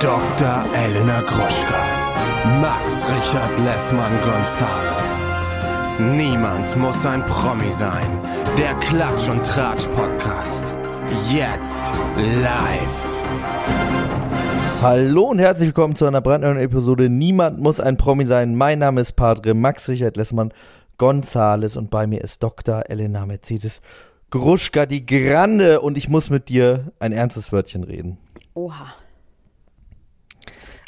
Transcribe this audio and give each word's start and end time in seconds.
Dr. 0.00 0.64
Elena 0.74 1.22
Gruschka. 1.22 2.60
Max 2.60 3.02
Richard 3.08 3.58
Lessmann 3.60 4.12
Gonzales. 4.20 5.22
Niemand 5.98 6.76
muss 6.76 7.06
ein 7.06 7.24
Promi 7.24 7.72
sein. 7.72 8.06
Der 8.58 8.74
Klatsch 8.74 9.26
und 9.30 9.42
Tratsch 9.46 9.86
Podcast. 9.86 10.74
Jetzt 11.30 11.82
live. 12.16 13.24
Hallo 14.82 15.30
und 15.30 15.38
herzlich 15.38 15.68
willkommen 15.68 15.96
zu 15.96 16.04
einer 16.04 16.20
brandneuen 16.20 16.58
Episode 16.58 17.08
Niemand 17.08 17.58
muss 17.58 17.80
ein 17.80 17.96
Promi 17.96 18.26
sein. 18.26 18.54
Mein 18.54 18.80
Name 18.80 19.00
ist 19.00 19.14
Padre 19.14 19.54
Max 19.54 19.88
Richard 19.88 20.18
Lessmann 20.18 20.52
Gonzales 20.98 21.78
und 21.78 21.88
bei 21.88 22.06
mir 22.06 22.20
ist 22.20 22.42
Dr. 22.42 22.82
Elena 22.90 23.24
Mercedes 23.24 23.80
Gruschka 24.28 24.84
die 24.84 25.06
Grande 25.06 25.80
und 25.80 25.96
ich 25.96 26.10
muss 26.10 26.28
mit 26.28 26.50
dir 26.50 26.92
ein 26.98 27.12
ernstes 27.12 27.50
Wörtchen 27.50 27.82
reden. 27.82 28.18
Oha. 28.52 28.92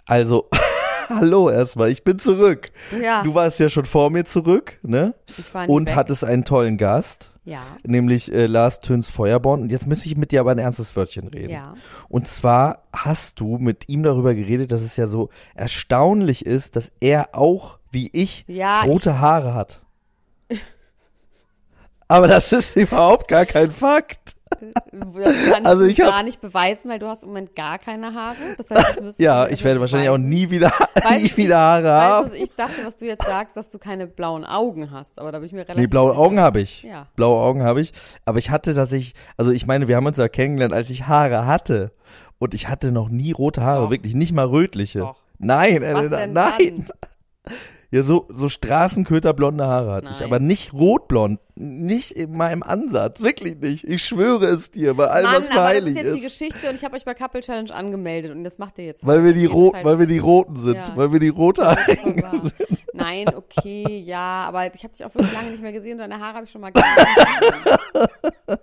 Also, 0.09 0.49
hallo 1.09 1.51
erstmal, 1.51 1.91
ich 1.91 2.03
bin 2.03 2.19
zurück. 2.19 2.71
Ja. 3.01 3.23
Du 3.23 3.35
warst 3.35 3.61
ja 3.61 3.69
schon 3.69 3.85
vor 3.85 4.11
mir 4.11 4.25
zurück, 4.25 4.79
ne? 4.83 5.15
Ich 5.27 5.53
war 5.55 5.67
nie 5.67 5.73
Und 5.73 5.91
weg. 5.91 5.97
hattest 5.97 6.25
einen 6.25 6.45
tollen 6.45 6.79
Gast, 6.79 7.33
Ja. 7.45 7.61
nämlich 7.87 8.33
äh, 8.33 8.47
Lars 8.47 8.81
Töns 8.81 9.09
Feuerborn. 9.11 9.61
Und 9.63 9.71
jetzt 9.73 9.87
müsste 9.87 10.09
ich 10.09 10.17
mit 10.17 10.33
dir 10.33 10.41
aber 10.41 10.51
ein 10.53 10.59
ernstes 10.59 10.97
Wörtchen 10.97 11.29
reden. 11.29 11.51
Ja. 11.53 11.75
Und 12.09 12.27
zwar 12.27 12.85
hast 12.93 13.39
du 13.41 13.59
mit 13.59 13.89
ihm 13.89 14.03
darüber 14.03 14.35
geredet, 14.35 14.73
dass 14.73 14.81
es 14.83 14.97
ja 14.97 15.07
so 15.07 15.29
erstaunlich 15.55 16.45
ist, 16.47 16.75
dass 16.77 16.91
er 17.01 17.35
auch, 17.35 17.79
wie 17.91 18.09
ich, 18.13 18.45
Ja, 18.49 18.81
rote 18.83 19.21
Haare 19.21 19.55
hat. 19.55 19.83
Aber 22.09 22.27
das 22.29 22.53
ist 22.53 22.75
überhaupt 22.77 23.29
gar 23.29 23.45
kein 23.45 23.71
Fakt. 23.71 24.37
Das 24.93 25.65
Also 25.65 25.85
ich 25.85 26.01
hab- 26.01 26.09
gar 26.11 26.23
nicht 26.23 26.41
beweisen, 26.41 26.91
weil 26.91 26.99
du 26.99 27.07
hast 27.07 27.23
im 27.23 27.29
Moment 27.31 27.55
gar 27.55 27.79
keine 27.79 28.15
Haare. 28.15 28.37
Das 28.57 28.71
heißt, 28.71 29.01
das 29.01 29.19
Ja, 29.19 29.47
ich 29.47 29.63
werde 29.65 29.81
wahrscheinlich 29.81 30.09
auch 30.09 30.15
beweisen. 30.15 30.29
nie 30.31 30.51
wieder, 30.51 30.73
Weißt 31.03 31.25
nie 31.37 31.37
wieder 31.45 31.59
Haare 31.59 31.91
haben. 31.93 32.27
was 32.27 32.33
ich 32.35 32.51
dachte, 32.55 32.85
was 32.85 32.97
du 32.97 33.07
jetzt 33.07 33.27
sagst, 33.27 33.57
dass 33.57 33.69
du 33.69 33.79
keine 33.79 34.07
blauen 34.07 34.45
Augen 34.45 34.91
hast. 34.91 35.19
Aber 35.19 35.33
da 35.33 35.39
bin 35.39 35.47
ich 35.47 35.53
mir 35.53 35.61
relativ 35.61 35.81
Nee, 35.81 35.87
blaue 35.87 36.11
sicher. 36.13 36.23
Augen 36.23 36.41
habe 36.41 36.61
ich. 36.61 36.83
Ja. 36.83 37.07
Blaue 37.17 37.41
Augen 37.43 37.63
habe 37.63 37.81
ich. 37.81 37.93
Aber 38.25 38.39
ich 38.39 38.51
hatte 38.51 38.75
tatsächlich, 38.75 39.15
also 39.37 39.51
ich 39.53 39.67
meine, 39.67 39.89
wir 39.89 39.97
haben 39.97 40.07
uns 40.07 40.17
ja 40.19 40.29
kennengelernt, 40.29 40.75
als 40.75 40.91
ich 40.91 41.07
Haare 41.07 41.47
hatte. 41.47 41.93
Und 42.39 42.55
ich 42.55 42.69
hatte 42.69 42.93
noch 42.93 43.09
nie 43.09 43.33
rote 43.33 43.63
Haare, 43.63 43.85
Doch. 43.85 43.91
wirklich, 43.91 44.15
nicht 44.15 44.33
mal 44.33 44.47
rötliche. 44.47 45.01
Doch. 45.01 45.17
Nein, 45.39 45.83
Was 45.83 45.89
Elena, 45.89 46.17
denn 46.17 46.33
nein. 46.33 46.87
dann? 46.87 47.53
Ja, 47.91 48.03
so, 48.03 48.27
so 48.29 48.51
Straßenköterblonde 48.51 49.65
Haare 49.67 49.93
hatte 49.93 50.09
ich, 50.13 50.21
Nein. 50.21 50.29
aber 50.29 50.41
nicht 50.41 50.75
rotblond. 50.75 51.41
Nicht 51.55 52.13
in 52.13 52.37
meinem 52.37 52.63
Ansatz, 52.63 53.23
wirklich 53.23 53.57
nicht. 53.57 53.85
Ich 53.85 54.05
schwöre 54.05 54.45
es 54.45 54.71
dir, 54.71 54.93
bei 54.93 55.07
allem, 55.09 55.25
Mann, 55.25 55.37
was 55.43 55.45
aber 55.51 55.55
das 55.57 55.69
heilig 55.69 55.87
ist 55.89 55.97
jetzt 55.97 56.15
die 56.15 56.19
ist. 56.19 56.39
Geschichte 56.39 56.69
und 56.69 56.75
ich 56.77 56.85
habe 56.85 56.97
euch 56.97 57.05
bei 57.07 57.15
Couple 57.15 57.41
Challenge 57.41 57.75
angemeldet 57.75 58.33
und 58.33 58.45
das 58.45 58.59
macht 58.59 58.79
ihr 58.79 58.85
jetzt. 58.85 59.07
Weil 59.07 59.23
halt. 59.23 59.25
wir 59.27 59.33
die 59.33 59.47
rot, 59.47 59.75
halt- 59.75 59.85
weil 59.87 59.99
wir 59.99 60.07
die 60.07 60.19
Roten 60.19 60.57
sind, 60.57 60.75
Ja. 60.77 60.97
weil 60.97 61.13
wir 61.15 61.19
die 61.19 61.29
Rothaarigen 61.31 62.21
Das 62.21 62.33
sind. 62.33 62.55
Nein, 62.93 63.27
okay, 63.35 63.99
ja, 64.05 64.45
aber 64.47 64.67
ich 64.75 64.85
habe 64.85 64.93
dich 64.93 65.05
auch 65.07 65.15
wirklich 65.15 65.33
lange 65.33 65.51
nicht 65.51 65.63
mehr 65.63 65.73
gesehen 65.73 65.93
und 65.93 65.99
deine 66.11 66.21
Haare 66.21 66.35
habe 66.35 66.45
ich 66.45 66.51
schon 66.51 66.61
mal 66.61 66.71
gesehen. 66.73 66.89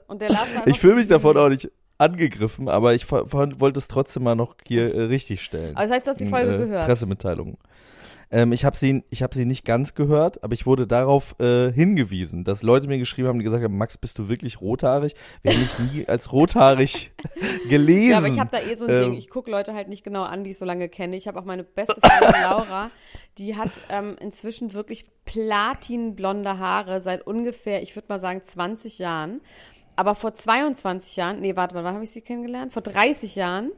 Und 0.08 0.22
der 0.22 0.30
Lars 0.30 0.56
war 0.56 0.68
Ich 0.68 0.80
fühle 0.80 0.96
mich 0.96 1.08
davon 1.08 1.36
auch 1.38 1.50
nicht 1.50 1.72
angegriffen, 1.98 2.70
aber 2.70 2.94
ich 2.94 3.10
wollte 3.12 3.80
es 3.80 3.88
trotzdem 3.88 4.24
mal 4.24 4.36
noch 4.36 4.56
hier 4.68 4.94
äh, 4.94 5.02
richtig 5.04 5.42
stellen. 5.42 5.76
Aber 5.76 5.86
das 5.88 5.96
heißt, 5.96 6.08
du 6.08 6.12
hast 6.12 6.20
die 6.20 6.26
In, 6.26 6.30
Folge 6.30 6.54
äh, 6.54 6.58
gehört. 6.58 6.86
Pressemitteilung. 6.86 7.58
Ähm, 8.36 8.52
ich 8.52 8.66
habe 8.66 8.76
sie, 8.76 9.02
ich 9.10 9.24
habe 9.24 9.34
sie 9.34 9.46
nicht 9.46 9.64
ganz 9.64 9.94
gehört, 9.94 10.44
aber 10.44 10.54
ich 10.54 10.66
wurde 10.66 10.86
darauf 10.86 11.40
äh, 11.40 11.72
hingewiesen, 11.72 12.44
dass 12.44 12.64
Leute 12.64 12.86
mir 12.86 13.00
geschrieben 13.00 13.30
haben, 13.30 13.40
die 13.40 13.46
gesagt 13.46 13.64
haben, 13.64 13.78
Max, 13.78 13.98
bist 13.98 14.20
du 14.20 14.28
wirklich 14.28 14.60
rothaarig? 14.60 15.16
Wir 15.42 15.54
haben 15.54 15.62
dich 15.62 15.80
nie 15.80 16.06
als 16.10 16.34
rothaarig 16.34 17.14
gelesen. 17.70 18.10
Ja, 18.10 18.18
aber 18.18 18.28
ich 18.28 18.38
habe 18.38 18.50
da 18.52 18.60
eh 18.60 18.76
so 18.76 18.88
ein 18.88 18.92
Ähm, 18.92 19.04
Ding. 19.04 19.14
Ich 19.14 19.30
gucke 19.30 19.50
Leute 19.50 19.74
halt 19.74 19.88
nicht 19.88 20.04
genau 20.04 20.24
an, 20.24 20.44
die 20.44 20.50
ich 20.50 20.58
so 20.58 20.66
lange 20.66 20.90
kenne. 20.90 21.16
Ich 21.16 21.30
habe 21.30 21.40
auch 21.40 21.46
meine 21.46 21.64
beste 21.64 21.96
Freundin 22.02 22.42
Laura, 22.42 22.92
die 23.38 23.56
hat 23.56 23.72
ähm, 23.88 24.18
inzwischen 24.20 24.74
wirklich 24.74 25.06
platinblonde 25.24 26.60
Haare 26.60 27.00
seit 27.00 27.26
ungefähr, 27.26 27.82
ich 27.84 27.96
würde 27.96 28.10
mal 28.10 28.20
sagen, 28.20 28.44
20 28.44 29.00
Jahren. 29.00 29.40
Aber 29.96 30.14
vor 30.14 30.34
22 30.34 31.16
Jahren, 31.16 31.40
nee, 31.40 31.56
warte 31.56 31.74
mal, 31.74 31.86
wann 31.86 31.94
habe 31.94 32.04
ich 32.04 32.12
sie 32.12 32.22
kennengelernt? 32.22 32.74
Vor 32.74 32.82
30 32.82 33.38
Jahren. 33.38 33.72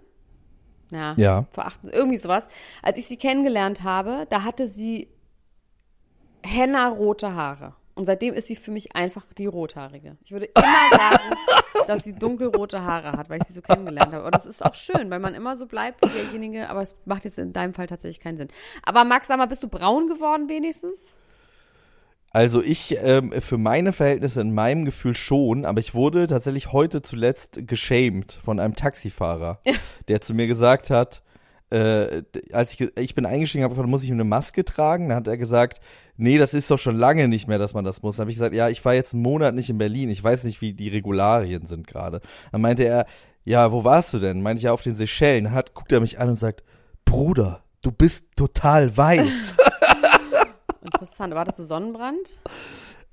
Ja, 0.92 1.14
Ja. 1.18 1.46
vor 1.52 1.66
acht, 1.66 1.80
irgendwie 1.84 2.18
sowas. 2.18 2.48
Als 2.82 2.98
ich 2.98 3.06
sie 3.08 3.18
kennengelernt 3.18 3.84
habe, 3.84 4.26
da 4.30 4.44
hatte 4.44 4.68
sie 4.68 5.10
henna-rote 6.44 7.34
Haare. 7.34 7.74
Und 7.96 8.06
seitdem 8.06 8.36
ist 8.36 8.48
sie 8.48 8.56
für 8.56 8.70
mich 8.72 8.96
einfach 8.96 9.26
die 9.38 9.48
Rothaarige. 9.48 10.18
Ich 10.24 10.32
würde 10.32 10.46
immer 10.46 10.64
sagen, 10.92 11.36
dass 11.88 12.04
sie 12.04 12.14
dunkelrote 12.14 12.84
Haare 12.84 13.14
hat, 13.14 13.28
weil 13.30 13.40
ich 13.42 13.48
sie 13.48 13.54
so 13.54 13.62
kennengelernt 13.62 14.14
habe. 14.14 14.24
Und 14.24 14.36
das 14.36 14.46
ist 14.46 14.64
auch 14.64 14.76
schön, 14.76 15.10
weil 15.10 15.20
man 15.20 15.34
immer 15.34 15.56
so 15.56 15.66
bleibt 15.66 16.06
wie 16.06 16.10
derjenige, 16.14 16.70
aber 16.70 16.82
es 16.84 16.96
macht 17.06 17.26
jetzt 17.26 17.40
in 17.40 17.54
deinem 17.54 17.74
Fall 17.74 17.88
tatsächlich 17.88 18.20
keinen 18.20 18.38
Sinn. 18.38 18.50
Aber 18.84 19.04
Max, 19.04 19.28
sag 19.28 19.38
mal, 19.40 19.48
bist 19.48 19.64
du 19.64 19.68
braun 19.68 20.08
geworden 20.08 20.48
wenigstens? 20.48 21.16
Also 22.38 22.62
ich 22.62 22.96
ähm, 23.02 23.32
für 23.32 23.58
meine 23.58 23.92
Verhältnisse 23.92 24.42
in 24.42 24.54
meinem 24.54 24.86
Gefühl 24.86 25.16
schon, 25.16 25.66
aber 25.66 25.80
ich 25.80 25.96
wurde 25.96 26.28
tatsächlich 26.28 26.72
heute 26.72 27.02
zuletzt 27.02 27.62
geschämt 27.66 28.40
von 28.44 28.60
einem 28.60 28.76
Taxifahrer, 28.76 29.60
der 30.08 30.22
zu 30.22 30.36
mir 30.36 30.46
gesagt 30.46 30.92
hat, 30.92 31.24
äh, 31.72 32.22
als 32.52 32.76
ich, 32.76 32.96
ich 32.96 33.16
bin 33.16 33.26
eingestiegen 33.26 33.64
habe, 33.64 33.74
gefragt, 33.74 33.90
muss 33.90 34.04
ich 34.04 34.12
eine 34.12 34.24
Maske 34.24 34.64
tragen? 34.64 35.10
Dann 35.10 35.18
hat 35.18 35.28
er 35.28 35.40
gesagt, 35.40 35.80
nee, 36.16 36.38
das 36.38 36.54
ist 36.54 36.70
doch 36.70 36.78
schon 36.78 36.96
lange 36.96 37.28
nicht 37.28 37.48
mehr, 37.48 37.58
dass 37.58 37.74
man 37.74 37.84
das 37.84 38.04
muss. 38.04 38.18
Dann 38.18 38.26
habe 38.26 38.32
ich 38.32 38.38
gesagt, 38.38 38.54
ja, 38.54 38.70
ich 38.70 38.86
war 38.86 38.94
jetzt 38.94 39.16
einen 39.16 39.24
Monat 39.24 39.56
nicht 39.56 39.72
in 39.72 39.80
Berlin, 39.80 40.12
ich 40.12 40.24
weiß 40.24 40.44
nicht, 40.44 40.62
wie 40.62 40.74
die 40.74 40.90
Regularien 40.90 41.66
sind 41.66 41.88
gerade. 41.88 42.22
Dann 42.52 42.62
meinte 42.62 42.84
er, 42.84 43.08
ja, 43.46 43.72
wo 43.72 43.84
warst 43.84 44.14
du 44.14 44.20
denn? 44.20 44.44
Meinte 44.44 44.60
ich 44.60 44.66
ja 44.66 44.74
auf 44.74 44.84
den 44.84 44.94
Seychellen. 44.94 45.46
Dann 45.46 45.54
hat, 45.56 45.74
guckt 45.74 45.92
er 45.92 46.02
mich 46.02 46.20
an 46.20 46.30
und 46.30 46.36
sagt, 46.36 46.62
Bruder, 47.04 47.64
du 47.82 47.92
bist 47.92 48.28
total 48.36 48.96
weiß. 48.96 49.56
Interessant. 50.94 51.32
Aber 51.32 51.42
hattest 51.42 51.60
du 51.60 51.64
Sonnenbrand? 51.64 52.40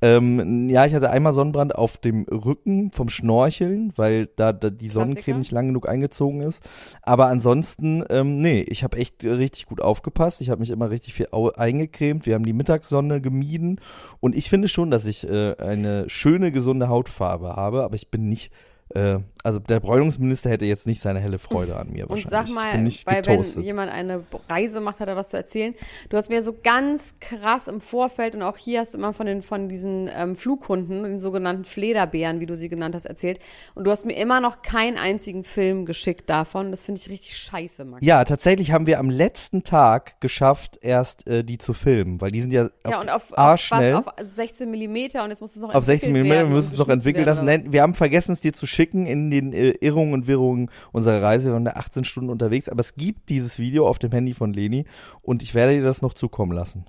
Ähm, 0.03 0.69
ja, 0.69 0.85
ich 0.85 0.95
hatte 0.95 1.11
einmal 1.11 1.33
Sonnenbrand 1.33 1.75
auf 1.77 1.97
dem 1.97 2.25
Rücken 2.25 2.93
vom 2.93 3.09
Schnorcheln, 3.09 3.93
weil 3.97 4.27
da, 4.37 4.53
da 4.53 4.69
die 4.69 4.89
Sonnencreme 4.89 5.39
nicht 5.39 5.51
lang 5.51 5.69
genug 5.69 5.89
eingezogen 5.89 6.43
ist. 6.43 6.63
Aber 7.03 7.29
ansonsten, 7.29 8.05
ähm, 8.11 8.39
nee, 8.39 8.61
ich 8.69 8.84
habe 8.84 8.99
echt 8.99 9.25
richtig 9.25 9.67
gut 9.67 9.81
aufgepasst. 9.81 10.41
Ich 10.43 10.51
habe 10.51 10.61
mich 10.61 10.71
immer 10.71 10.91
richtig 10.91 11.15
viel 11.15 11.29
eingecremt. 11.33 12.27
Wir 12.27 12.34
haben 12.34 12.45
die 12.45 12.53
Mittagssonne 12.53 13.21
gemieden. 13.21 13.81
Und 14.21 14.37
ich 14.37 14.51
finde 14.51 14.69
schon, 14.69 14.91
dass 14.91 15.07
ich 15.07 15.27
äh, 15.27 15.55
eine 15.57 16.11
schöne, 16.11 16.53
gesunde 16.53 16.89
Hautfarbe 16.89 17.57
habe, 17.57 17.83
aber 17.83 17.95
ich 17.95 18.11
bin 18.11 18.29
nicht. 18.29 18.53
Äh, 18.94 19.19
also 19.44 19.59
der 19.59 19.78
Bräunungsminister 19.81 20.49
hätte 20.49 20.65
jetzt 20.65 20.87
nicht 20.87 21.03
seine 21.03 21.21
helle 21.21 21.38
Freude 21.38 21.77
an 21.77 21.93
mir 21.93 22.05
Und 22.09 22.25
wahrscheinlich. 22.31 22.31
sag 22.31 22.49
ich 22.88 23.06
mal, 23.06 23.12
weil 23.12 23.22
getoastet. 23.22 23.56
wenn 23.56 23.65
jemand 23.65 23.93
eine 23.93 24.25
Reise 24.49 24.81
macht, 24.81 25.00
hat 25.00 25.09
er 25.09 25.16
was 25.16 25.28
zu 25.31 25.37
erzählen. 25.37 25.75
Du 26.09 26.16
hast 26.16 26.31
mir 26.31 26.43
so 26.43 26.55
ganz 26.62 27.16
krass 27.21 27.69
im 27.69 27.83
Vorfeld 27.83 28.34
und 28.34 28.43
auch 28.43 28.56
hier 28.56 28.81
hast 28.81 28.94
du 28.94 28.99
immer 28.99 29.12
von 29.12 29.27
den 29.27 29.43
von 29.43 29.69
diesen 29.69 30.09
ähm, 30.16 30.34
Flughunden, 30.34 31.03
den 31.03 31.21
sogenannten 31.21 31.65
Flederbären, 31.65 32.41
wie 32.41 32.47
du 32.47 32.56
sie 32.56 32.71
genannt 32.71 32.94
hast, 32.94 33.04
erzählt. 33.04 33.38
Und 33.75 33.84
du 33.84 33.91
hast 33.91 34.06
mir 34.06 34.16
immer 34.16 34.41
noch 34.41 34.62
keinen 34.62 34.97
einzigen 34.97 35.44
Film 35.44 35.84
geschickt 35.84 36.31
davon. 36.31 36.71
Das 36.71 36.87
finde 36.87 37.00
ich 37.00 37.10
richtig 37.10 37.37
scheiße, 37.37 37.84
Max. 37.84 38.03
Ja, 38.03 38.25
tatsächlich 38.25 38.72
haben 38.72 38.87
wir 38.87 38.99
am 38.99 39.10
letzten 39.10 39.62
Tag 39.62 40.21
geschafft, 40.22 40.78
erst 40.81 41.27
äh, 41.27 41.44
die 41.44 41.59
zu 41.59 41.75
filmen, 41.75 42.19
weil 42.22 42.31
die 42.31 42.41
sind 42.41 42.53
ja, 42.53 42.71
Ja, 42.88 43.00
und 43.00 43.10
auf, 43.10 43.31
auf 43.33 43.71
was? 43.71 43.93
Auf 43.93 44.06
16 44.27 44.71
Millimeter 44.71 45.22
und 45.25 45.31
jetzt 45.31 45.41
muss 45.41 45.54
es 45.54 45.60
noch 45.60 45.75
Auf 45.75 45.84
16 45.84 46.09
entwickelt 46.09 46.28
mm, 46.28 46.31
werden 46.31 46.41
wir 46.41 46.47
und 46.47 46.53
müssen 46.54 46.72
es 46.72 46.78
noch 46.78 46.88
entwickeln 46.88 47.27
lassen. 47.27 47.44
Nein, 47.44 47.72
wir 47.72 47.83
haben 47.83 47.93
vergessen, 47.93 48.33
es 48.33 48.41
dir 48.41 48.54
zu 48.54 48.66
schicken 48.66 48.84
in 48.93 49.31
den 49.31 49.53
äh, 49.53 49.71
Irrungen 49.81 50.12
und 50.12 50.27
Wirrungen 50.27 50.71
unserer 50.93 51.22
Reise. 51.22 51.49
Wir 51.49 51.55
waren 51.55 51.65
da 51.65 51.72
18 51.72 52.05
Stunden 52.05 52.31
unterwegs, 52.31 52.69
aber 52.69 52.81
es 52.81 52.95
gibt 52.95 53.28
dieses 53.31 53.59
Video 53.59 53.87
auf 53.89 53.99
dem 53.99 54.12
Handy 54.12 54.34
von 54.34 54.53
Leni 54.53 54.84
und 55.22 55.43
ich 55.43 55.55
werde 55.55 55.75
dir 55.75 55.83
das 55.83 56.03
noch 56.03 56.15
zukommen 56.15 56.53
lassen. 56.53 56.87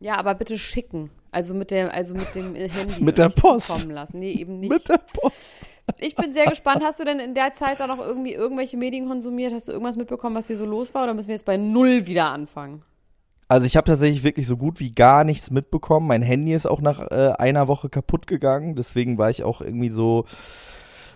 Ja, 0.00 0.16
aber 0.16 0.34
bitte 0.34 0.58
schicken. 0.58 1.10
Also 1.30 1.54
mit 1.54 1.70
der, 1.70 1.92
also 1.92 2.14
mit 2.14 2.34
dem 2.34 2.54
äh, 2.54 2.68
Handy. 2.68 2.94
Mit 3.02 3.18
der 3.18 3.28
Post. 3.28 3.68
zukommen 3.68 3.90
lassen. 3.90 4.20
Nee, 4.20 4.32
eben 4.32 4.60
nicht. 4.60 4.72
Mit 4.72 4.88
der 4.88 4.98
Post. 4.98 5.36
Ich 5.98 6.16
bin 6.16 6.32
sehr 6.32 6.46
gespannt. 6.46 6.82
Hast 6.82 6.98
du 6.98 7.04
denn 7.04 7.20
in 7.20 7.34
der 7.34 7.52
Zeit 7.52 7.78
da 7.78 7.86
noch 7.86 7.98
irgendwie 7.98 8.32
irgendwelche 8.32 8.76
Medien 8.76 9.06
konsumiert? 9.06 9.52
Hast 9.52 9.68
du 9.68 9.72
irgendwas 9.72 9.96
mitbekommen, 9.96 10.34
was 10.34 10.48
hier 10.48 10.56
so 10.56 10.66
los 10.66 10.94
war? 10.94 11.04
Oder 11.04 11.14
müssen 11.14 11.28
wir 11.28 11.34
jetzt 11.34 11.46
bei 11.46 11.56
Null 11.56 12.06
wieder 12.06 12.26
anfangen? 12.26 12.82
Also 13.48 13.66
ich 13.66 13.76
habe 13.76 13.86
tatsächlich 13.86 14.24
wirklich 14.24 14.46
so 14.46 14.56
gut 14.56 14.80
wie 14.80 14.92
gar 14.92 15.22
nichts 15.22 15.50
mitbekommen. 15.50 16.08
Mein 16.08 16.22
Handy 16.22 16.52
ist 16.52 16.66
auch 16.66 16.80
nach 16.80 17.00
äh, 17.10 17.32
einer 17.38 17.68
Woche 17.68 17.88
kaputt 17.88 18.26
gegangen. 18.26 18.74
Deswegen 18.74 19.18
war 19.18 19.30
ich 19.30 19.44
auch 19.44 19.60
irgendwie 19.60 19.90
so 19.90 20.24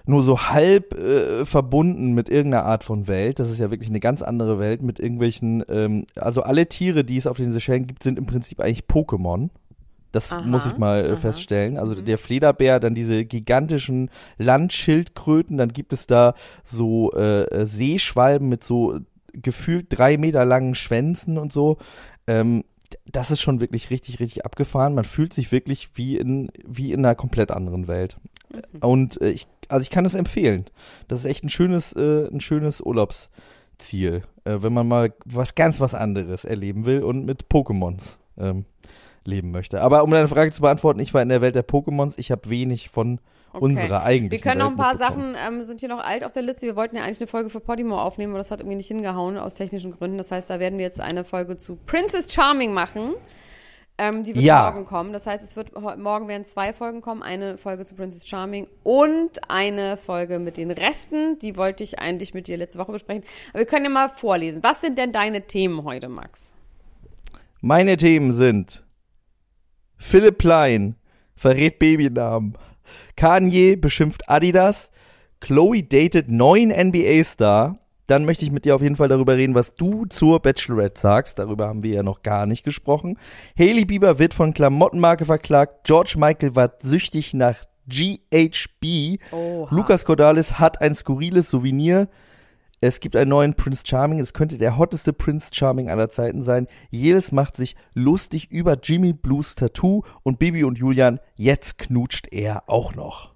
nur 0.06 0.23
so 0.23 0.41
halb 0.41 0.94
äh, 0.94 1.44
verbunden 1.44 2.12
mit 2.12 2.29
irgendeiner 2.29 2.64
Art 2.64 2.85
von 2.85 3.08
Welt. 3.08 3.38
Das 3.38 3.50
ist 3.50 3.61
ja 3.61 3.70
wirklich 3.70 3.91
eine 3.91 4.00
ganz 4.00 4.23
andere 4.23 4.58
Welt 4.58 4.82
mit 4.82 4.99
irgendwelchen, 5.00 5.64
ähm, 5.69 6.06
also 6.17 6.43
alle 6.43 6.69
Tiere, 6.69 7.05
die 7.05 7.17
es 7.17 7.26
auf 7.26 7.37
den 7.37 7.52
Seychellen 7.52 7.87
gibt, 7.87 8.02
sind 8.02 8.19
im 8.19 8.26
Prinzip 8.26 8.61
eigentlich 8.61 8.85
Pokémon. 8.85 9.50
Das 10.12 10.32
Aha, 10.32 10.43
muss 10.43 10.67
ich 10.67 10.76
mal 10.76 11.05
äh, 11.05 11.08
aha. 11.08 11.17
feststellen. 11.17 11.79
Also 11.79 11.94
der 11.94 12.19
Flederbär, 12.19 12.81
dann 12.81 12.94
diese 12.94 13.25
gigantischen 13.25 14.11
Landschildkröten, 14.38 15.56
dann 15.56 15.73
gibt 15.73 15.93
es 15.93 16.06
da 16.06 16.35
so 16.64 17.12
äh, 17.12 17.43
äh, 17.44 17.67
Seeschwalben 17.67 18.49
mit 18.49 18.64
so 18.64 18.99
gefühlt 19.32 19.87
drei 19.91 20.17
Meter 20.17 20.44
langen 20.44 20.75
Schwänzen 20.75 21.38
und 21.38 21.53
so. 21.53 21.79
Ähm, 22.26 22.64
das 23.07 23.31
ist 23.31 23.41
schon 23.41 23.61
wirklich 23.61 23.91
richtig, 23.91 24.21
richtig 24.21 24.45
abgefahren. 24.45 24.95
Man 24.95 25.05
fühlt 25.05 25.33
sich 25.33 25.53
wirklich 25.53 25.91
wie 25.95 26.17
in, 26.17 26.51
wie 26.67 26.93
in 26.93 27.05
einer 27.05 27.15
komplett 27.15 27.51
anderen 27.51 27.89
Welt. 27.89 28.17
Und 28.81 29.21
äh, 29.21 29.31
ich, 29.31 29.47
also 29.69 29.83
ich 29.83 29.91
kann 29.91 30.05
es 30.05 30.15
empfehlen. 30.15 30.65
Das 31.09 31.21
ist 31.21 31.25
echt 31.25 31.45
ein 31.45 31.51
schönes, 31.51 31.93
äh, 31.93 32.29
ein 32.31 32.41
schönes 32.41 32.81
Urlaubsziel 32.81 33.31
Ziel, 33.81 34.23
äh, 34.45 34.59
wenn 34.61 34.73
man 34.73 34.87
mal 34.87 35.13
was 35.25 35.55
ganz 35.55 35.81
was 35.81 35.95
anderes 35.95 36.45
erleben 36.45 36.85
will 36.85 37.03
und 37.03 37.25
mit 37.25 37.47
Pokémons 37.49 38.19
ähm, 38.39 38.65
leben 39.25 39.51
möchte. 39.51 39.81
Aber 39.81 40.05
um 40.05 40.11
deine 40.11 40.29
Frage 40.29 40.53
zu 40.53 40.63
beantworten, 40.63 41.01
ich 41.01 41.13
war 41.13 41.23
in 41.23 41.29
der 41.29 41.41
Welt 41.41 41.55
der 41.55 41.67
Pokémons, 41.67 42.15
ich 42.19 42.31
habe 42.31 42.49
wenig 42.49 42.91
von 42.91 43.21
Okay. 43.52 43.64
unserer 43.64 44.02
eigentlichen 44.05 44.44
Wir 44.44 44.50
können 44.50 44.61
noch 44.61 44.70
ein 44.70 44.76
paar. 44.76 44.97
Sachen, 44.97 45.35
ähm, 45.37 45.62
sind 45.62 45.81
hier 45.81 45.88
noch 45.88 45.99
alt 45.99 46.25
auf 46.25 46.32
der 46.32 46.43
Liste. 46.43 46.67
Wir 46.67 46.76
wollten 46.76 46.97
ja 46.97 47.02
eigentlich 47.02 47.20
eine 47.20 47.26
Folge 47.26 47.50
für 47.50 47.58
Podimo 47.61 48.00
aufnehmen, 48.00 48.32
aber 48.32 48.38
das 48.38 48.50
hat 48.50 48.61
irgendwie 48.61 48.76
nicht 48.76 48.87
hingehauen 48.88 49.37
aus 49.37 49.55
technischen 49.55 49.91
Gründen. 49.93 50.19
Das 50.19 50.31
heißt, 50.31 50.49
da 50.50 50.61
werden 50.61 50.79
wir 50.79 50.85
jetzt 50.85 51.00
eine 51.00 51.25
Folge 51.25 51.56
zu 51.56 51.76
Princess 51.87 52.32
Charming 52.32 52.73
machen. 52.73 53.14
Ähm, 53.99 54.25
die 54.25 54.35
wird 54.35 54.44
Ja. 54.44 54.70
morgen 54.70 54.87
kommen. 54.87 55.12
Das 55.12 55.26
heißt, 55.26 55.44
es 55.44 55.56
wird 55.56 55.73
morgen 55.99 56.26
werden 56.29 56.44
zwei 56.44 56.73
Folgen 56.73 57.00
kommen. 57.02 57.23
Eine 57.23 57.58
Folge 57.58 57.85
zu 57.85 57.94
Princess 57.94 58.26
Charming 58.26 58.67
und 58.82 59.50
eine 59.50 59.96
Folge 59.96 60.38
mit 60.38 60.56
den 60.56 60.70
Resten. 60.70 61.38
Die 61.41 61.56
wollte 61.56 61.82
ich 61.85 61.99
eigentlich 61.99 62.32
mit 62.32 62.46
dir 62.46 62.56
letzte 62.56 62.79
Woche 62.79 62.93
besprechen. 62.93 63.25
Aber 63.50 63.58
wir 63.58 63.67
können 63.67 63.85
ja 63.85 63.91
mal 63.91 64.08
vorlesen. 64.08 64.62
Was 64.62 64.81
sind 64.81 64.96
denn 64.96 65.12
deine 65.12 65.43
Themen 65.46 65.85
heute, 65.85 66.08
Max? 66.08 66.53
Meine 67.61 67.96
Themen 67.96 68.32
sind 68.32 68.85
Philipp 69.99 70.38
Plein 70.38 70.96
verrät 71.37 71.79
Babynamen, 71.79 72.56
Kanye 73.17 73.77
beschimpft 73.77 74.29
Adidas, 74.29 74.91
Chloe 75.41 75.83
datet 75.83 76.29
neuen 76.29 76.71
NBA-Star. 76.71 77.79
Dann 78.07 78.25
möchte 78.25 78.45
ich 78.45 78.51
mit 78.51 78.65
dir 78.65 78.75
auf 78.75 78.83
jeden 78.83 78.97
Fall 78.97 79.09
darüber 79.09 79.37
reden, 79.37 79.55
was 79.55 79.77
du 79.77 80.05
zur 80.07 80.41
Bachelorette 80.41 81.01
sagst. 81.01 81.39
Darüber 81.39 81.69
haben 81.69 81.85
wir 81.85 81.95
ja 81.95 82.03
noch 82.03 82.23
gar 82.23 82.45
nicht 82.45 82.65
gesprochen. 82.65 83.17
Hailey 83.57 83.85
Bieber 83.85 84.19
wird 84.19 84.35
von 84.35 84.53
Klamottenmarke 84.53 85.25
verklagt. 85.25 85.85
George 85.85 86.15
Michael 86.19 86.57
war 86.57 86.73
süchtig 86.83 87.35
nach 87.35 87.63
GHB. 87.87 89.23
Oha. 89.33 89.69
Lukas 89.75 90.05
Cordalis 90.05 90.59
hat 90.59 90.81
ein 90.81 90.95
skurriles 90.95 91.51
Souvenir. 91.51 92.09
Es 92.82 93.00
gibt 93.00 93.15
einen 93.15 93.29
neuen 93.29 93.55
Prince 93.55 93.85
Charming. 93.87 94.21
Es 94.21 94.32
könnte 94.32 94.56
der 94.56 94.79
hotteste 94.79 95.12
Prince 95.12 95.50
Charming 95.53 95.91
aller 95.91 96.09
Zeiten 96.09 96.43
sein. 96.43 96.67
Jedes 96.91 97.31
macht 97.31 97.56
sich 97.56 97.77
lustig 97.93 98.50
über 98.50 98.79
Jimmy 98.82 99.12
Blues 99.12 99.55
Tattoo 99.55 100.03
und 100.23 100.38
Bibi 100.38 100.65
und 100.65 100.79
Julian. 100.79 101.21
Jetzt 101.37 101.79
knutscht 101.79 102.29
er 102.32 102.65
auch 102.69 102.94
noch. 102.94 103.35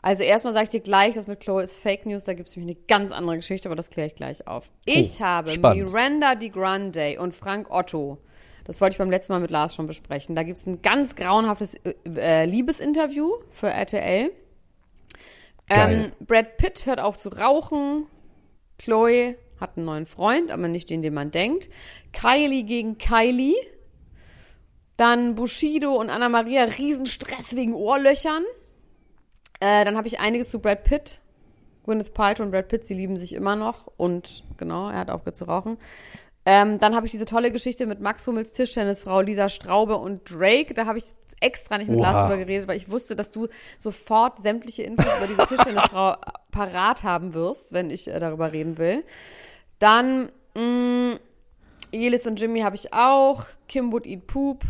Also 0.00 0.24
erstmal 0.24 0.52
sage 0.52 0.64
ich 0.64 0.70
dir 0.70 0.80
gleich, 0.80 1.14
das 1.14 1.26
mit 1.26 1.40
Chloe 1.40 1.62
ist 1.62 1.74
Fake 1.74 2.06
News, 2.06 2.24
da 2.24 2.34
gibt 2.34 2.48
es 2.48 2.56
nämlich 2.56 2.76
eine 2.76 2.84
ganz 2.86 3.12
andere 3.12 3.36
Geschichte, 3.36 3.68
aber 3.68 3.76
das 3.76 3.90
kläre 3.90 4.06
ich 4.06 4.14
gleich 4.14 4.46
auf. 4.46 4.70
Ich 4.84 5.20
habe 5.20 5.50
spannend. 5.50 5.90
Miranda 5.90 6.34
Di 6.34 6.50
Grande 6.50 7.20
und 7.20 7.34
Frank 7.34 7.70
Otto. 7.70 8.18
Das 8.64 8.80
wollte 8.80 8.94
ich 8.94 8.98
beim 8.98 9.10
letzten 9.10 9.32
Mal 9.32 9.40
mit 9.40 9.50
Lars 9.50 9.74
schon 9.74 9.86
besprechen. 9.86 10.36
Da 10.36 10.42
gibt 10.42 10.58
es 10.58 10.66
ein 10.66 10.82
ganz 10.82 11.16
grauenhaftes 11.16 11.74
äh, 11.74 11.94
äh, 12.16 12.44
Liebesinterview 12.44 13.30
für 13.50 13.68
RTL. 13.68 14.30
Ähm, 15.70 16.12
Brad 16.20 16.56
Pitt 16.58 16.86
hört 16.86 17.00
auf 17.00 17.16
zu 17.16 17.28
rauchen. 17.30 18.06
Chloe 18.78 19.36
hat 19.60 19.76
einen 19.76 19.86
neuen 19.86 20.06
Freund, 20.06 20.50
aber 20.50 20.68
nicht 20.68 20.90
den, 20.90 21.02
den 21.02 21.14
man 21.14 21.30
denkt. 21.30 21.68
Kylie 22.12 22.64
gegen 22.64 22.98
Kylie. 22.98 23.56
Dann 24.96 25.34
Bushido 25.34 25.94
und 25.94 26.10
Anna 26.10 26.28
Maria, 26.28 26.64
Riesenstress 26.64 27.54
wegen 27.54 27.74
Ohrlöchern. 27.74 28.44
Äh, 29.60 29.84
dann 29.84 29.96
habe 29.96 30.08
ich 30.08 30.20
einiges 30.20 30.50
zu 30.50 30.60
Brad 30.60 30.84
Pitt. 30.84 31.20
Gwyneth 31.84 32.12
Paltrow 32.14 32.44
und 32.44 32.50
Brad 32.50 32.68
Pitt, 32.68 32.84
sie 32.84 32.94
lieben 32.94 33.16
sich 33.16 33.32
immer 33.32 33.56
noch. 33.56 33.86
Und 33.96 34.44
genau, 34.56 34.90
er 34.90 34.98
hat 34.98 35.10
aufgehört 35.10 35.36
zu 35.36 35.44
rauchen. 35.44 35.78
Ähm, 36.50 36.78
dann 36.78 36.96
habe 36.96 37.04
ich 37.04 37.12
diese 37.12 37.26
tolle 37.26 37.52
Geschichte 37.52 37.84
mit 37.84 38.00
Max 38.00 38.26
Hummels 38.26 38.52
Tischtennisfrau 38.52 39.20
Lisa 39.20 39.50
Straube 39.50 39.96
und 39.96 40.22
Drake. 40.34 40.72
Da 40.72 40.86
habe 40.86 40.96
ich 40.96 41.04
extra 41.42 41.76
nicht 41.76 41.90
mit 41.90 41.98
Oha. 41.98 42.10
Lars 42.10 42.30
drüber 42.30 42.42
geredet, 42.42 42.66
weil 42.66 42.78
ich 42.78 42.90
wusste, 42.90 43.14
dass 43.14 43.30
du 43.30 43.48
sofort 43.78 44.38
sämtliche 44.38 44.82
Infos 44.82 45.04
über 45.18 45.26
diese 45.26 45.46
Tischtennisfrau 45.46 46.16
parat 46.50 47.02
haben 47.02 47.34
wirst, 47.34 47.74
wenn 47.74 47.90
ich 47.90 48.08
äh, 48.08 48.18
darüber 48.18 48.50
reden 48.50 48.78
will. 48.78 49.04
Dann 49.78 50.32
mh, 50.54 51.18
Jelis 51.92 52.26
und 52.26 52.40
Jimmy 52.40 52.60
habe 52.60 52.76
ich 52.76 52.94
auch. 52.94 53.44
Kim 53.68 53.92
would 53.92 54.06
eat 54.06 54.26
poop. 54.26 54.64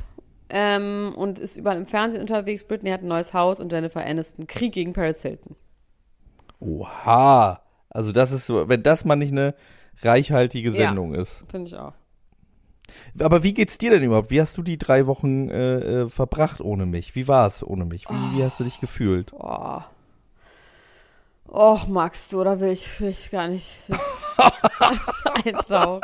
Ähm, 0.50 1.12
und 1.14 1.38
ist 1.38 1.58
überall 1.58 1.76
im 1.76 1.86
Fernsehen 1.86 2.22
unterwegs. 2.22 2.64
Britney 2.64 2.90
hat 2.90 3.02
ein 3.02 3.08
neues 3.08 3.34
Haus 3.34 3.60
und 3.60 3.72
Jennifer 3.72 4.04
Aniston. 4.04 4.48
Krieg 4.48 4.72
gegen 4.72 4.94
Paris 4.94 5.22
Hilton. 5.22 5.54
Oha. 6.58 7.62
Also 7.88 8.10
das 8.10 8.32
ist 8.32 8.48
so, 8.48 8.68
wenn 8.68 8.82
das 8.82 9.04
mal 9.04 9.14
nicht 9.14 9.30
eine 9.30 9.54
reichhaltige 10.02 10.70
Ja. 10.70 10.88
Sendung 10.88 11.14
ist. 11.14 11.44
Finde 11.50 11.68
ich 11.68 11.76
auch. 11.76 11.92
Aber 13.20 13.42
wie 13.42 13.52
geht's 13.52 13.78
dir 13.78 13.90
denn 13.90 14.02
überhaupt? 14.02 14.30
Wie 14.30 14.40
hast 14.40 14.56
du 14.56 14.62
die 14.62 14.78
drei 14.78 15.06
Wochen 15.06 15.50
äh, 15.50 16.02
äh, 16.02 16.08
verbracht 16.08 16.60
ohne 16.60 16.86
mich? 16.86 17.14
Wie 17.14 17.28
war 17.28 17.46
es 17.46 17.62
ohne 17.62 17.84
mich? 17.84 18.08
Wie, 18.08 18.36
wie 18.38 18.44
hast 18.44 18.60
du 18.60 18.64
dich 18.64 18.80
gefühlt? 18.80 19.32
Oh. 19.34 19.80
Och, 21.46 21.86
magst 21.88 22.32
du, 22.32 22.40
oder 22.40 22.60
will 22.60 22.70
ich, 22.72 23.00
will 23.00 23.08
ich 23.10 23.30
gar 23.30 23.48
nicht 23.48 23.74
eintauchen? 25.44 26.00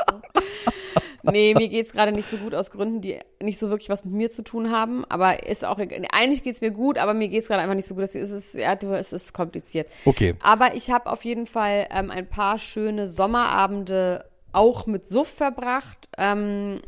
Nee, 1.30 1.54
mir 1.54 1.68
geht's 1.68 1.92
gerade 1.92 2.12
nicht 2.12 2.28
so 2.28 2.36
gut 2.36 2.54
aus 2.54 2.70
Gründen, 2.70 3.00
die 3.00 3.18
nicht 3.42 3.58
so 3.58 3.70
wirklich 3.70 3.88
was 3.88 4.04
mit 4.04 4.14
mir 4.14 4.30
zu 4.30 4.42
tun 4.42 4.70
haben. 4.70 5.04
Aber 5.06 5.46
ist 5.46 5.64
auch, 5.64 5.78
eigentlich 5.78 6.42
geht's 6.42 6.60
mir 6.60 6.70
gut, 6.70 6.98
aber 6.98 7.14
mir 7.14 7.28
geht's 7.28 7.48
gerade 7.48 7.62
einfach 7.62 7.74
nicht 7.74 7.88
so 7.88 7.94
gut. 7.94 8.04
Es 8.04 8.14
ist, 8.14 8.54
ja, 8.54 8.74
du, 8.76 8.92
es 8.94 9.12
ist 9.12 9.32
kompliziert. 9.32 9.90
Okay. 10.04 10.34
Aber 10.42 10.74
ich 10.74 10.90
habe 10.90 11.10
auf 11.10 11.24
jeden 11.24 11.46
Fall 11.46 11.86
ähm, 11.90 12.10
ein 12.10 12.28
paar 12.28 12.58
schöne 12.58 13.08
Sommerabende 13.08 14.26
auch 14.52 14.86
mit 14.86 15.06
Suff 15.06 15.28
verbracht. 15.28 16.08
Ähm, 16.18 16.80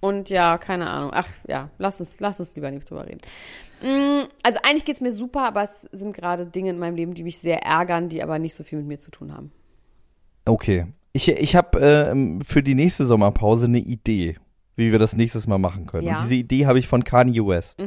und 0.00 0.30
ja, 0.30 0.58
keine 0.58 0.90
Ahnung. 0.90 1.10
Ach 1.14 1.28
ja, 1.46 1.70
lass 1.78 2.00
uns, 2.00 2.16
lass 2.18 2.40
uns 2.40 2.54
lieber 2.56 2.70
nicht 2.70 2.90
drüber 2.90 3.06
reden. 3.06 3.20
Mm, 3.82 4.26
Also 4.42 4.58
eigentlich 4.64 4.84
geht's 4.84 5.00
mir 5.00 5.12
super, 5.12 5.46
aber 5.46 5.62
es 5.62 5.82
sind 5.92 6.12
gerade 6.12 6.46
Dinge 6.46 6.70
in 6.70 6.78
meinem 6.78 6.96
Leben, 6.96 7.14
die 7.14 7.22
mich 7.22 7.38
sehr 7.38 7.62
ärgern, 7.62 8.08
die 8.08 8.22
aber 8.22 8.38
nicht 8.38 8.54
so 8.54 8.64
viel 8.64 8.78
mit 8.78 8.88
mir 8.88 8.98
zu 8.98 9.12
tun 9.12 9.32
haben. 9.32 9.52
Okay. 10.44 10.86
Ich, 11.12 11.28
ich 11.28 11.56
habe 11.56 11.78
ähm, 11.80 12.40
für 12.42 12.62
die 12.62 12.74
nächste 12.74 13.04
Sommerpause 13.04 13.66
eine 13.66 13.78
Idee, 13.78 14.36
wie 14.76 14.92
wir 14.92 14.98
das 14.98 15.14
nächstes 15.14 15.46
Mal 15.46 15.58
machen 15.58 15.86
können. 15.86 16.06
Ja. 16.06 16.12
Mhm. 16.12 16.18
Und 16.18 16.24
diese 16.24 16.34
Idee 16.36 16.66
habe 16.66 16.78
ich 16.78 16.88
von 16.88 17.04
Kanye 17.04 17.46
West. 17.46 17.82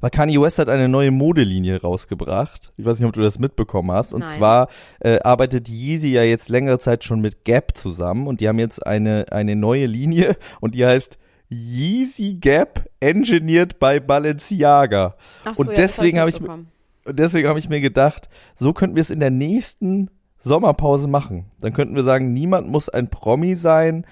Weil 0.00 0.10
Kanye 0.10 0.40
West 0.40 0.58
hat 0.58 0.68
eine 0.68 0.88
neue 0.88 1.10
Modelinie 1.10 1.80
rausgebracht. 1.80 2.72
Ich 2.76 2.84
weiß 2.84 2.98
nicht, 2.98 3.08
ob 3.08 3.14
du 3.14 3.22
das 3.22 3.38
mitbekommen 3.38 3.90
hast. 3.92 4.12
Und 4.12 4.20
Nein. 4.24 4.36
zwar 4.36 4.68
äh, 5.00 5.18
arbeitet 5.20 5.68
Yeezy 5.68 6.08
ja 6.08 6.22
jetzt 6.22 6.50
längere 6.50 6.78
Zeit 6.78 7.04
schon 7.04 7.20
mit 7.20 7.44
Gap 7.44 7.76
zusammen 7.76 8.26
und 8.26 8.40
die 8.40 8.48
haben 8.48 8.58
jetzt 8.58 8.86
eine, 8.86 9.26
eine 9.30 9.56
neue 9.56 9.86
Linie 9.86 10.36
und 10.60 10.74
die 10.74 10.84
heißt 10.84 11.18
Yeezy 11.48 12.34
Gap 12.34 12.88
Engineered 13.00 13.78
by 13.78 14.00
Balenciaga. 14.00 15.16
Ach 15.44 15.56
Und 15.56 15.68
ja, 15.68 15.74
deswegen 15.74 16.18
habe 16.18 16.30
ich 16.30 16.40
habe 16.40 17.58
ich 17.58 17.68
mir 17.68 17.80
gedacht, 17.80 18.28
so 18.54 18.72
könnten 18.72 18.96
wir 18.96 19.00
es 19.00 19.10
in 19.10 19.20
der 19.20 19.30
nächsten 19.30 20.10
Sommerpause 20.42 21.06
machen. 21.08 21.46
Dann 21.60 21.72
könnten 21.72 21.94
wir 21.94 22.02
sagen, 22.04 22.32
niemand 22.32 22.68
muss 22.68 22.88
ein 22.88 23.08
Promi 23.08 23.54
sein. 23.54 24.04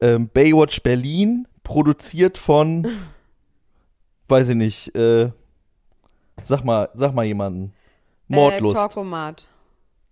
Ähm, 0.00 0.28
Baywatch 0.32 0.82
Berlin, 0.82 1.46
produziert 1.62 2.36
von, 2.38 2.86
weiß 4.28 4.50
ich 4.50 4.56
nicht, 4.56 4.94
äh, 4.96 5.30
sag 6.42 6.64
mal, 6.64 6.88
sag 6.94 7.14
mal 7.14 7.24
jemanden. 7.24 7.72
Mordlust. 8.28 8.76
Äh, 8.76 8.80
Talkomat. 8.80 9.46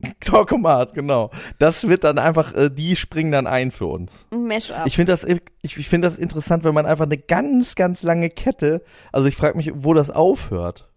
Talkomat, 0.21 0.95
genau. 0.95 1.31
Das 1.59 1.89
wird 1.89 2.05
dann 2.05 2.19
einfach, 2.19 2.55
äh, 2.55 2.71
die 2.71 2.95
springen 2.97 3.33
dann 3.33 3.47
ein 3.47 3.71
für 3.71 3.87
uns. 3.87 4.27
Mashup. 4.31 4.87
Ich 4.87 4.97
finde 4.97 5.13
das, 5.13 5.25
ich, 5.25 5.41
ich 5.63 5.89
finde 5.89 6.07
das 6.07 6.19
interessant, 6.19 6.65
wenn 6.65 6.75
man 6.75 6.87
einfach 6.87 7.07
eine 7.07 7.19
ganz, 7.19 7.75
ganz 7.75 8.03
lange 8.03 8.29
Kette, 8.29 8.83
also 9.13 9.29
ich 9.29 9.37
frage 9.37 9.57
mich, 9.57 9.73
wo 9.75 9.95
das 9.95 10.11
aufhört. 10.11 10.89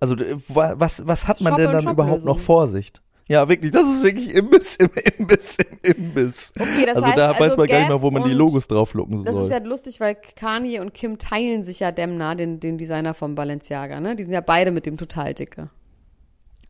Also 0.00 0.16
wa- 0.16 0.74
was, 0.76 1.06
was 1.06 1.26
hat 1.28 1.40
man 1.40 1.52
Shop- 1.52 1.56
denn 1.58 1.72
dann 1.72 1.88
überhaupt 1.88 2.24
noch 2.24 2.38
vor 2.38 2.68
sich? 2.68 2.92
Ja, 3.28 3.46
wirklich, 3.48 3.70
das 3.72 3.82
ist 3.86 4.02
wirklich 4.02 4.34
Imbiss 4.34 4.76
im 4.76 4.88
Imbiss 5.18 5.56
im 5.58 5.78
Imbiss. 5.82 6.52
Okay, 6.58 6.86
das 6.86 6.96
also 6.96 7.06
heißt, 7.08 7.18
da 7.18 7.28
also 7.32 7.44
weiß 7.44 7.56
man 7.58 7.66
gar 7.66 7.78
nicht 7.78 7.88
Gap 7.88 7.96
mal, 7.98 8.02
wo 8.02 8.10
man 8.10 8.24
die 8.24 8.32
Logos 8.34 8.66
drauflocken 8.68 9.22
Das 9.24 9.34
soll. 9.34 9.44
ist 9.44 9.50
ja 9.50 9.58
lustig, 9.58 10.00
weil 10.00 10.16
Kanye 10.36 10.80
und 10.80 10.94
Kim 10.94 11.18
teilen 11.18 11.62
sich 11.62 11.80
ja 11.80 11.92
Demna, 11.92 12.34
den, 12.34 12.58
den 12.58 12.78
Designer 12.78 13.12
vom 13.12 13.34
Balenciaga, 13.34 14.00
ne? 14.00 14.16
Die 14.16 14.22
sind 14.22 14.32
ja 14.32 14.40
beide 14.40 14.70
mit 14.70 14.86
dem 14.86 14.96
total 14.96 15.34
dicke. 15.34 15.68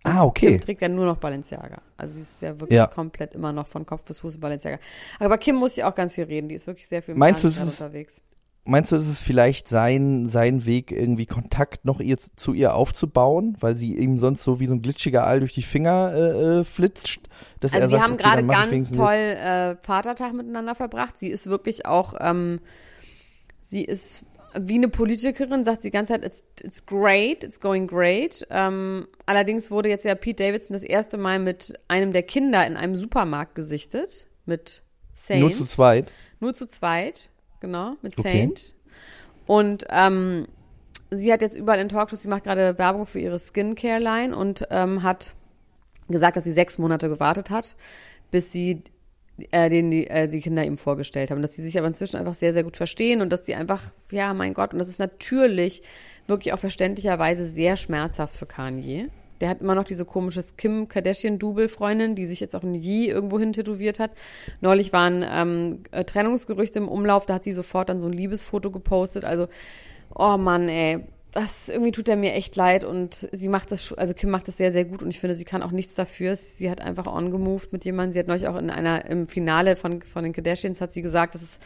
ah, 0.02 0.24
okay. 0.24 0.52
Kim 0.52 0.60
trägt 0.60 0.82
ja 0.82 0.88
nur 0.88 1.06
noch 1.06 1.18
Balenciaga. 1.18 1.80
Also 1.96 2.14
sie 2.14 2.20
ist 2.22 2.42
ja 2.42 2.58
wirklich 2.58 2.76
Ja. 2.76 2.86
komplett 2.88 3.34
immer 3.36 3.52
noch 3.52 3.68
von 3.68 3.86
Kopf 3.86 4.02
bis 4.02 4.18
Fuß 4.20 4.38
Balenciaga. 4.38 4.78
Aber 5.20 5.38
Kim 5.38 5.54
muss 5.56 5.76
ja 5.76 5.88
auch 5.88 5.94
ganz 5.94 6.14
viel 6.14 6.24
reden. 6.24 6.48
Die 6.48 6.54
ist 6.56 6.66
wirklich 6.66 6.88
sehr 6.88 7.02
viel 7.02 7.14
im 7.14 7.20
Meinst 7.20 7.44
du, 7.44 7.48
unterwegs. 7.48 8.22
Meinst 8.70 8.92
du, 8.92 8.96
ist 8.96 9.08
es 9.08 9.22
vielleicht 9.22 9.66
sein, 9.66 10.26
sein 10.26 10.66
Weg, 10.66 10.92
irgendwie 10.92 11.24
Kontakt 11.24 11.86
noch 11.86 12.00
ihr, 12.00 12.18
zu 12.18 12.52
ihr 12.52 12.74
aufzubauen, 12.74 13.56
weil 13.60 13.76
sie 13.76 13.96
ihm 13.96 14.18
sonst 14.18 14.44
so 14.44 14.60
wie 14.60 14.66
so 14.66 14.74
ein 14.74 14.82
glitschiger 14.82 15.26
Aal 15.26 15.40
durch 15.40 15.54
die 15.54 15.62
Finger 15.62 16.12
äh, 16.14 16.58
äh, 16.60 16.64
flitscht? 16.64 17.30
Dass 17.60 17.72
Also 17.72 17.84
er 17.84 17.88
die 17.88 17.94
sagt, 17.94 18.04
haben 18.04 18.12
okay, 18.12 18.22
gerade 18.22 18.46
ganz 18.46 18.92
toll 18.92 19.14
äh, 19.14 19.76
Vatertag 19.76 20.34
miteinander 20.34 20.74
verbracht. 20.74 21.18
Sie 21.18 21.28
ist 21.28 21.46
wirklich 21.46 21.86
auch, 21.86 22.12
ähm, 22.20 22.60
sie 23.62 23.84
ist 23.86 24.26
wie 24.54 24.74
eine 24.74 24.88
Politikerin, 24.88 25.64
sagt 25.64 25.80
sie 25.80 25.88
die 25.88 25.92
ganze 25.92 26.12
Zeit, 26.12 26.24
it's, 26.26 26.44
it's 26.62 26.84
great, 26.84 27.44
it's 27.44 27.60
going 27.60 27.86
great. 27.86 28.46
Ähm, 28.50 29.08
allerdings 29.24 29.70
wurde 29.70 29.88
jetzt 29.88 30.04
ja 30.04 30.14
Pete 30.14 30.44
Davidson 30.44 30.74
das 30.74 30.82
erste 30.82 31.16
Mal 31.16 31.38
mit 31.38 31.72
einem 31.88 32.12
der 32.12 32.22
Kinder 32.22 32.66
in 32.66 32.76
einem 32.76 32.96
Supermarkt 32.96 33.54
gesichtet, 33.54 34.26
mit 34.44 34.82
Saint. 35.14 35.40
Nur 35.40 35.52
zu 35.52 35.64
zweit. 35.64 36.12
Nur 36.40 36.52
zu 36.52 36.66
zweit, 36.66 37.30
genau, 37.60 37.94
mit 38.02 38.18
Okay. 38.18 38.40
Saint. 38.40 38.74
Und 39.46 39.86
ähm, 39.90 40.46
sie 41.10 41.32
hat 41.32 41.40
jetzt 41.40 41.56
überall 41.56 41.80
in 41.80 41.88
Talkshows, 41.88 42.22
sie 42.22 42.28
macht 42.28 42.44
gerade 42.44 42.78
Werbung 42.78 43.06
für 43.06 43.18
ihre 43.18 43.38
Skincare-Line 43.38 44.36
und 44.36 44.66
ähm, 44.70 45.02
hat 45.02 45.34
gesagt, 46.08 46.36
dass 46.36 46.44
sie 46.44 46.52
sechs 46.52 46.78
Monate 46.78 47.08
gewartet 47.08 47.50
hat, 47.50 47.74
bis 48.30 48.52
sie 48.52 48.82
äh, 49.50 49.70
den 49.70 49.90
die, 49.90 50.06
äh, 50.08 50.28
die 50.28 50.40
Kinder 50.40 50.64
ihm 50.64 50.78
vorgestellt 50.78 51.30
haben. 51.30 51.42
Dass 51.42 51.54
sie 51.54 51.62
sich 51.62 51.78
aber 51.78 51.86
inzwischen 51.86 52.16
einfach 52.16 52.34
sehr, 52.34 52.52
sehr 52.52 52.64
gut 52.64 52.76
verstehen 52.76 53.20
und 53.20 53.30
dass 53.30 53.42
die 53.42 53.54
einfach, 53.54 53.82
ja, 54.10 54.34
mein 54.34 54.54
Gott, 54.54 54.72
und 54.72 54.78
das 54.78 54.88
ist 54.88 54.98
natürlich 54.98 55.82
wirklich 56.26 56.52
auch 56.52 56.58
verständlicherweise 56.58 57.44
sehr 57.44 57.76
schmerzhaft 57.76 58.36
für 58.36 58.46
Kanye. 58.46 59.08
Der 59.40 59.48
hat 59.48 59.60
immer 59.60 59.74
noch 59.74 59.84
diese 59.84 60.04
komische 60.04 60.42
Kim 60.56 60.88
Kardashian-Double-Freundin, 60.88 62.14
die 62.14 62.26
sich 62.26 62.40
jetzt 62.40 62.56
auch 62.56 62.62
ein 62.62 62.74
Yi 62.74 63.08
irgendwo 63.08 63.38
hin 63.38 63.52
tätowiert 63.52 63.98
hat. 63.98 64.12
Neulich 64.60 64.92
waren 64.92 65.24
ähm, 65.28 65.82
äh, 65.90 66.04
Trennungsgerüchte 66.04 66.78
im 66.78 66.88
Umlauf, 66.88 67.26
da 67.26 67.34
hat 67.34 67.44
sie 67.44 67.52
sofort 67.52 67.88
dann 67.88 68.00
so 68.00 68.06
ein 68.06 68.12
Liebesfoto 68.12 68.70
gepostet. 68.70 69.24
Also, 69.24 69.48
oh 70.14 70.36
Mann, 70.36 70.68
ey, 70.68 71.04
das 71.32 71.68
irgendwie 71.68 71.92
tut 71.92 72.08
er 72.08 72.16
mir 72.16 72.32
echt 72.32 72.56
leid 72.56 72.84
und 72.84 73.28
sie 73.32 73.48
macht 73.48 73.70
das, 73.70 73.92
also 73.92 74.14
Kim 74.14 74.30
macht 74.30 74.48
das 74.48 74.56
sehr, 74.56 74.72
sehr 74.72 74.84
gut 74.84 75.02
und 75.02 75.10
ich 75.10 75.20
finde, 75.20 75.36
sie 75.36 75.44
kann 75.44 75.62
auch 75.62 75.70
nichts 75.70 75.94
dafür. 75.94 76.36
Sie 76.36 76.70
hat 76.70 76.80
einfach 76.80 77.06
on 77.06 77.30
gemoved 77.30 77.72
mit 77.72 77.84
jemandem. 77.84 78.12
Sie 78.12 78.18
hat 78.18 78.28
neulich 78.28 78.48
auch 78.48 78.56
in 78.56 78.70
einer, 78.70 79.04
im 79.04 79.28
Finale 79.28 79.76
von, 79.76 80.02
von 80.02 80.24
den 80.24 80.32
Kardashians 80.32 80.80
hat 80.80 80.90
sie 80.90 81.02
gesagt, 81.02 81.34
dass 81.34 81.42
es 81.42 81.58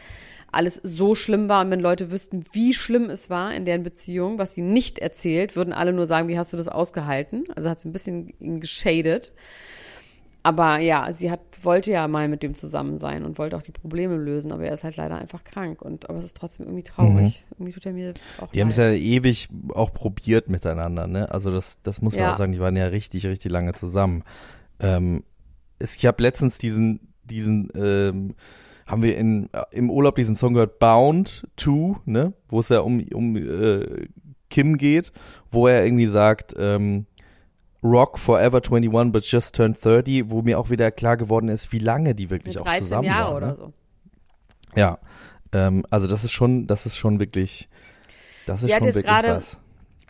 alles 0.53 0.79
so 0.83 1.15
schlimm 1.15 1.49
war 1.49 1.63
und 1.63 1.71
wenn 1.71 1.79
Leute 1.79 2.11
wüssten, 2.11 2.45
wie 2.51 2.73
schlimm 2.73 3.09
es 3.09 3.29
war 3.29 3.53
in 3.53 3.65
deren 3.65 3.83
Beziehung, 3.83 4.37
was 4.37 4.53
sie 4.53 4.61
nicht 4.61 4.99
erzählt, 4.99 5.55
würden 5.55 5.73
alle 5.73 5.93
nur 5.93 6.05
sagen, 6.05 6.27
wie 6.27 6.37
hast 6.37 6.53
du 6.53 6.57
das 6.57 6.67
ausgehalten? 6.67 7.45
Also 7.55 7.69
hat 7.69 7.79
sie 7.79 7.89
ein 7.89 7.93
bisschen 7.93 8.33
ihn 8.39 8.59
geschadet. 8.59 9.33
Aber 10.45 10.79
ja, 10.79 11.11
sie 11.13 11.31
hat, 11.31 11.39
wollte 11.61 11.91
ja 11.91 12.05
mal 12.09 12.27
mit 12.27 12.43
dem 12.43 12.53
zusammen 12.53 12.97
sein 12.97 13.23
und 13.23 13.37
wollte 13.37 13.55
auch 13.55 13.61
die 13.61 13.71
Probleme 13.71 14.17
lösen, 14.17 14.51
aber 14.51 14.65
er 14.65 14.73
ist 14.73 14.83
halt 14.83 14.97
leider 14.97 15.15
einfach 15.15 15.45
krank. 15.45 15.81
Und 15.81 16.09
aber 16.09 16.19
es 16.19 16.25
ist 16.25 16.35
trotzdem 16.35 16.65
irgendwie 16.65 16.83
traurig. 16.83 17.45
Mhm. 17.47 17.55
Irgendwie 17.55 17.71
tut 17.71 17.85
er 17.85 17.93
mir 17.93 18.13
auch. 18.41 18.51
Die 18.51 18.59
haben 18.59 18.67
es 18.67 18.75
ja 18.75 18.91
ewig 18.91 19.47
auch 19.69 19.93
probiert 19.93 20.49
miteinander, 20.49 21.07
ne? 21.07 21.31
Also 21.31 21.49
das, 21.49 21.81
das 21.81 22.01
muss 22.01 22.15
man 22.15 22.25
ja. 22.25 22.33
auch 22.33 22.37
sagen, 22.37 22.51
die 22.51 22.59
waren 22.59 22.75
ja 22.75 22.87
richtig, 22.87 23.25
richtig 23.25 23.53
lange 23.53 23.71
zusammen. 23.73 24.23
Ähm, 24.81 25.23
es, 25.79 25.95
ich 25.95 26.05
habe 26.05 26.21
letztens 26.21 26.57
diesen, 26.57 27.13
diesen, 27.23 27.69
ähm, 27.75 28.35
haben 28.85 29.01
wir 29.01 29.17
in, 29.17 29.49
im 29.71 29.89
Urlaub 29.89 30.15
diesen 30.15 30.35
Song 30.35 30.53
gehört, 30.53 30.79
Bound 30.79 31.47
to, 31.55 31.97
ne? 32.05 32.33
Wo 32.49 32.59
es 32.59 32.69
ja 32.69 32.79
um, 32.79 33.03
um 33.13 33.35
äh, 33.35 34.07
Kim 34.49 34.77
geht, 34.77 35.11
wo 35.51 35.67
er 35.67 35.85
irgendwie 35.85 36.07
sagt, 36.07 36.53
ähm, 36.57 37.05
Rock 37.83 38.17
Forever 38.17 38.61
21 38.63 39.11
but 39.11 39.25
just 39.25 39.55
turned 39.55 39.83
30, 39.83 40.29
wo 40.29 40.41
mir 40.41 40.57
auch 40.57 40.69
wieder 40.69 40.91
klar 40.91 41.17
geworden 41.17 41.49
ist, 41.49 41.71
wie 41.71 41.79
lange 41.79 42.15
die 42.15 42.29
wirklich 42.29 42.57
auch 42.57 42.71
zusammen 42.77 43.03
Jahre 43.03 43.33
waren. 43.33 43.43
Ne? 43.43 43.55
Oder 43.55 43.55
so. 43.57 43.73
Ja, 44.75 44.99
ähm, 45.53 45.85
also 45.89 46.07
das 46.07 46.23
ist 46.23 46.31
schon, 46.31 46.67
das 46.67 46.85
ist 46.85 46.97
schon 46.97 47.19
wirklich, 47.19 47.69
das 48.45 48.61
sie 48.61 48.67
ist 48.67 48.77
schon 48.77 48.85
wirklich 48.85 49.05
grade, 49.05 49.29
was. 49.29 49.59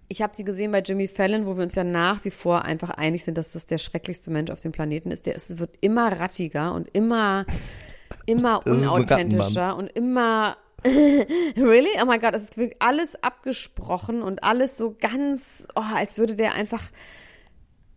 Ich 0.07 0.21
habe 0.21 0.35
sie 0.35 0.43
gesehen 0.43 0.71
bei 0.71 0.81
Jimmy 0.81 1.07
Fallon, 1.07 1.45
wo 1.45 1.55
wir 1.55 1.63
uns 1.63 1.75
ja 1.75 1.83
nach 1.83 2.23
wie 2.23 2.29
vor 2.29 2.63
einfach 2.63 2.91
einig 2.91 3.23
sind, 3.23 3.37
dass 3.37 3.53
das 3.53 3.65
der 3.65 3.79
schrecklichste 3.79 4.29
Mensch 4.29 4.51
auf 4.51 4.59
dem 4.59 4.71
Planeten 4.71 5.09
ist. 5.09 5.25
Der 5.25 5.33
ist, 5.35 5.57
wird 5.57 5.75
immer 5.81 6.19
rattiger 6.19 6.73
und 6.73 6.87
immer, 6.93 7.45
immer 8.25 8.65
unauthentischer 8.65 9.75
und 9.75 9.87
immer 9.87 10.57
really? 10.85 11.89
Oh 12.01 12.05
mein 12.05 12.19
Gott, 12.19 12.35
es 12.35 12.43
ist 12.43 12.57
wirklich 12.57 12.81
alles 12.81 13.21
abgesprochen 13.23 14.21
und 14.21 14.43
alles 14.43 14.77
so 14.77 14.95
ganz, 14.99 15.67
oh, 15.75 15.81
als 15.81 16.17
würde 16.17 16.35
der 16.35 16.53
einfach 16.53 16.91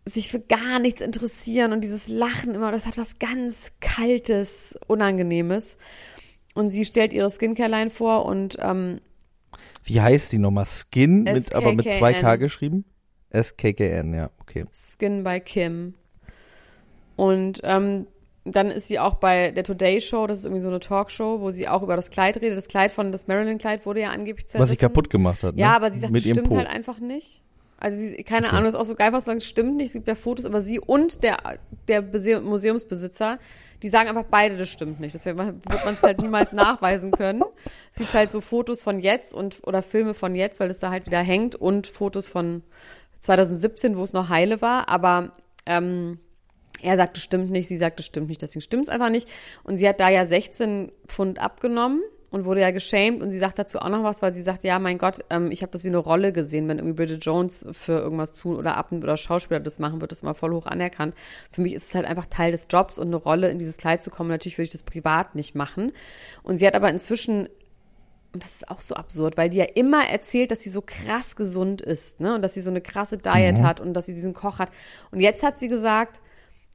sich 0.05 0.31
für 0.31 0.39
gar 0.39 0.79
nichts 0.79 1.01
interessieren 1.01 1.73
und 1.73 1.83
dieses 1.83 2.07
Lachen 2.07 2.55
immer, 2.55 2.71
das 2.71 2.85
hat 2.85 2.97
was 2.97 3.19
ganz 3.19 3.73
Kaltes, 3.81 4.77
Unangenehmes. 4.87 5.77
Und 6.53 6.69
sie 6.69 6.85
stellt 6.85 7.13
ihre 7.13 7.29
Skincare-Line 7.29 7.89
vor 7.89 8.25
und 8.25 8.57
ähm, 8.61 9.01
Wie 9.83 10.01
heißt 10.01 10.31
die 10.31 10.39
nochmal? 10.39 10.65
Skin, 10.65 11.23
mit, 11.23 11.53
aber 11.53 11.73
mit 11.73 11.89
zwei 11.89 12.13
K 12.13 12.37
geschrieben? 12.37 12.85
S-K-K-N, 13.29 14.13
ja, 14.13 14.31
okay. 14.39 14.65
Skin 14.73 15.23
by 15.23 15.41
Kim. 15.41 15.93
Und 17.17 17.59
ähm, 17.63 18.07
dann 18.51 18.71
ist 18.71 18.87
sie 18.87 18.99
auch 18.99 19.15
bei 19.15 19.51
der 19.51 19.63
Today 19.63 19.99
Show, 20.01 20.27
das 20.27 20.39
ist 20.39 20.45
irgendwie 20.45 20.61
so 20.61 20.69
eine 20.69 20.79
Talkshow, 20.79 21.41
wo 21.41 21.51
sie 21.51 21.67
auch 21.67 21.83
über 21.83 21.95
das 21.95 22.09
Kleid 22.09 22.37
redet. 22.37 22.57
Das 22.57 22.67
Kleid 22.67 22.91
von, 22.91 23.11
das 23.11 23.27
Marilyn-Kleid 23.27 23.85
wurde 23.85 24.01
ja 24.01 24.09
angeblich 24.09 24.47
zerrissen. 24.47 24.61
Was 24.61 24.69
sie 24.69 24.77
kaputt 24.77 25.09
gemacht 25.09 25.43
hat, 25.43 25.55
ne? 25.55 25.61
Ja, 25.61 25.75
aber 25.75 25.91
sie 25.91 25.99
sagt, 25.99 26.13
Mit 26.13 26.23
das 26.23 26.31
stimmt 26.31 26.55
halt 26.55 26.67
einfach 26.67 26.99
nicht. 26.99 27.41
Also 27.79 27.99
sie, 27.99 28.23
keine 28.23 28.47
okay. 28.47 28.55
Ahnung, 28.55 28.69
ist 28.69 28.75
auch 28.75 28.85
so 28.85 28.95
geil, 28.95 29.13
was 29.13 29.25
sagen, 29.25 29.39
stimmt 29.41 29.77
nicht, 29.77 29.87
es 29.87 29.93
gibt 29.93 30.07
ja 30.07 30.15
Fotos, 30.15 30.45
aber 30.45 30.61
sie 30.61 30.79
und 30.79 31.21
der, 31.23 31.37
der 31.87 32.01
Museumsbesitzer, 32.41 33.37
die 33.83 33.89
sagen 33.89 34.09
einfach 34.09 34.25
beide, 34.31 34.57
das 34.57 34.69
stimmt 34.69 34.99
nicht. 34.99 35.13
Deswegen 35.13 35.37
wird 35.37 35.85
man 35.85 35.93
es 35.93 36.01
halt 36.01 36.19
niemals 36.21 36.53
nachweisen 36.53 37.11
können. 37.11 37.43
Es 37.91 37.99
gibt 37.99 38.13
halt 38.13 38.31
so 38.31 38.41
Fotos 38.41 38.81
von 38.81 38.99
jetzt 38.99 39.33
und 39.33 39.59
oder 39.67 39.83
Filme 39.83 40.15
von 40.15 40.33
jetzt, 40.33 40.59
weil 40.59 40.71
es 40.71 40.79
da 40.79 40.89
halt 40.89 41.05
wieder 41.05 41.19
hängt 41.19 41.55
und 41.55 41.85
Fotos 41.85 42.27
von 42.27 42.63
2017, 43.19 43.95
wo 43.95 44.03
es 44.03 44.13
noch 44.13 44.29
heile 44.29 44.61
war, 44.61 44.89
aber 44.89 45.33
ähm, 45.67 46.19
er 46.81 46.97
sagt, 46.97 47.17
das 47.17 47.23
stimmt 47.23 47.51
nicht, 47.51 47.67
sie 47.67 47.77
sagt, 47.77 47.99
das 47.99 48.05
stimmt 48.05 48.29
nicht, 48.29 48.41
deswegen 48.41 48.61
stimmt 48.61 48.83
es 48.83 48.89
einfach 48.89 49.09
nicht. 49.09 49.29
Und 49.63 49.77
sie 49.77 49.87
hat 49.87 49.99
da 49.99 50.09
ja 50.09 50.25
16 50.25 50.91
Pfund 51.07 51.39
abgenommen 51.39 52.01
und 52.29 52.45
wurde 52.45 52.61
ja 52.61 52.71
geschämt 52.71 53.21
und 53.21 53.31
sie 53.31 53.39
sagt 53.39 53.57
dazu 53.57 53.79
auch 53.79 53.89
noch 53.89 54.03
was, 54.03 54.21
weil 54.21 54.33
sie 54.33 54.41
sagt, 54.41 54.63
ja, 54.63 54.79
mein 54.79 54.97
Gott, 54.97 55.23
ähm, 55.29 55.49
ich 55.51 55.61
habe 55.61 55.71
das 55.71 55.83
wie 55.83 55.87
eine 55.87 55.97
Rolle 55.97 56.33
gesehen, 56.33 56.67
wenn 56.67 56.77
irgendwie 56.77 56.95
Bridget 56.95 57.25
Jones 57.25 57.65
für 57.71 57.93
irgendwas 57.93 58.33
tun 58.33 58.57
oder 58.57 58.75
ab 58.75 58.91
oder 58.91 59.15
Schauspieler 59.15 59.59
das 59.59 59.79
machen, 59.79 60.01
wird 60.01 60.11
das 60.11 60.23
mal 60.23 60.33
voll 60.33 60.53
hoch 60.53 60.65
anerkannt. 60.65 61.15
Für 61.51 61.61
mich 61.61 61.73
ist 61.73 61.89
es 61.89 61.95
halt 61.95 62.05
einfach 62.05 62.25
Teil 62.25 62.51
des 62.51 62.67
Jobs 62.69 62.99
und 62.99 63.07
eine 63.07 63.15
Rolle 63.15 63.49
in 63.49 63.59
dieses 63.59 63.77
Kleid 63.77 64.03
zu 64.03 64.09
kommen. 64.11 64.29
Natürlich 64.29 64.57
würde 64.57 64.65
ich 64.65 64.71
das 64.71 64.83
privat 64.83 65.35
nicht 65.35 65.55
machen. 65.55 65.93
Und 66.43 66.57
sie 66.57 66.67
hat 66.67 66.75
aber 66.75 66.89
inzwischen 66.89 67.47
und 68.33 68.43
das 68.43 68.55
ist 68.55 68.69
auch 68.69 68.81
so 68.81 68.93
absurd, 68.95 69.37
weil 69.37 69.49
die 69.49 69.57
ja 69.57 69.65
immer 69.73 70.03
erzählt, 70.07 70.51
dass 70.51 70.61
sie 70.61 70.69
so 70.69 70.83
krass 70.85 71.35
gesund 71.35 71.81
ist, 71.81 72.19
ne? 72.19 72.35
Und 72.35 72.41
dass 72.41 72.53
sie 72.53 72.61
so 72.61 72.69
eine 72.69 72.81
krasse 72.81 73.17
Diet 73.17 73.59
mhm. 73.59 73.63
hat 73.63 73.79
und 73.79 73.93
dass 73.93 74.05
sie 74.05 74.13
diesen 74.13 74.33
Koch 74.33 74.59
hat. 74.59 74.69
Und 75.11 75.21
jetzt 75.21 75.43
hat 75.43 75.57
sie 75.57 75.69
gesagt, 75.69 76.19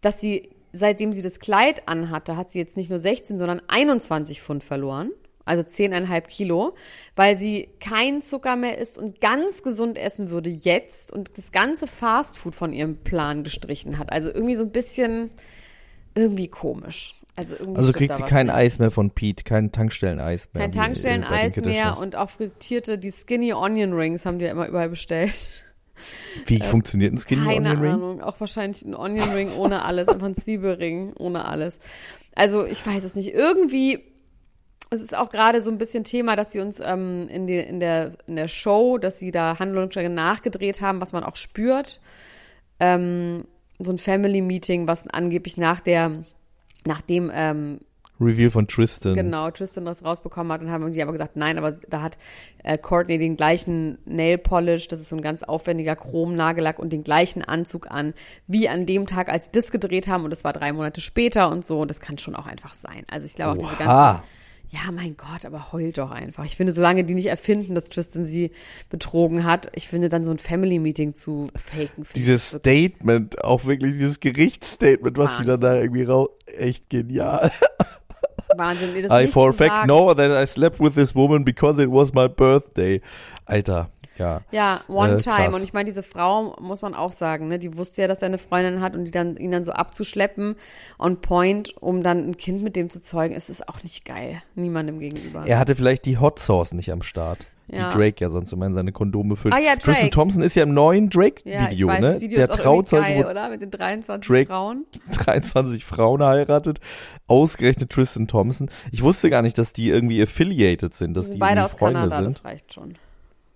dass 0.03 0.21
sie, 0.21 0.51
seitdem 0.75 1.15
sie 1.15 1.23
das 1.23 1.41
Kleid 1.41 1.89
anhatte, 1.89 2.37
hat 2.37 2.51
sie 2.51 2.59
jetzt 2.59 2.77
nicht 2.77 2.91
nur 2.91 2.99
16, 2.99 3.39
sondern 3.39 3.63
21 3.69 4.43
Pfund 4.43 4.63
verloren 4.63 5.13
also 5.45 5.63
10,5 5.63 6.21
Kilo, 6.23 6.75
weil 7.17 7.37
sie 7.37 7.69
kein 7.81 8.23
Zucker 8.23 8.57
mehr 8.57 8.79
isst 8.79 8.99
und 8.99 9.21
ganz 9.21 9.63
gesund 9.63 9.99
essen 9.99 10.31
würde 10.31 10.51
jetzt 10.51 11.13
und 11.13 11.31
das 11.37 11.53
ganze 11.53 11.87
Fastfood 11.87 12.55
von 12.55 12.73
ihrem 12.73 12.99
Plan 12.99 13.45
gestrichen 13.45 13.99
hat. 13.99 14.13
Also 14.13 14.33
irgendwie 14.33 14.55
so 14.55 14.63
ein 14.63 14.71
bisschen 14.71 15.31
irgendwie 16.15 16.49
komisch. 16.49 17.15
Also, 17.35 17.55
irgendwie 17.55 17.79
also 17.79 17.93
kriegt 17.93 18.17
sie 18.17 18.25
kein 18.25 18.47
nicht. 18.47 18.55
Eis 18.55 18.79
mehr 18.79 18.91
von 18.91 19.11
Pete, 19.11 19.43
kein 19.45 19.73
Tankstellen-Eis 19.73 20.51
mehr. 20.53 20.65
Kein 20.65 20.73
Tankstellen-Eis 20.73 21.57
mehr 21.57 21.97
und 21.99 22.15
auch 22.15 22.29
frittierte, 22.29 22.99
die 22.99 23.11
Skinny 23.11 23.55
Onion 23.55 23.95
Rings 23.95 24.27
haben 24.27 24.39
die 24.39 24.45
ja 24.45 24.51
immer 24.51 24.69
überall 24.69 24.91
bestellt. 24.91 25.65
Wie 26.47 26.61
äh, 26.61 26.65
funktioniert 26.65 27.13
ein 27.13 27.19
Skinny 27.19 27.47
Onion 27.47 27.67
Ring? 27.67 27.77
Keine 27.77 27.93
Ahnung, 27.93 28.21
auch 28.23 28.41
wahrscheinlich 28.41 28.85
ein 28.85 28.95
Onion 28.95 29.31
Ring 29.31 29.53
ohne 29.53 29.85
alles, 29.85 30.09
einfach 30.09 30.27
ein 30.27 30.35
Zwiebelring 30.35 31.15
ohne 31.19 31.45
alles. 31.45 31.79
Also 32.35 32.65
ich 32.65 32.85
weiß 32.85 33.05
es 33.05 33.15
nicht. 33.15 33.35
Irgendwie 33.35 34.03
es 34.93 35.01
ist 35.01 35.17
auch 35.17 35.31
gerade 35.31 35.63
so 35.63 35.71
ein 35.71 35.79
bisschen 35.79 36.05
Thema, 36.05 36.37
dass 36.37 36.53
sie 36.53 36.61
uns 36.61 36.79
ähm, 36.79 37.27
in, 37.29 37.47
die, 37.47 37.57
in, 37.57 37.81
der, 37.81 38.13
in 38.27 38.37
der 38.37 38.49
Show, 38.49 38.99
dass 38.99 39.19
sie 39.19 39.31
da 39.31 39.59
Handlungsstränge 39.59 40.11
nachgedreht 40.11 40.83
haben, 40.83 41.01
was 41.01 41.15
man 41.15 41.25
auch 41.25 41.37
spürt. 41.37 42.01
Ähm, 42.79 43.47
so 43.79 43.91
ein 43.91 43.97
Family-Meeting, 43.97 44.87
was 44.87 45.07
angeblich 45.07 45.57
nach 45.57 45.81
der, 45.81 46.25
nach 46.85 47.01
dem 47.01 47.31
ähm, 47.35 47.81
Review 48.23 48.51
von 48.51 48.67
Tristan. 48.67 49.15
Genau, 49.15 49.51
Tristan 49.51 49.85
das 49.85 50.05
rausbekommen 50.05 50.53
hat. 50.53 50.63
Und 50.63 50.71
haben 50.71 50.93
sie 50.93 51.03
aber 51.03 51.13
gesagt, 51.13 51.37
nein, 51.37 51.59
aber 51.59 51.73
da 51.89 52.03
hat 52.03 52.19
äh, 52.63 52.79
Courtney 52.79 53.19
den 53.19 53.37
gleichen 53.37 53.99
Nail 54.05 54.39
Polish, 54.39 54.89
das 54.89 55.01
ist 55.01 55.09
so 55.09 55.17
ein 55.17 55.23
ganz 55.23 55.43
aufwendiger 55.43 55.97
Chrom-Nagellack 55.97 56.79
und 56.79 56.93
den 56.93 57.05
gleichen 57.05 57.43
Anzug 57.43 57.91
an, 57.91 58.15
wie 58.47 58.69
an 58.69 58.87
dem 58.87 59.07
Tag, 59.07 59.29
als 59.29 59.47
sie 59.47 59.53
das 59.53 59.71
gedreht 59.71 60.09
haben. 60.09 60.25
Und 60.25 60.31
das 60.31 60.45
war 60.45 60.53
drei 60.53 60.73
Monate 60.73 61.01
später 61.01 61.51
und 61.51 61.65
so. 61.65 61.81
Und 61.81 61.91
das 61.91 62.01
kann 62.01 62.19
schon 62.19 62.37
auch 62.37 62.47
einfach 62.47 62.75
sein. 62.75 63.05
Also 63.11 63.27
ich 63.27 63.35
glaube 63.35 63.53
auch 63.53 63.71
diese 63.71 63.77
ganzen 63.77 64.23
ja, 64.73 64.91
mein 64.91 65.19
Gott, 65.19 65.45
aber 65.45 65.71
heult 65.73 65.99
doch 65.99 66.11
einfach. 66.11 66.47
Ich 66.47 66.57
finde, 66.57 66.73
solange 66.73 67.05
die 67.05 67.13
nicht 67.13 67.27
erfinden, 67.27 67.75
dass 67.75 67.91
Tristan 67.91 68.25
sie 68.25 68.53
betrogen 68.89 69.45
hat, 69.45 69.71
ich 69.75 69.87
finde 69.87 70.09
dann 70.09 70.25
so 70.25 70.31
ein 70.31 70.39
Family-Meeting 70.39 71.13
zu 71.13 71.49
faken. 71.55 72.07
Dieses 72.17 72.49
Statement, 72.49 73.45
auch 73.45 73.67
wirklich 73.67 73.93
dieses 73.97 74.19
Gerichtsstatement, 74.21 75.19
was 75.19 75.33
Wahnsinn. 75.33 75.45
die 75.45 75.51
dann 75.51 75.61
da 75.61 75.77
irgendwie 75.79 76.05
raus, 76.05 76.31
echt 76.47 76.89
genial. 76.89 77.53
Wahnsinn, 78.57 78.93
nee, 78.93 79.03
das 79.03 79.13
I 79.13 79.27
for 79.27 79.51
a 79.51 79.53
fact 79.53 79.85
know 79.85 80.15
that 80.15 80.31
I 80.31 80.47
slept 80.47 80.81
with 80.81 80.95
this 80.95 81.15
woman 81.15 81.45
because 81.45 81.83
it 81.83 81.91
was 81.91 82.13
my 82.13 82.29
birthday. 82.29 83.01
Alter, 83.47 83.91
ja. 84.19 84.41
Ja, 84.51 84.81
one 84.89 85.15
äh, 85.15 85.19
time. 85.19 85.51
Und 85.55 85.65
ich 85.65 85.73
meine, 85.73 85.87
diese 85.87 86.03
Frau, 86.03 86.57
muss 86.61 86.83
man 86.83 86.95
auch 86.95 87.13
sagen, 87.13 87.49
ne, 87.49 87.59
die 87.59 87.77
wusste 87.77 88.03
ja, 88.03 88.09
dass 88.09 88.23
er 88.23 88.27
eine 88.27 88.39
Freundin 88.39 88.81
hat 88.81 88.95
und 88.95 89.05
die 89.05 89.11
dann, 89.11 89.37
ihn 89.37 89.51
dann 89.51 89.65
so 89.65 89.73
abzuschleppen 89.73 90.57
on 90.99 91.21
point, 91.21 91.75
um 91.81 92.03
dann 92.03 92.19
ein 92.19 92.37
Kind 92.37 92.63
mit 92.63 92.77
dem 92.77 92.91
zu 92.91 93.01
zeugen, 93.01 93.35
ist 93.35 93.51
es 93.51 93.67
auch 93.67 93.83
nicht 93.83 94.05
geil. 94.05 94.43
Niemandem 94.55 94.99
gegenüber. 94.99 95.45
Er 95.47 95.59
hatte 95.59 95.75
vielleicht 95.75 96.07
die 96.07 96.19
Hot 96.19 96.39
Sauce 96.39 96.73
nicht 96.73 96.93
am 96.93 97.03
Start. 97.03 97.47
Ja. 97.73 97.89
Die 97.89 97.97
Drake 97.97 98.23
ja 98.23 98.29
sonst 98.29 98.53
immer 98.53 98.67
in 98.67 98.75
seine 98.75 98.93
Kondome 98.93 99.35
füllt. 99.35 99.55
Ah 99.55 99.59
ja, 99.59 99.71
Drake. 99.77 99.85
Tristan 99.85 100.11
Thompson 100.11 100.43
ist 100.43 100.55
ja 100.55 100.63
im 100.63 100.75
neuen 100.75 101.09
Drake-Video, 101.09 101.89
ja, 101.89 102.01
ne? 102.01 102.21
Video 102.21 102.37
Der 102.37 102.51
ist 102.51 102.61
auch 102.61 102.85
geil, 102.85 103.25
oder? 103.25 103.49
Mit 103.49 103.63
den 103.63 103.71
23 103.71 104.31
Drake 104.31 104.47
Frauen. 104.47 104.85
23 105.13 105.83
Frauen 105.83 106.23
heiratet. 106.23 106.81
Ausgerechnet 107.27 107.89
Tristan 107.89 108.29
Thompson. 108.29 108.71
Ich 108.91 109.03
wusste 109.03 109.31
gar 109.31 109.41
nicht, 109.41 109.57
dass 109.57 109.73
die 109.73 109.89
irgendwie 109.89 110.21
affiliated 110.21 110.95
sind, 110.95 111.15
dass 111.15 111.29
die, 111.29 111.35
die 111.35 111.39
beide 111.39 111.65
aus 111.65 111.77
Freunde 111.77 112.01
Kanada, 112.01 112.17
sind. 112.17 112.37
das 112.37 112.45
reicht 112.45 112.75
schon. 112.75 112.95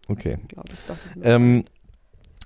Okay. 0.09 0.39
Ich, 0.51 0.79
doch, 0.87 0.97
ähm, 1.23 1.65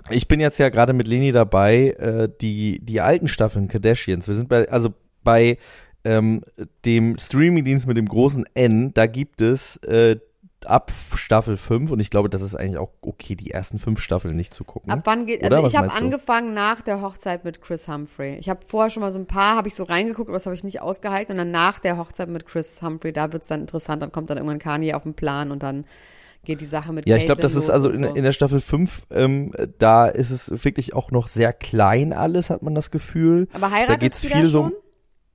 ich 0.09 0.27
bin 0.27 0.41
jetzt 0.41 0.59
ja 0.59 0.71
gerade 0.71 0.93
mit 0.93 1.07
Leni 1.07 1.31
dabei, 1.31 1.91
äh, 1.99 2.29
die, 2.41 2.81
die 2.81 3.01
alten 3.01 3.29
Staffeln 3.29 3.69
Kardashians. 3.69 4.27
Wir 4.27 4.35
sind 4.35 4.49
bei, 4.49 4.69
also 4.69 4.93
bei 5.23 5.57
ähm, 6.05 6.43
dem 6.85 7.17
Streamingdienst 7.17 7.87
mit 7.87 7.97
dem 7.97 8.07
großen 8.07 8.45
N, 8.55 8.93
da 8.95 9.07
gibt 9.07 9.41
es 9.41 9.77
äh, 9.85 10.17
ab 10.67 10.93
Staffel 11.15 11.57
5 11.57 11.91
und 11.91 12.01
ich 12.01 12.11
glaube, 12.11 12.29
das 12.29 12.43
ist 12.43 12.55
eigentlich 12.55 12.79
auch 12.79 12.91
okay, 13.03 13.35
die 13.35 13.51
ersten 13.51 13.79
fünf 13.79 14.01
Staffeln 14.01 14.37
nicht 14.37 14.53
zu 14.55 14.65
gucken. 14.65 14.91
Ab 14.93 15.01
wann 15.05 15.27
geht, 15.27 15.41
Oder? 15.43 15.51
also 15.57 15.63
Was 15.65 15.73
ich 15.73 15.79
habe 15.79 15.93
angefangen 15.93 16.55
nach 16.55 16.81
der 16.83 17.01
Hochzeit 17.03 17.45
mit 17.45 17.61
Chris 17.63 17.89
Humphrey. 17.89 18.37
Ich 18.37 18.49
habe 18.49 18.61
vorher 18.67 18.91
schon 18.91 19.01
mal 19.03 19.11
so 19.13 19.19
ein 19.19 19.27
paar, 19.27 19.57
habe 19.57 19.69
ich 19.69 19.75
so 19.75 19.85
reingeguckt, 19.85 20.29
aber 20.29 20.37
das 20.37 20.47
habe 20.47 20.55
ich 20.55 20.65
nicht 20.65 20.81
ausgehalten. 20.83 21.33
Und 21.33 21.39
dann 21.39 21.51
nach 21.51 21.79
der 21.79 21.97
Hochzeit 21.97 22.29
mit 22.29 22.47
Chris 22.47 22.83
Humphrey, 22.83 23.13
da 23.13 23.33
wird's 23.33 23.49
dann 23.49 23.61
interessant. 23.63 24.03
Dann 24.03 24.13
kommt 24.13 24.31
dann 24.31 24.37
irgendwann 24.39 24.59
Kanye 24.59 24.95
auf 24.95 25.03
den 25.05 25.15
Plan 25.15 25.51
und 25.51 25.63
dann 25.63 25.85
geht 26.45 26.61
die 26.61 26.67
Sache 26.67 26.93
mit 26.93 27.07
Ja, 27.07 27.17
ich 27.17 27.27
glaube, 27.27 27.43
das 27.43 27.55
ist 27.55 27.69
also 27.69 27.91
in, 27.91 28.03
so. 28.03 28.15
in 28.15 28.23
der 28.25 28.33
Staffel 28.33 28.61
5, 28.61 29.03
ähm, 29.11 29.53
da 29.79 30.07
ist 30.07 30.31
es 30.31 30.65
wirklich 30.65 30.95
auch 30.95 31.11
noch 31.11 31.27
sehr 31.27 31.53
klein 31.53 32.13
alles, 32.15 32.49
hat 32.51 32.63
man 32.63 32.75
das 32.75 32.91
Gefühl. 32.91 33.47
Aber 33.53 33.71
heiratet 33.71 34.01
geht's 34.01 34.21
sie 34.23 34.29
viel 34.29 34.43
da 34.43 34.47
so- 34.47 34.63
schon? 34.65 34.73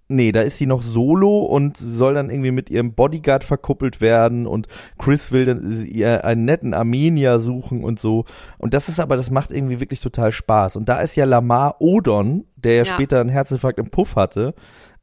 Nee, 0.07 0.31
da 0.31 0.41
ist 0.41 0.59
sie 0.59 0.67
noch 0.67 0.83
solo 0.83 1.39
und 1.39 1.77
soll 1.77 2.13
dann 2.13 2.29
irgendwie 2.29 2.51
mit 2.51 2.69
ihrem 2.69 2.93
Bodyguard 2.93 3.43
verkuppelt 3.43 4.01
werden 4.01 4.45
und 4.45 4.67
Chris 4.99 5.31
will 5.31 5.45
dann 5.45 5.85
ihr 5.87 6.23
einen 6.25 6.45
netten 6.45 6.75
Armenier 6.75 7.39
suchen 7.39 7.83
und 7.83 7.99
so. 7.99 8.25
Und 8.59 8.75
das 8.75 8.87
ist 8.87 8.99
aber, 8.99 9.15
das 9.17 9.31
macht 9.31 9.51
irgendwie 9.51 9.79
wirklich 9.79 10.01
total 10.01 10.31
Spaß. 10.31 10.75
Und 10.75 10.89
da 10.89 10.99
ist 10.99 11.15
ja 11.15 11.25
Lamar 11.25 11.81
Odon, 11.81 12.45
der 12.55 12.73
ja, 12.73 12.77
Ja. 12.83 12.85
später 12.85 13.19
einen 13.19 13.29
Herzinfarkt 13.29 13.79
im 13.79 13.89
Puff 13.89 14.15
hatte, 14.15 14.53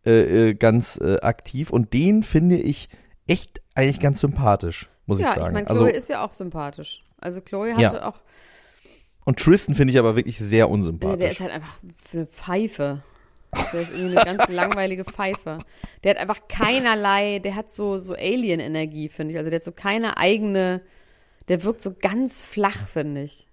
äh, 0.06 0.50
äh, 0.50 0.54
ganz 0.54 1.00
äh, 1.02 1.18
aktiv. 1.20 1.70
Und 1.70 1.92
den 1.94 2.22
finde 2.22 2.56
ich 2.56 2.88
echt 3.26 3.60
eigentlich 3.74 3.98
ganz 3.98 4.20
sympathisch, 4.20 4.88
muss 5.06 5.18
ich 5.18 5.24
Ja, 5.26 5.32
sagen. 5.34 5.46
ich 5.48 5.52
meine, 5.52 5.68
also, 5.68 5.82
Chloe 5.84 5.96
ist 5.96 6.08
ja 6.10 6.24
auch 6.24 6.30
sympathisch. 6.32 7.02
Also 7.20 7.40
Chloe 7.40 7.72
hatte 7.72 7.96
Ja. 7.96 8.08
auch, 8.08 8.20
und 9.24 9.38
Tristan 9.40 9.74
finde 9.74 9.92
ich 9.92 9.98
aber 9.98 10.14
wirklich 10.16 10.38
sehr 10.38 10.68
unsympathisch. 10.70 11.18
der 11.20 11.30
ist 11.32 11.40
halt 11.40 11.50
einfach 11.52 11.78
für 11.96 12.18
eine 12.18 12.26
Pfeife. 12.26 13.02
Der 13.72 13.80
ist 13.82 13.92
irgendwie 13.92 14.16
eine 14.16 14.24
ganz 14.38 14.48
langweilige 14.50 15.04
Pfeife. 15.04 15.58
Der 16.04 16.12
hat 16.12 16.18
einfach 16.18 16.48
keinerlei, 16.48 17.38
der 17.38 17.54
hat 17.54 17.70
so, 17.70 17.98
so 17.98 18.14
Alien-Energie, 18.14 19.08
finde 19.08 19.32
ich. 19.32 19.38
Also 19.38 19.50
der 19.50 19.58
hat 19.58 19.64
so 19.64 19.72
keine 19.72 20.16
eigene, 20.16 20.80
der 21.48 21.62
wirkt 21.64 21.80
so 21.82 21.92
ganz 21.98 22.42
flach, 22.42 22.88
finde 22.88 23.22
ich. 23.22 23.46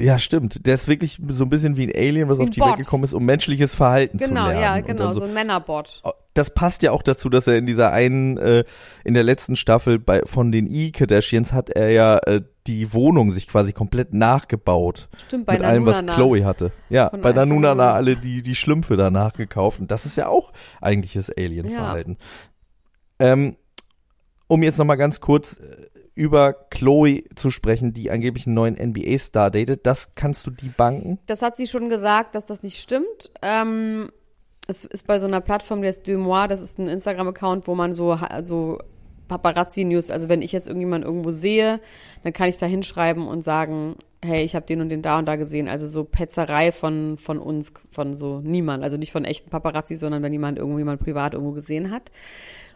Ja, 0.00 0.18
stimmt. 0.18 0.66
Der 0.66 0.74
ist 0.74 0.88
wirklich 0.88 1.18
so 1.28 1.44
ein 1.44 1.50
bisschen 1.50 1.76
wie 1.76 1.86
ein 1.88 1.92
Alien, 1.94 2.28
was 2.28 2.38
Wie 2.38 2.42
auf 2.44 2.50
die 2.50 2.60
Welt 2.60 2.70
Bot. 2.70 2.78
gekommen 2.78 3.04
ist, 3.04 3.12
um 3.12 3.24
menschliches 3.24 3.74
Verhalten 3.74 4.18
zu 4.18 4.28
Genau, 4.28 4.46
lernen. 4.46 4.62
ja, 4.62 4.76
Und 4.76 4.86
genau, 4.86 5.04
dann 5.06 5.14
so 5.14 5.24
ein 5.24 5.34
Männerbot. 5.34 6.00
Das 6.34 6.54
passt 6.54 6.82
ja 6.82 6.92
auch 6.92 7.02
dazu, 7.02 7.28
dass 7.28 7.46
er 7.46 7.56
in 7.56 7.66
dieser 7.66 7.92
einen, 7.92 8.38
äh, 8.38 8.64
in 9.04 9.14
der 9.14 9.22
letzten 9.22 9.56
Staffel 9.56 9.98
bei, 9.98 10.22
von 10.24 10.52
den 10.52 10.66
E-Kardashians 10.72 11.52
hat 11.52 11.70
er 11.70 11.90
ja 11.90 12.18
äh, 12.18 12.42
die 12.66 12.92
Wohnung 12.92 13.30
sich 13.30 13.48
quasi 13.48 13.72
komplett 13.72 14.14
nachgebaut. 14.14 15.08
Stimmt, 15.26 15.46
bei 15.46 15.54
mit 15.54 15.62
allem, 15.62 15.86
was. 15.86 16.04
Chloe 16.06 16.44
hatte. 16.44 16.72
Ja, 16.88 17.08
bei 17.08 17.32
Nanunana 17.32 17.92
alle 17.94 18.16
die, 18.16 18.42
die 18.42 18.54
Schlümpfe 18.54 18.96
da 18.96 19.10
nachgekauft. 19.10 19.80
Und 19.80 19.90
das 19.90 20.06
ist 20.06 20.16
ja 20.16 20.28
auch 20.28 20.52
eigentliches 20.80 21.30
Alien-Verhalten. 21.36 22.16
Ähm, 23.18 23.56
um 24.46 24.62
jetzt 24.62 24.78
nochmal 24.78 24.96
ganz 24.96 25.20
kurz 25.20 25.58
äh, 25.58 25.86
über 26.14 26.52
Chloe 26.70 27.24
zu 27.34 27.50
sprechen, 27.50 27.92
die 27.92 28.10
angeblich 28.10 28.46
einen 28.46 28.54
neuen 28.54 28.74
NBA-Star 28.74 29.50
datet, 29.50 29.86
das 29.86 30.12
kannst 30.14 30.46
du 30.46 30.50
die 30.50 30.68
banken? 30.68 31.18
Das 31.26 31.42
hat 31.42 31.56
sie 31.56 31.66
schon 31.66 31.88
gesagt, 31.88 32.34
dass 32.34 32.46
das 32.46 32.62
nicht 32.62 32.78
stimmt. 32.78 33.30
Ähm, 33.42 34.10
es 34.70 34.84
ist 34.84 35.06
bei 35.06 35.18
so 35.18 35.26
einer 35.26 35.40
Plattform, 35.40 35.82
der 35.82 35.90
ist 35.90 36.06
Deux 36.06 36.18
Mois, 36.18 36.48
das 36.48 36.60
ist 36.60 36.78
ein 36.78 36.88
Instagram-Account, 36.88 37.66
wo 37.66 37.74
man 37.74 37.94
so, 37.94 38.12
also 38.12 38.78
Paparazzi-News, 39.28 40.10
also 40.10 40.28
wenn 40.28 40.42
ich 40.42 40.52
jetzt 40.52 40.66
irgendjemanden 40.66 41.08
irgendwo 41.08 41.30
sehe, 41.30 41.80
dann 42.24 42.32
kann 42.32 42.48
ich 42.48 42.58
da 42.58 42.66
hinschreiben 42.66 43.28
und 43.28 43.42
sagen, 43.42 43.96
hey, 44.24 44.44
ich 44.44 44.54
habe 44.54 44.66
den 44.66 44.80
und 44.80 44.88
den 44.88 45.02
da 45.02 45.18
und 45.18 45.26
da 45.26 45.36
gesehen. 45.36 45.68
Also 45.68 45.86
so 45.86 46.04
Petzerei 46.04 46.72
von, 46.72 47.16
von 47.16 47.38
uns, 47.38 47.72
von 47.90 48.16
so 48.16 48.40
niemand. 48.40 48.82
Also 48.82 48.96
nicht 48.96 49.12
von 49.12 49.24
echten 49.24 49.48
Paparazzi, 49.48 49.96
sondern 49.96 50.22
wenn 50.22 50.32
jemand 50.32 50.58
irgendwo 50.58 50.78
jemand 50.78 51.00
privat 51.00 51.34
irgendwo 51.34 51.52
gesehen 51.52 51.90
hat. 51.90 52.10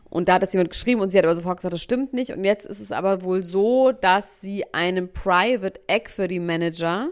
Und 0.08 0.28
da 0.28 0.34
hat 0.34 0.42
das 0.42 0.52
jemand 0.52 0.70
geschrieben 0.70 1.00
und 1.00 1.08
sie 1.10 1.18
hat 1.18 1.24
aber 1.24 1.34
sofort 1.34 1.57
gesagt, 1.57 1.74
das 1.74 1.83
stimmt 1.83 2.12
nicht. 2.12 2.30
Und 2.30 2.44
jetzt 2.44 2.66
ist 2.66 2.80
es 2.80 2.92
aber 2.92 3.22
wohl 3.22 3.42
so, 3.42 3.90
dass 3.90 4.40
sie 4.40 4.72
einem 4.72 5.09
Private 5.12 5.80
Equity 5.88 6.38
Manager, 6.38 7.09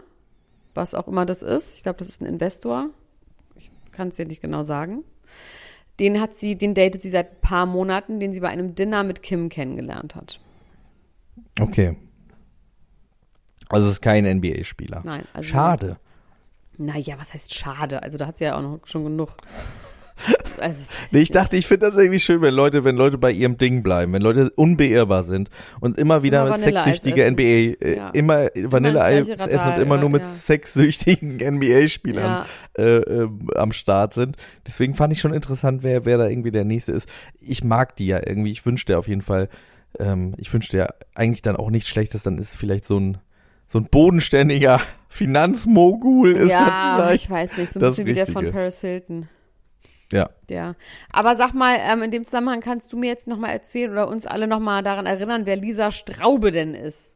was 0.73 0.95
auch 0.95 1.07
immer 1.07 1.25
das 1.25 1.41
ist, 1.41 1.75
ich 1.77 1.83
glaube, 1.83 1.99
das 1.99 2.07
ist 2.07 2.21
ein 2.21 2.25
Investor, 2.25 2.89
kann 3.93 4.09
es 4.09 4.17
dir 4.17 4.25
nicht 4.25 4.41
genau 4.41 4.63
sagen, 4.63 5.03
den 5.99 6.19
hat 6.19 6.35
sie, 6.35 6.55
den 6.55 6.73
datet 6.73 7.01
sie 7.01 7.09
seit 7.09 7.31
ein 7.31 7.41
paar 7.41 7.65
Monaten, 7.65 8.19
den 8.19 8.33
sie 8.33 8.39
bei 8.39 8.49
einem 8.49 8.75
Dinner 8.75 9.03
mit 9.03 9.21
Kim 9.21 9.49
kennengelernt 9.49 10.15
hat. 10.15 10.39
Okay. 11.59 11.97
Also 13.69 13.87
es 13.87 13.93
ist 13.93 14.01
kein 14.01 14.25
NBA-Spieler. 14.25 15.01
Nein, 15.05 15.23
also 15.33 15.49
Schade. 15.49 15.97
Naja, 16.77 17.15
was 17.19 17.33
heißt 17.33 17.53
schade? 17.53 18.01
Also 18.01 18.17
da 18.17 18.27
hat 18.27 18.37
sie 18.37 18.45
ja 18.45 18.57
auch 18.57 18.61
noch 18.61 18.79
schon 18.85 19.03
genug. 19.03 19.37
Also, 20.59 20.83
Nee, 21.11 21.21
ich 21.21 21.31
dachte, 21.31 21.57
ich 21.57 21.67
finde 21.67 21.85
das 21.87 21.95
irgendwie 21.97 22.19
schön, 22.19 22.41
wenn 22.41 22.53
Leute, 22.53 22.83
wenn 22.83 22.95
Leute 22.95 23.17
bei 23.17 23.31
ihrem 23.31 23.57
Ding 23.57 23.83
bleiben, 23.83 24.13
wenn 24.13 24.21
Leute 24.21 24.49
unbeirrbar 24.55 25.23
sind 25.23 25.49
und 25.79 25.97
immer 25.97 26.23
wieder 26.23 26.41
Immer 26.43 26.51
mit 26.51 26.59
sexsüchtige. 26.61 27.29
NBA, 27.29 27.43
äh, 27.43 27.97
Ja. 27.97 28.09
immer 28.11 28.47
Vanilleeis 28.55 29.27
essen 29.29 29.73
und 29.73 29.81
immer 29.81 29.97
nur 29.97 30.09
mit 30.09 30.21
ja. 30.23 30.27
sexsüchtigen 30.27 31.37
NBA-Spielern 31.59 32.23
Ja. 32.23 32.45
äh, 32.77 32.97
äh, 32.97 33.29
am 33.55 33.71
Start 33.71 34.13
sind. 34.13 34.37
Deswegen 34.65 34.95
fand 34.95 35.13
ich 35.13 35.19
schon 35.19 35.33
interessant, 35.33 35.83
wer, 35.83 36.05
wer 36.05 36.17
da 36.17 36.27
irgendwie 36.27 36.51
der 36.51 36.65
Nächste 36.65 36.91
ist. 36.93 37.09
Ich 37.41 37.63
mag 37.63 37.95
die 37.95 38.07
ja 38.07 38.19
irgendwie. 38.25 38.51
Ich 38.51 38.65
wünschte 38.65 38.97
auf 38.97 39.07
jeden 39.07 39.21
Fall, 39.21 39.49
ähm, 39.99 40.33
ich 40.37 40.51
wünschte 40.53 40.77
ja 40.77 40.87
eigentlich 41.15 41.41
dann 41.41 41.55
auch 41.55 41.69
nichts 41.69 41.89
Schlechtes, 41.89 42.23
dann 42.23 42.37
ist 42.37 42.55
vielleicht 42.55 42.85
so 42.85 42.99
ein 42.99 43.17
so 43.65 43.79
ein 43.79 43.85
bodenständiger 43.85 44.79
Finanzmogul 45.09 46.31
ist 46.33 46.51
ja, 46.51 46.95
vielleicht 46.97 47.23
ich 47.25 47.29
weiß 47.29 47.57
nicht, 47.57 47.71
so 47.71 47.79
ein 47.79 47.85
bisschen 47.85 48.05
wie 48.07 48.13
der 48.13 48.27
von. 48.27 48.51
Paris 48.51 48.81
Hilton. 48.81 49.27
Ja. 50.11 50.29
Ja. 50.49 50.75
Aber 51.11 51.35
sag 51.35 51.53
mal, 51.53 51.77
ähm, 51.79 52.03
in 52.03 52.11
dem 52.11 52.25
Zusammenhang 52.25 52.59
kannst 52.59 52.93
du 52.93 52.97
mir 52.97 53.07
jetzt 53.07 53.27
nochmal 53.27 53.51
erzählen 53.51 53.91
oder 53.91 54.07
uns 54.07 54.25
alle 54.27 54.47
nochmal 54.47 54.83
daran 54.83 55.05
erinnern, 55.05 55.45
wer 55.45 55.55
Lisa 55.55 55.91
Straube 55.91 56.51
denn 56.51 56.75
ist. 56.75 57.11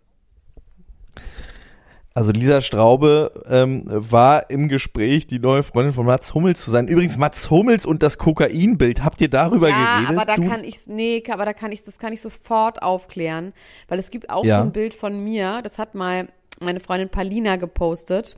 Also 2.13 2.31
Lisa 2.31 2.61
Straube 2.61 3.31
ähm, 3.47 3.83
war 3.85 4.49
im 4.49 4.69
Gespräch, 4.69 5.27
die 5.27 5.37
neue 5.37 5.61
Freundin 5.61 5.93
von 5.93 6.07
Mats 6.07 6.33
Hummels 6.33 6.65
zu 6.65 6.71
sein. 6.71 6.87
Übrigens 6.87 7.19
Mats 7.19 7.51
Hummels 7.51 7.85
und 7.85 8.01
das 8.01 8.17
Kokainbild. 8.17 9.03
Habt 9.03 9.21
ihr 9.21 9.29
darüber 9.29 9.69
ja, 9.69 9.99
geredet? 9.99 10.17
aber 10.17 10.25
da 10.25 10.35
du? 10.35 10.49
kann 10.49 10.63
ich, 10.63 10.87
nee, 10.87 11.21
aber 11.29 11.45
da 11.45 11.53
kann 11.53 11.71
ich, 11.71 11.83
das 11.83 11.99
kann 11.99 12.13
ich 12.13 12.21
sofort 12.21 12.81
aufklären, 12.81 13.53
weil 13.87 13.99
es 13.99 14.09
gibt 14.09 14.31
auch 14.31 14.43
Ja. 14.43 14.57
so 14.57 14.63
ein 14.63 14.71
Bild 14.71 14.95
von 14.95 15.23
mir, 15.23 15.61
das 15.61 15.77
hat 15.77 15.93
mal 15.93 16.29
meine 16.59 16.79
Freundin 16.79 17.09
Palina 17.09 17.57
gepostet, 17.57 18.37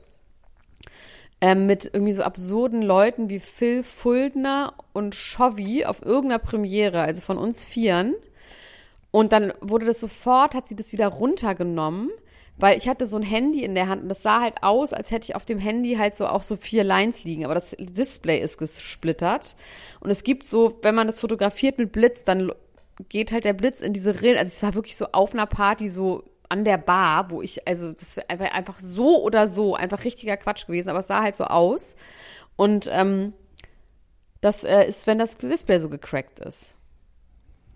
ähm, 1.40 1.66
mit 1.66 1.90
irgendwie 1.92 2.12
so 2.12 2.22
absurden 2.22 2.82
Leuten 2.82 3.30
wie 3.30 3.40
Phil 3.40 3.82
Fuldner 3.82 4.74
und 4.92 5.14
Chovy 5.14 5.84
auf 5.84 6.04
irgendeiner 6.04 6.38
Premiere, 6.38 7.02
also 7.02 7.20
von 7.20 7.38
uns 7.38 7.64
Vieren. 7.64 8.14
Und 9.10 9.32
dann 9.32 9.52
wurde 9.60 9.86
das 9.86 10.00
sofort, 10.00 10.54
hat 10.54 10.66
sie 10.66 10.76
das 10.76 10.92
wieder 10.92 11.08
runtergenommen, 11.08 12.10
weil 12.58 12.76
ich 12.76 12.88
hatte 12.88 13.06
so 13.06 13.16
ein 13.16 13.22
Handy 13.22 13.64
in 13.64 13.74
der 13.74 13.88
Hand 13.88 14.02
und 14.02 14.08
das 14.08 14.22
sah 14.22 14.40
halt 14.42 14.62
aus, 14.62 14.92
als 14.92 15.10
hätte 15.10 15.24
ich 15.24 15.34
auf 15.34 15.46
dem 15.46 15.58
Handy 15.58 15.94
halt 15.94 16.14
so 16.14 16.26
auch 16.26 16.42
so 16.42 16.56
vier 16.56 16.84
Lines 16.84 17.24
liegen, 17.24 17.44
aber 17.44 17.54
das 17.54 17.74
Display 17.78 18.40
ist 18.40 18.58
gesplittert. 18.58 19.56
Und 20.00 20.10
es 20.10 20.22
gibt 20.22 20.46
so, 20.46 20.78
wenn 20.82 20.94
man 20.94 21.06
das 21.06 21.20
fotografiert 21.20 21.78
mit 21.78 21.90
Blitz, 21.90 22.24
dann 22.24 22.52
geht 23.08 23.32
halt 23.32 23.46
der 23.46 23.54
Blitz 23.54 23.80
in 23.80 23.94
diese 23.94 24.20
Rillen. 24.20 24.36
Also 24.36 24.50
es 24.50 24.62
war 24.62 24.74
wirklich 24.74 24.96
so 24.96 25.06
auf 25.12 25.32
einer 25.32 25.46
Party 25.46 25.88
so 25.88 26.22
an 26.50 26.64
der 26.64 26.78
Bar, 26.78 27.30
wo 27.30 27.40
ich, 27.40 27.66
also 27.66 27.92
das 27.92 28.16
wäre 28.16 28.52
einfach, 28.52 28.80
so 28.80 29.22
oder 29.22 29.46
so, 29.46 29.76
einfach 29.76 30.04
richtiger 30.04 30.36
Quatsch 30.36 30.66
gewesen, 30.66 30.90
aber 30.90 30.98
es 30.98 31.06
sah 31.06 31.22
halt 31.22 31.36
so 31.36 31.44
aus. 31.44 31.94
Und 32.56 32.88
ähm, 32.92 33.32
das 34.40 34.64
äh, 34.64 34.84
ist, 34.84 35.06
wenn 35.06 35.18
das 35.18 35.36
Display 35.36 35.78
so 35.78 35.88
gecrackt 35.88 36.40
ist. 36.40 36.74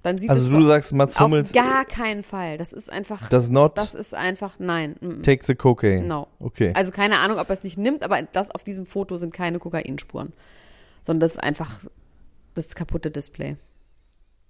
Dann 0.02 0.18
sieht 0.18 0.28
also 0.28 0.48
es 0.48 0.52
du 0.52 0.62
sagst 0.62 0.92
Mats 0.92 1.16
auf 1.16 1.24
Hummels 1.24 1.52
gar 1.52 1.86
keinen 1.86 2.22
Fall. 2.22 2.58
Das 2.58 2.74
ist 2.74 2.90
einfach, 2.90 3.28
does 3.30 3.48
not 3.48 3.78
das 3.78 3.94
ist 3.94 4.12
einfach, 4.12 4.56
nein. 4.58 4.96
mm, 5.00 5.06
mm. 5.06 5.22
take 5.22 5.44
the 5.46 5.54
cocaine. 5.54 6.06
No. 6.06 6.26
Okay. 6.40 6.72
Also 6.74 6.90
keine 6.90 7.18
Ahnung, 7.18 7.38
ob 7.38 7.48
er 7.48 7.54
es 7.54 7.62
nicht 7.62 7.78
nimmt, 7.78 8.02
aber 8.02 8.20
das 8.22 8.50
auf 8.50 8.64
diesem 8.64 8.84
Foto 8.84 9.16
sind 9.16 9.32
keine 9.32 9.58
Kokainspuren. 9.58 10.34
Sondern 11.00 11.20
das 11.20 11.32
ist 11.32 11.42
einfach 11.42 11.80
das 12.54 12.74
kaputte 12.74 13.10
Display. 13.10 13.56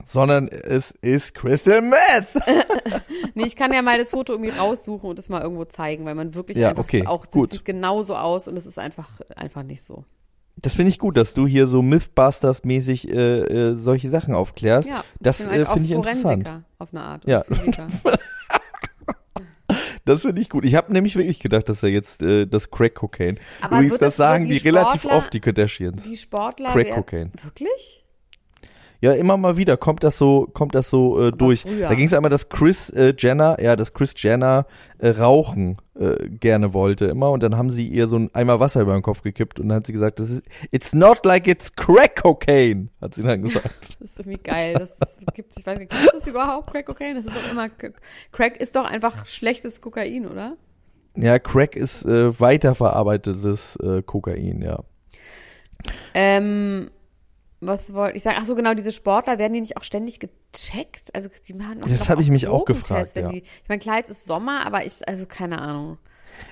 Sondern 0.05 0.49
es 0.49 0.91
ist 0.91 1.35
Crystal 1.35 1.81
Meth. 1.81 2.27
Nee, 3.37 3.47
ich 3.47 3.57
kann 3.57 3.73
ja 3.73 3.83
mal 3.83 3.99
das 3.99 4.11
Foto 4.11 4.33
irgendwie 4.35 4.53
raussuchen 4.57 5.11
und 5.11 5.19
es 5.19 5.29
mal 5.29 5.43
irgendwo 5.43 5.65
zeigen, 5.65 6.05
weil 6.05 6.15
man 6.15 6.35
wirklich 6.35 6.57
Ja, 6.57 6.69
einfach 6.71 6.85
okay, 6.85 7.05
auch, 7.07 7.27
gut. 7.29 7.51
sieht 7.51 7.65
genauso 7.65 8.15
aus 8.15 8.47
und 8.47 8.57
es 8.57 8.65
ist 8.65 8.79
einfach, 8.79 9.09
einfach 9.35 9.65
nicht 9.65 9.83
so. 9.83 10.05
Das 10.57 10.75
finde 10.77 10.91
ich 10.91 11.01
gut, 11.01 11.17
dass 11.17 11.35
du 11.35 11.47
hier 11.49 11.67
so 11.67 11.81
Mythbusters-mäßig 11.83 13.11
äh, 13.11 13.41
äh, 13.73 13.77
solche 13.77 14.09
Sachen 14.11 14.35
aufklärst. 14.35 14.89
Ja, 14.89 15.03
das 15.19 15.41
äh, 15.45 15.51
halt 15.51 15.67
auch 15.67 15.73
finde 15.73 15.87
ich 15.87 15.95
interessant. 15.97 16.47
Forensiker 16.47 16.63
auf 16.79 16.93
eine 16.93 17.01
Art. 17.03 17.25
Ja. 17.27 17.43
Das 20.05 20.21
finde 20.21 20.43
ich 20.43 20.51
gut. 20.51 20.67
Ich 20.67 20.75
habe 20.75 20.93
nämlich 20.93 21.17
wirklich 21.17 21.39
gedacht, 21.41 21.67
dass 21.71 21.83
er 21.83 21.89
jetzt 21.89 22.21
äh, 22.23 22.47
das 22.47 22.71
Crack 22.71 22.95
Cocaine. 22.95 23.39
Aber 23.63 23.81
wird 23.81 23.93
das 23.93 23.99
das- 24.01 24.17
sagen 24.17 24.45
die, 24.47 24.59
die 24.59 24.69
relativ 24.69 25.07
oft, 25.07 25.33
die 25.33 25.41
Kardashians. 25.41 26.05
Die 26.05 26.15
Sportler. 26.17 26.71
Crack 26.73 26.91
Cocaine. 26.95 27.31
Wirklich? 27.43 28.04
Ja, 29.05 29.12
immer 29.12 29.37
mal 29.37 29.59
wieder 29.59 29.77
kommt 29.77 30.03
das 30.03 30.17
so, 30.17 30.49
kommt 30.55 30.75
das 30.75 30.88
so 30.88 31.21
äh, 31.21 31.31
durch. 31.31 31.61
früher. 31.61 31.90
Da 31.90 31.95
ging 31.95 32.07
es 32.07 32.14
einmal, 32.14 32.31
dass 32.31 32.49
Chris 32.49 32.88
äh, 32.88 33.12
Jenner, 33.19 33.61
ja, 33.61 33.77
dass 33.77 33.93
Chris 33.93 34.14
Jenner 34.17 34.64
äh, 34.97 35.11
rauchen 35.11 35.77
äh, 35.95 36.27
gerne 36.31 36.73
wollte 36.73 37.05
immer 37.05 37.31
und 37.31 37.43
dann 37.43 37.59
haben 37.59 37.69
sie 37.69 37.87
ihr 37.87 38.09
so 38.09 38.17
ein 38.17 38.35
Eimer 38.35 38.61
Wasser 38.61 38.81
über 38.81 38.95
den 38.95 39.03
Kopf 39.03 39.21
gekippt 39.21 39.61
und 39.61 39.69
dann 39.69 39.77
hat 39.77 39.87
sie 39.87 39.93
gesagt, 39.93 40.21
das 40.21 40.31
ist 40.31 40.43
it's 40.71 40.95
not 40.95 41.27
like 41.27 41.47
it's 41.47 41.77
crack 41.77 42.23
cocaine, 42.23 42.88
hat 43.03 43.14
sie 43.14 43.23
dann 43.23 43.43
gesagt. 43.43 43.99
Das 44.01 44.11
ist 44.11 44.21
irgendwie 44.21 44.43
geil. 44.43 44.73
Das, 44.73 44.97
das 44.97 45.19
gibt's, 45.35 45.59
ich 45.59 45.67
weiß 45.67 45.79
nicht, 45.79 45.90
gibt 45.90 46.14
es 46.14 46.27
überhaupt 46.27 46.71
Crack 46.71 46.87
Cocaine? 46.87 47.14
Das 47.14 47.27
ist 47.27 47.37
doch 47.37 47.53
immer, 47.53 47.69
Crack 48.33 48.57
ist 48.57 48.75
doch 48.75 48.87
einfach 48.87 49.27
schlechtes 49.27 49.83
Kokain, 49.83 50.27
oder? 50.27 50.57
ja, 51.17 51.38
Crack 51.38 51.77
ist 51.77 52.05
äh, 52.05 52.40
weiterverarbeitetes 52.40 53.77
äh, 53.77 54.03
Kokain, 54.03 54.62
ja. 54.62 54.83
Ähm, 56.14 56.90
was 57.66 57.92
wollte 57.92 58.16
ich 58.16 58.22
sagen? 58.22 58.37
Ach 58.40 58.44
so, 58.44 58.55
genau, 58.55 58.74
diese 58.74 58.92
Sportler 58.92 59.38
werden 59.38 59.53
die 59.53 59.61
nicht 59.61 59.77
auch 59.77 59.85
ständig 59.85 60.20
gecheckt? 60.20 61.14
Also 61.14 61.29
die 61.46 61.55
machen 61.55 61.81
Das 61.87 62.09
habe 62.09 62.22
ich 62.22 62.31
mich 62.31 62.46
auch 62.48 62.64
gefragt, 62.64 63.16
ja. 63.16 63.29
Die, 63.29 63.38
ich 63.38 63.68
meine, 63.68 63.81
klar, 63.81 63.98
jetzt 63.98 64.11
ist 64.11 64.24
Sommer, 64.24 64.66
aber 64.66 64.85
ich, 64.85 65.07
also 65.07 65.27
keine 65.27 65.61
Ahnung. 65.61 65.98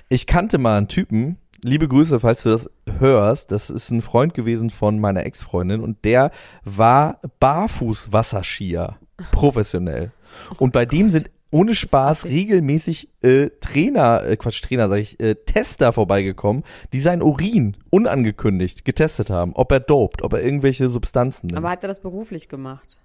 Ich 0.09 0.27
kannte 0.27 0.57
mal 0.57 0.77
einen 0.77 0.87
Typen, 0.87 1.37
liebe 1.61 1.87
Grüße, 1.87 2.19
falls 2.19 2.43
du 2.43 2.49
das 2.49 2.69
hörst, 2.99 3.51
das 3.51 3.69
ist 3.69 3.89
ein 3.89 4.01
Freund 4.01 4.33
gewesen 4.33 4.69
von 4.69 4.99
meiner 4.99 5.25
Ex-Freundin 5.25 5.81
und 5.81 6.05
der 6.05 6.31
war 6.63 7.19
Barfuß-Wasserskier, 7.39 8.97
professionell. 9.31 10.11
Und 10.57 10.73
bei 10.73 10.85
dem 10.85 11.09
sind 11.09 11.29
ohne 11.53 11.75
Spaß 11.75 12.25
regelmäßig 12.25 13.09
äh, 13.21 13.49
Trainer, 13.61 14.23
äh, 14.25 14.37
Quatsch, 14.37 14.63
Trainer, 14.63 14.89
sag 14.89 14.97
ich, 14.97 15.19
äh, 15.19 15.35
Tester 15.35 15.93
vorbeigekommen, 15.93 16.63
die 16.91 16.99
sein 16.99 17.21
Urin 17.21 17.77
unangekündigt 17.91 18.83
getestet 18.85 19.29
haben, 19.29 19.53
ob 19.53 19.71
er 19.71 19.79
dopt, 19.79 20.23
ob 20.23 20.33
er 20.33 20.43
irgendwelche 20.43 20.89
Substanzen 20.89 21.47
nimmt. 21.47 21.57
Aber 21.57 21.69
hat 21.69 21.83
er 21.83 21.87
das 21.87 21.99
beruflich 21.99 22.49
gemacht? 22.49 22.99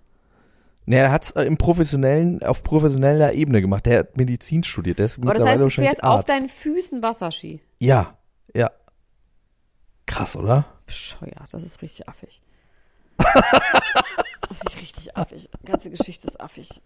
Nee, 0.87 0.96
er 0.96 1.12
hat's 1.12 1.32
äh, 1.32 1.42
im 1.42 1.58
professionellen, 1.58 2.42
auf 2.42 2.62
professioneller 2.62 3.34
Ebene 3.34 3.61
gemacht. 3.61 3.84
Der 3.84 3.98
hat 3.98 4.16
Medizin 4.16 4.64
studiert, 4.64 4.98
der 4.98 5.04
ist 5.04 5.18
Aber 5.18 5.34
das 5.34 5.46
heißt, 5.46 5.62
du 5.62 5.68
fährst 5.68 6.02
auf 6.02 6.24
deinen 6.24 6.48
Füßen 6.48 7.02
Wasserski. 7.02 7.61
Ja, 7.78 8.16
ja. 8.54 8.70
Krass, 10.06 10.34
oder? 10.34 10.64
Bescheuert, 10.87 11.52
das 11.52 11.62
ist 11.62 11.82
richtig 11.82 12.08
affig. 12.08 12.40
das 13.18 14.62
ist 14.62 14.80
richtig 14.80 15.14
affig. 15.14 15.50
Die 15.62 15.66
ganze 15.70 15.90
Geschichte 15.90 16.26
ist 16.26 16.40
affig. 16.40 16.80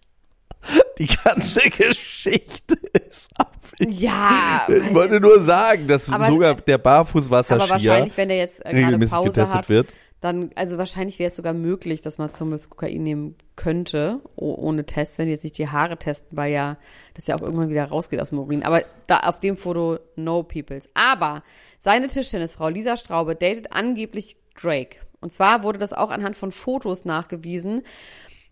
Die 0.99 1.07
ganze 1.07 1.69
Geschichte 1.69 2.75
ist 3.07 3.29
affig. 3.37 3.99
Ja, 3.99 4.67
Ich 4.69 4.93
wollte 4.93 5.19
nur 5.19 5.41
sagen, 5.41 5.87
dass 5.87 6.09
Aber- 6.11 6.27
sogar 6.27 6.55
der 6.55 6.75
aber 6.75 6.83
Barfußwasserskier 6.83 7.69
wahrscheinlich, 7.69 8.17
wenn 8.17 8.29
der 8.29 8.37
jetzt 8.37 8.59
äh, 8.65 8.69
gerade 8.69 8.77
regelmäßig 8.87 9.13
Pause 9.15 9.29
getestet 9.29 9.55
hat, 9.57 9.69
wird. 9.69 9.87
dann, 10.21 10.51
also 10.55 10.77
wahrscheinlich 10.77 11.19
wäre 11.19 11.27
es 11.29 11.35
sogar 11.35 11.53
möglich, 11.53 12.01
dass 12.01 12.17
man 12.19 12.31
zum 12.31 12.51
Beispiel 12.51 12.69
Kokain 12.69 13.03
nehmen 13.03 13.35
könnte, 13.55 14.19
oh, 14.35 14.53
ohne 14.57 14.85
Test, 14.85 15.17
wenn 15.17 15.25
die 15.25 15.31
jetzt 15.31 15.43
nicht 15.43 15.57
die 15.57 15.67
Haare 15.69 15.97
testen, 15.97 16.37
weil 16.37 16.51
ja 16.53 16.77
das 17.15 17.27
ja 17.27 17.35
auch 17.35 17.41
irgendwann 17.41 17.69
wieder 17.69 17.85
rausgeht 17.85 18.21
aus 18.21 18.29
dem 18.29 18.39
Urin. 18.39 18.63
Aber 18.63 18.83
da 19.07 19.21
auf 19.21 19.39
dem 19.39 19.57
Foto 19.57 19.99
no 20.15 20.43
peoples. 20.43 20.87
Aber 20.93 21.43
seine 21.79 22.07
Tischtennisfrau 22.07 22.69
Lisa 22.69 22.95
Straube 22.95 23.35
datet 23.35 23.71
angeblich 23.73 24.37
Drake. 24.55 24.97
Und 25.19 25.33
zwar 25.33 25.63
wurde 25.63 25.79
das 25.79 25.93
auch 25.93 26.11
anhand 26.11 26.35
von 26.37 26.51
Fotos 26.51 27.05
nachgewiesen. 27.05 27.81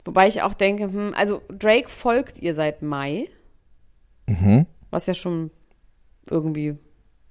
Wobei 0.05 0.27
ich 0.27 0.41
auch 0.41 0.53
denke, 0.53 0.83
hm, 0.83 1.13
also 1.15 1.41
Drake 1.49 1.89
folgt 1.89 2.39
ihr 2.39 2.53
seit 2.53 2.81
Mai. 2.81 3.27
Mhm. 4.27 4.65
Was 4.89 5.05
ja 5.07 5.13
schon 5.13 5.51
irgendwie 6.29 6.75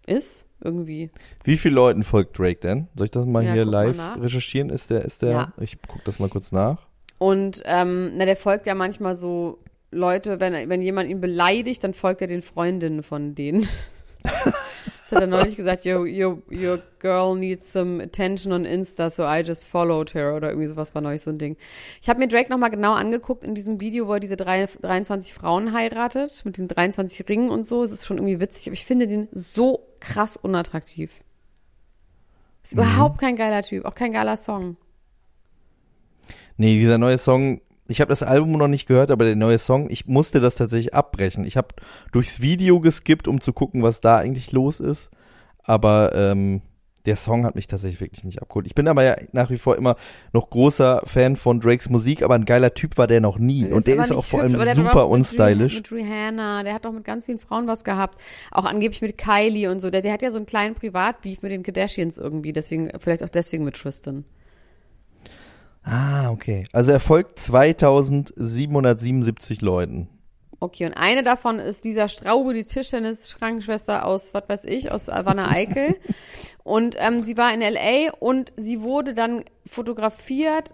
ist. 0.06 0.46
Irgendwie. 0.62 1.08
Wie 1.42 1.56
viele 1.56 1.74
Leuten 1.74 2.02
folgt 2.02 2.38
Drake 2.38 2.60
denn? 2.60 2.88
Soll 2.94 3.06
ich 3.06 3.10
das 3.10 3.24
mal 3.24 3.42
Ja, 3.42 3.54
hier 3.54 3.64
mal 3.64 3.70
live 3.86 3.96
nach. 3.96 4.20
recherchieren? 4.20 4.68
Ist 4.68 4.90
der, 4.90 5.04
ist 5.06 5.22
der, 5.22 5.30
Ja. 5.30 5.52
ich 5.58 5.78
guck 5.88 6.04
das 6.04 6.18
mal 6.18 6.28
kurz 6.28 6.52
nach. 6.52 6.86
Und 7.16 7.62
ähm, 7.64 8.12
na, 8.16 8.26
der 8.26 8.36
folgt 8.36 8.66
ja 8.66 8.74
manchmal 8.74 9.14
so 9.14 9.58
Leute, 9.90 10.38
wenn, 10.38 10.68
wenn 10.68 10.82
jemand 10.82 11.08
ihn 11.08 11.20
beleidigt, 11.20 11.82
dann 11.82 11.94
folgt 11.94 12.20
er 12.20 12.26
den 12.26 12.42
Freundinnen 12.42 13.02
von 13.02 13.34
denen. 13.34 13.66
das 15.10 15.20
hat 15.20 15.22
er 15.22 15.26
neulich 15.26 15.56
gesagt, 15.56 15.84
your, 15.84 16.06
your, 16.06 16.42
your 16.50 16.80
girl 17.00 17.34
needs 17.34 17.72
some 17.72 18.02
attention 18.02 18.52
on 18.52 18.64
Insta, 18.64 19.10
so 19.10 19.24
I 19.24 19.42
just 19.44 19.66
followed 19.66 20.14
her 20.14 20.34
oder 20.36 20.50
irgendwie 20.50 20.68
sowas 20.68 20.94
war 20.94 21.02
neulich 21.02 21.22
so 21.22 21.30
ein 21.30 21.38
Ding. 21.38 21.56
Ich 22.00 22.08
habe 22.08 22.20
mir 22.20 22.28
Drake 22.28 22.50
nochmal 22.50 22.70
genau 22.70 22.92
angeguckt 22.92 23.44
in 23.44 23.54
diesem 23.54 23.80
Video, 23.80 24.06
wo 24.06 24.14
er 24.14 24.20
diese 24.20 24.36
drei, 24.36 24.66
23 24.66 25.34
Frauen 25.34 25.72
heiratet, 25.72 26.42
mit 26.44 26.56
diesen 26.56 26.68
23 26.68 27.28
Ringen 27.28 27.50
und 27.50 27.66
so. 27.66 27.82
Es 27.82 27.90
ist 27.90 28.06
schon 28.06 28.18
irgendwie 28.18 28.40
witzig, 28.40 28.68
aber 28.68 28.74
ich 28.74 28.84
finde 28.84 29.08
den 29.08 29.28
so 29.32 29.88
krass 29.98 30.36
unattraktiv. 30.36 31.24
Ist 32.62 32.74
überhaupt 32.74 33.18
kein 33.18 33.36
geiler 33.36 33.62
Typ, 33.62 33.84
auch 33.84 33.94
kein 33.94 34.12
geiler 34.12 34.36
Song. 34.36 34.76
Nee, 36.56 36.78
dieser 36.78 36.98
neue 36.98 37.18
Song, 37.18 37.62
ich 37.90 38.00
habe 38.00 38.08
das 38.10 38.22
Album 38.22 38.52
noch 38.52 38.68
nicht 38.68 38.86
gehört, 38.86 39.10
aber 39.10 39.24
der 39.24 39.36
neue 39.36 39.58
Song, 39.58 39.90
ich 39.90 40.06
musste 40.06 40.40
das 40.40 40.56
tatsächlich 40.56 40.94
abbrechen. 40.94 41.44
Ich 41.44 41.56
habe 41.56 41.68
durchs 42.12 42.40
Video 42.40 42.80
geskippt, 42.80 43.28
um 43.28 43.40
zu 43.40 43.52
gucken, 43.52 43.82
was 43.82 44.00
da 44.00 44.18
eigentlich 44.18 44.52
los 44.52 44.80
ist. 44.80 45.10
Aber 45.62 46.12
ähm, 46.14 46.62
der 47.06 47.16
Song 47.16 47.46
hat 47.46 47.54
mich 47.54 47.66
tatsächlich 47.66 48.00
wirklich 48.00 48.24
nicht 48.24 48.42
abgeholt. 48.42 48.66
Ich 48.66 48.74
bin 48.74 48.86
aber 48.86 49.02
ja 49.02 49.16
nach 49.32 49.48
wie 49.50 49.56
vor 49.56 49.76
immer 49.76 49.96
noch 50.34 50.50
großer 50.50 51.00
Fan 51.04 51.36
von 51.36 51.58
Drakes 51.60 51.88
Musik, 51.88 52.22
aber 52.22 52.34
ein 52.34 52.44
geiler 52.44 52.74
Typ 52.74 52.98
war 52.98 53.06
der 53.06 53.20
noch 53.20 53.38
nie. 53.38 53.64
Und 53.64 53.86
der 53.86 53.96
ist 53.96 54.12
auch 54.12 54.24
vor 54.24 54.40
allem 54.40 54.52
der 54.52 54.74
super 54.74 54.94
was 54.94 55.04
mit 55.08 55.12
unstylisch. 55.16 55.72
Rih- 55.72 55.76
Mit 55.76 55.92
Rihanna, 55.92 56.62
der 56.62 56.74
hat 56.74 56.84
doch 56.84 56.92
mit 56.92 57.04
ganz 57.04 57.24
vielen 57.26 57.38
Frauen 57.38 57.66
was 57.66 57.84
gehabt. 57.84 58.20
Auch 58.50 58.66
angeblich 58.66 59.00
mit 59.00 59.16
Kylie 59.16 59.70
und 59.70 59.80
so. 59.80 59.90
Der, 59.90 60.02
der 60.02 60.12
hat 60.12 60.20
ja 60.22 60.30
so 60.30 60.36
einen 60.36 60.46
kleinen 60.46 60.74
Privatbeef 60.74 61.40
mit 61.42 61.52
den 61.52 61.62
Kardashians 61.62 62.18
irgendwie. 62.18 62.52
Deswegen, 62.52 62.90
vielleicht 62.98 63.22
auch 63.22 63.28
deswegen 63.30 63.64
mit 63.64 63.76
Tristan. 63.76 64.24
Ah, 65.82 66.30
okay. 66.30 66.66
Also 66.72 66.92
er 66.92 67.00
folgt 67.00 67.38
2777 67.38 69.60
Leuten. 69.60 70.08
Okay, 70.62 70.84
und 70.84 70.92
eine 70.92 71.22
davon 71.22 71.58
ist 71.58 71.86
Lisa 71.86 72.06
Straube, 72.08 72.52
die 72.52 72.64
Tischtennis-Krankenschwester 72.64 74.04
aus, 74.04 74.34
was 74.34 74.46
weiß 74.46 74.64
ich, 74.66 74.92
aus 74.92 75.08
Wanne 75.08 75.48
Eickel. 75.48 75.96
und 76.64 76.96
ähm, 76.98 77.24
sie 77.24 77.38
war 77.38 77.54
in 77.54 77.62
L.A. 77.62 78.12
und 78.18 78.52
sie 78.58 78.82
wurde 78.82 79.14
dann 79.14 79.42
fotografiert. 79.64 80.72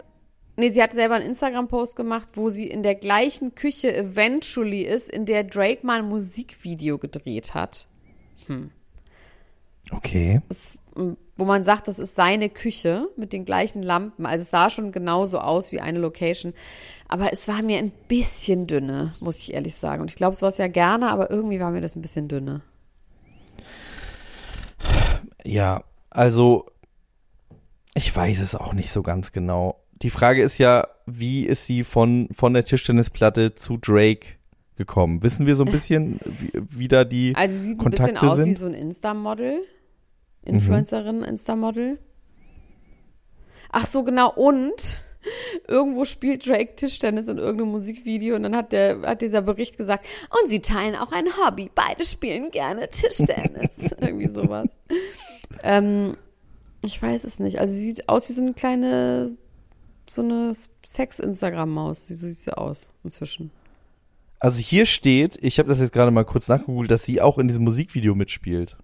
Nee, 0.57 0.71
sie 0.71 0.83
hat 0.83 0.91
selber 0.91 1.15
einen 1.15 1.27
Instagram-Post 1.27 1.95
gemacht, 1.95 2.27
wo 2.33 2.49
sie 2.49 2.67
in 2.67 2.83
der 2.83 2.95
gleichen 2.95 3.55
Küche 3.55 3.95
eventually 3.95 4.81
ist, 4.81 5.09
in 5.09 5.25
der 5.25 5.45
Drake 5.45 5.85
mal 5.85 5.99
ein 5.99 6.09
Musikvideo 6.09 6.97
gedreht 6.97 7.53
hat. 7.53 7.87
Okay. 9.91 10.41
es, 10.49 10.77
wo 11.37 11.45
man 11.45 11.63
sagt, 11.63 11.87
das 11.87 11.99
ist 11.99 12.15
seine 12.15 12.49
Küche 12.49 13.07
mit 13.15 13.31
den 13.31 13.45
gleichen 13.45 13.83
Lampen. 13.83 14.25
Also 14.25 14.41
es 14.41 14.49
sah 14.49 14.69
schon 14.69 14.91
genauso 14.91 15.39
aus 15.39 15.71
wie 15.71 15.79
eine 15.79 15.99
Location. 15.99 16.53
Aber 17.07 17.31
es 17.31 17.47
war 17.47 17.61
mir 17.61 17.77
ein 17.77 17.91
bisschen 18.07 18.67
dünne, 18.67 19.13
muss 19.19 19.39
ich 19.39 19.53
ehrlich 19.53 19.75
sagen. 19.75 20.01
Und 20.01 20.11
ich 20.11 20.17
glaube, 20.17 20.33
es 20.33 20.41
war 20.41 20.49
es 20.49 20.57
ja 20.57 20.67
gerne, 20.67 21.09
aber 21.09 21.29
irgendwie 21.29 21.59
war 21.59 21.71
mir 21.71 21.81
das 21.81 21.95
ein 21.95 22.01
bisschen 22.01 22.27
dünne. 22.27 22.61
Ja, 25.43 25.83
also 26.09 26.65
ich 27.93 28.13
weiß 28.15 28.39
es 28.41 28.55
auch 28.55 28.73
nicht 28.73 28.91
so 28.91 29.03
ganz 29.03 29.31
genau. 29.31 29.83
Die 30.01 30.09
Frage 30.09 30.41
ist 30.43 30.57
ja, 30.57 30.87
wie 31.05 31.45
ist 31.45 31.65
sie 31.65 31.83
von, 31.83 32.27
von 32.31 32.53
der 32.53 32.65
Tischtennisplatte 32.65 33.55
zu 33.55 33.77
Drake 33.77 34.37
gekommen? 34.75 35.23
Wissen 35.23 35.45
wir 35.45 35.55
so 35.55 35.63
ein 35.63 35.71
bisschen, 35.71 36.19
wie, 36.25 36.51
wie 36.53 36.87
da 36.87 37.03
die 37.03 37.33
Also 37.35 37.55
sie 37.55 37.65
sieht 37.67 37.79
ein 37.79 37.83
Kontakte 37.83 38.13
bisschen 38.13 38.29
aus 38.29 38.37
sind? 38.37 38.47
wie 38.47 38.53
so 38.53 38.65
ein 38.65 38.73
Insta-Model. 38.73 39.61
Influencerin, 40.47 41.23
Insta-Model. 41.23 41.99
Ach 43.71 43.85
so, 43.85 44.03
genau. 44.03 44.31
Und 44.33 45.01
irgendwo 45.67 46.05
spielt 46.05 46.47
Drake 46.47 46.75
Tischtennis 46.75 47.27
in 47.27 47.37
irgendeinem 47.37 47.71
Musikvideo 47.71 48.35
und 48.35 48.43
dann 48.43 48.55
hat 48.55 48.71
der 48.71 49.01
hat 49.01 49.21
dieser 49.21 49.41
Bericht 49.41 49.77
gesagt, 49.77 50.05
und 50.29 50.49
sie 50.49 50.61
teilen 50.61 50.95
auch 50.95 51.11
ein 51.11 51.25
Hobby. 51.37 51.69
Beide 51.73 52.05
spielen 52.05 52.51
gerne 52.51 52.87
Tischtennis. 52.89 53.91
Irgendwie 54.01 54.29
sowas. 54.29 54.77
ähm, 55.63 56.15
ich 56.83 57.01
weiß 57.01 57.23
es 57.23 57.39
nicht. 57.39 57.59
Also 57.59 57.73
sie 57.73 57.85
sieht 57.85 58.09
aus 58.09 58.29
wie 58.29 58.33
so 58.33 58.41
eine 58.41 58.53
kleine, 58.53 59.35
so 60.07 60.21
eine 60.21 60.53
Sex-Instagram-Maus. 60.85 62.07
So 62.07 62.15
sieht 62.15 62.37
sie 62.37 62.57
aus 62.57 62.93
inzwischen. 63.03 63.51
Also 64.39 64.59
hier 64.59 64.85
steht, 64.85 65.37
ich 65.41 65.57
habe 65.57 65.69
das 65.69 65.79
jetzt 65.79 65.93
gerade 65.93 66.11
mal 66.11 66.23
kurz 66.23 66.47
nachgegoogelt, 66.47 66.91
dass 66.91 67.03
sie 67.03 67.21
auch 67.21 67.39
in 67.39 67.47
diesem 67.47 67.63
Musikvideo 67.63 68.13
mitspielt. 68.13 68.77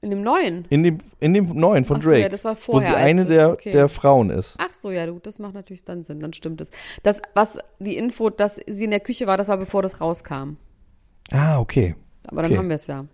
In 0.00 0.10
dem 0.10 0.22
neuen. 0.22 0.64
In 0.70 0.84
dem, 0.84 0.98
in 1.18 1.34
dem 1.34 1.48
neuen 1.58 1.84
von 1.84 1.96
Ach 1.96 2.02
so, 2.02 2.10
Drake. 2.10 2.22
ja, 2.22 2.28
das 2.28 2.44
war 2.44 2.54
wo 2.54 2.60
vorher, 2.60 2.90
sie 2.90 2.94
als 2.96 3.04
eine 3.04 3.22
das- 3.22 3.28
der, 3.30 3.50
okay. 3.50 3.72
der 3.72 3.88
Frauen 3.88 4.30
ist. 4.30 4.54
Ach 4.58 4.72
so, 4.72 4.90
ja, 4.92 5.06
gut, 5.10 5.26
das 5.26 5.38
macht 5.40 5.54
natürlich 5.54 5.84
dann 5.84 6.04
Sinn, 6.04 6.20
dann 6.20 6.32
stimmt 6.32 6.60
es. 6.60 6.70
Das, 7.02 7.20
was 7.34 7.58
die 7.80 7.96
Info, 7.96 8.30
dass 8.30 8.60
sie 8.68 8.84
in 8.84 8.90
der 8.90 9.00
Küche 9.00 9.26
war, 9.26 9.36
das 9.36 9.48
war 9.48 9.56
bevor 9.56 9.82
das 9.82 10.00
rauskam. 10.00 10.56
Ah, 11.32 11.58
okay. 11.58 11.96
Aber 12.28 12.42
dann 12.42 12.52
Okay. 12.52 12.58
haben 12.58 12.68
wir 12.68 12.76
es 12.76 12.86
ja. 12.86 13.06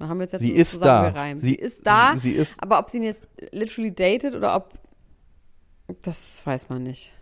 Dann 0.00 0.08
haben 0.08 0.18
wir 0.18 0.24
es 0.24 0.32
jetzt 0.32 0.40
Sie 0.42 0.50
ist 0.50 0.84
da. 0.84 1.34
Sie- 1.36 1.46
Sie, 1.48 1.54
ist 1.54 1.86
da, 1.86 2.12
sie- 2.16 2.30
sie 2.32 2.32
ist- 2.32 2.54
aber 2.58 2.80
ob 2.80 2.90
sie 2.90 2.98
ihn 2.98 3.04
jetzt 3.04 3.24
literally 3.52 3.94
datet 3.94 4.34
oder 4.34 4.56
ob, 4.56 4.72
das 6.02 6.44
weiß 6.44 6.68
man 6.70 6.82
nicht. 6.82 7.12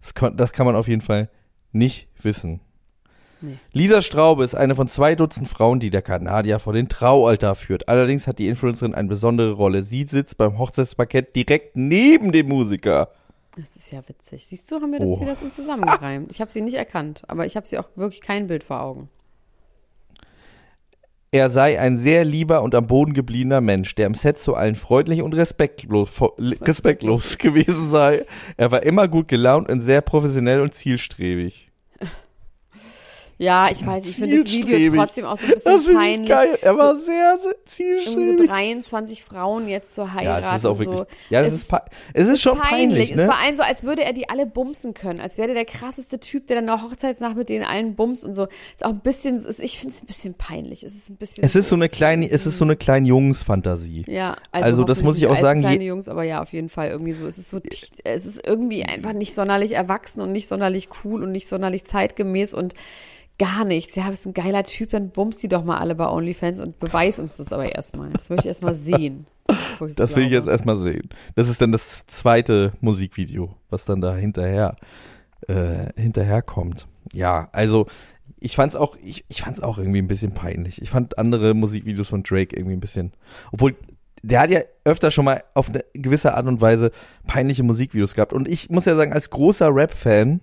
Das 0.00 0.14
kann, 0.14 0.36
das 0.36 0.52
kann 0.52 0.66
man 0.66 0.76
auf 0.76 0.86
jeden 0.86 1.00
Fall 1.02 1.28
nicht 1.72 2.08
wissen. 2.22 2.60
Nee. 3.40 3.58
Lisa 3.72 4.00
Straube 4.02 4.44
ist 4.44 4.54
eine 4.54 4.74
von 4.74 4.88
zwei 4.88 5.14
Dutzend 5.14 5.48
Frauen, 5.48 5.78
die 5.78 5.90
der 5.90 6.02
Kanadier 6.02 6.58
vor 6.58 6.72
den 6.72 6.88
Traualtar 6.88 7.54
führt. 7.54 7.88
Allerdings 7.88 8.26
hat 8.26 8.38
die 8.38 8.48
Influencerin 8.48 8.94
eine 8.94 9.08
besondere 9.08 9.52
Rolle. 9.52 9.82
Sie 9.82 10.04
sitzt 10.04 10.38
beim 10.38 10.58
Hochzeitsparkett 10.58 11.36
direkt 11.36 11.76
neben 11.76 12.32
dem 12.32 12.48
Musiker. 12.48 13.10
Das 13.56 13.74
ist 13.76 13.90
ja 13.90 14.00
witzig. 14.06 14.46
Siehst 14.46 14.70
du, 14.70 14.76
haben 14.76 14.92
wir 14.92 15.00
das 15.00 15.08
Oh. 15.08 15.20
wieder 15.20 15.36
zusammengereimt. 15.36 16.30
Ich 16.30 16.40
habe 16.40 16.50
sie 16.50 16.60
nicht 16.60 16.76
erkannt, 16.76 17.22
aber 17.28 17.46
ich 17.46 17.56
habe 17.56 17.66
sie 17.66 17.78
auch 17.78 17.88
wirklich 17.96 18.20
kein 18.20 18.46
Bild 18.46 18.64
vor 18.64 18.80
Augen. 18.82 19.08
Er 21.32 21.50
sei 21.50 21.78
ein 21.78 21.96
sehr 21.96 22.24
lieber 22.24 22.62
und 22.62 22.74
am 22.74 22.86
Boden 22.86 23.12
gebliebener 23.12 23.60
Mensch, 23.60 23.94
der 23.94 24.06
im 24.06 24.14
Set 24.14 24.38
zu 24.38 24.54
allen 24.54 24.74
freundlich 24.74 25.22
und 25.22 25.34
respektlos, 25.34 26.20
respektlos 26.62 27.36
gewesen 27.38 27.90
sei. 27.90 28.24
Er 28.56 28.70
war 28.70 28.82
immer 28.82 29.08
gut 29.08 29.28
gelaunt 29.28 29.68
und 29.68 29.80
sehr 29.80 30.00
professionell 30.00 30.60
und 30.60 30.72
zielstrebig. 30.72 31.70
Ja, 33.38 33.68
ich 33.70 33.86
weiß, 33.86 34.06
ich 34.06 34.16
finde 34.16 34.42
das 34.42 34.46
Video 34.50 34.62
Zielstrebig. 34.64 34.98
trotzdem 34.98 35.24
auch 35.26 35.36
so 35.36 35.44
ein 35.46 35.52
bisschen 35.52 35.72
Das 35.76 35.94
peinlich. 35.94 36.28
geil. 36.28 36.58
Er 36.62 36.78
war 36.78 36.98
so, 36.98 37.04
sehr, 37.04 37.38
sehr 37.42 37.52
irgendwie 37.90 38.08
so 38.24 38.30
zielstrebig. 38.30 38.46
23 38.48 39.24
Frauen 39.24 39.68
jetzt 39.68 39.94
zu 39.94 40.14
heiraten. 40.14 40.42
Ja, 40.42 40.52
das 40.52 40.56
ist 40.60 40.66
auch 40.66 40.78
wirklich. 40.78 40.98
so. 40.98 41.06
Ja, 41.28 41.42
das 41.42 41.52
Es 41.52 41.62
ist, 41.64 41.74
es 42.14 42.28
ist 42.28 42.40
schon 42.42 42.56
peinlich, 42.58 43.10
Es 43.10 43.18
ne? 43.18 43.28
war 43.28 43.36
ein 43.38 43.54
so, 43.54 43.62
als 43.62 43.84
würde 43.84 44.04
er 44.04 44.14
die 44.14 44.30
alle 44.30 44.46
bumsen 44.46 44.94
können. 44.94 45.20
Als 45.20 45.36
wäre 45.36 45.48
der 45.48 45.54
der 45.56 45.64
krasseste 45.66 46.18
Typ, 46.18 46.46
der 46.46 46.56
dann 46.56 46.64
nach 46.64 46.82
Hochzeitsnacht 46.82 47.36
mit 47.36 47.50
denen 47.50 47.64
allen 47.64 47.94
bumst 47.94 48.24
und 48.24 48.32
so. 48.32 48.44
Ist 48.74 48.84
auch 48.84 48.90
ein 48.90 49.00
bisschen, 49.00 49.36
ist, 49.36 49.60
ich 49.60 49.78
finde 49.78 49.94
es 49.94 50.02
ein 50.02 50.06
bisschen 50.06 50.32
peinlich. 50.34 50.82
Es 50.82 50.94
ist 50.94 51.10
ein 51.10 51.16
bisschen. 51.16 51.44
Es 51.44 51.54
ist 51.54 51.68
so 51.68 51.76
eine 51.76 51.90
kleine, 51.90 52.30
es 52.30 52.46
ist 52.46 52.56
so 52.56 52.64
eine 52.64 52.76
kleine 52.76 53.06
Jungsfantasie. 53.08 54.04
Ja, 54.08 54.36
Also 54.50 54.66
also, 54.70 54.84
das 54.84 55.02
muss 55.02 55.18
ich 55.18 55.26
auch 55.26 55.36
sagen, 55.36 55.60
kleine 55.60 55.84
Jungs, 55.84 56.08
aber 56.08 56.22
ja, 56.22 56.40
auf 56.40 56.52
jeden 56.54 56.70
Fall 56.70 56.88
irgendwie 56.88 57.12
so. 57.12 57.26
Es 57.26 57.36
ist 57.36 57.50
so, 57.50 57.60
es 58.04 58.24
ist 58.26 58.46
irgendwie 58.46 58.84
einfach 58.84 59.12
nicht 59.12 59.34
sonderlich 59.34 59.72
erwachsen 59.72 60.22
und 60.22 60.32
nicht 60.32 60.48
sonderlich 60.48 60.88
cool 61.04 61.22
und 61.22 61.32
nicht 61.32 61.48
sonderlich 61.48 61.84
zeitgemäß 61.84 62.54
und 62.54 62.72
gar 63.38 63.64
nichts. 63.64 63.94
Ja, 63.96 64.08
bist 64.10 64.26
ein 64.26 64.34
geiler 64.34 64.62
Typ, 64.62 64.90
dann 64.90 65.10
bummst 65.10 65.42
die 65.42 65.48
doch 65.48 65.64
mal 65.64 65.78
alle 65.78 65.94
bei 65.94 66.08
OnlyFans 66.08 66.60
und 66.60 66.78
beweis 66.78 67.18
uns 67.18 67.36
das 67.36 67.52
aber 67.52 67.74
erstmal. 67.74 68.10
Das 68.10 68.30
möchte 68.30 68.42
ich 68.44 68.48
erstmal 68.48 68.74
sehen. 68.74 69.26
Das 69.96 70.16
will 70.16 70.24
ich 70.24 70.30
jetzt 70.30 70.44
glaube. 70.44 70.52
erstmal 70.52 70.76
sehen. 70.78 71.08
Das 71.34 71.48
ist 71.48 71.60
dann 71.60 71.72
das 71.72 72.06
zweite 72.06 72.72
Musikvideo, 72.80 73.54
was 73.70 73.84
dann 73.84 74.00
da 74.00 74.16
hinterher, 74.16 74.76
äh, 75.48 75.92
hinterher 75.96 76.42
kommt. 76.42 76.86
Ja, 77.12 77.48
also 77.52 77.86
ich 78.40 78.56
fand's 78.56 78.76
auch, 78.76 78.96
ich, 79.02 79.24
ich 79.28 79.42
fand's 79.42 79.60
auch 79.60 79.78
irgendwie 79.78 80.00
ein 80.00 80.08
bisschen 80.08 80.32
peinlich. 80.32 80.82
Ich 80.82 80.90
fand 80.90 81.18
andere 81.18 81.54
Musikvideos 81.54 82.08
von 82.08 82.22
Drake 82.22 82.56
irgendwie 82.56 82.76
ein 82.76 82.80
bisschen, 82.80 83.12
obwohl 83.52 83.76
der 84.22 84.40
hat 84.40 84.50
ja 84.50 84.60
öfter 84.84 85.10
schon 85.10 85.24
mal 85.24 85.44
auf 85.54 85.68
eine 85.68 85.84
gewisse 85.92 86.34
Art 86.34 86.46
und 86.46 86.60
Weise 86.60 86.90
peinliche 87.26 87.62
Musikvideos 87.62 88.14
gehabt. 88.14 88.32
Und 88.32 88.48
ich 88.48 88.70
muss 88.70 88.84
ja 88.84 88.96
sagen, 88.96 89.12
als 89.12 89.30
großer 89.30 89.72
Rap-Fan 89.72 90.40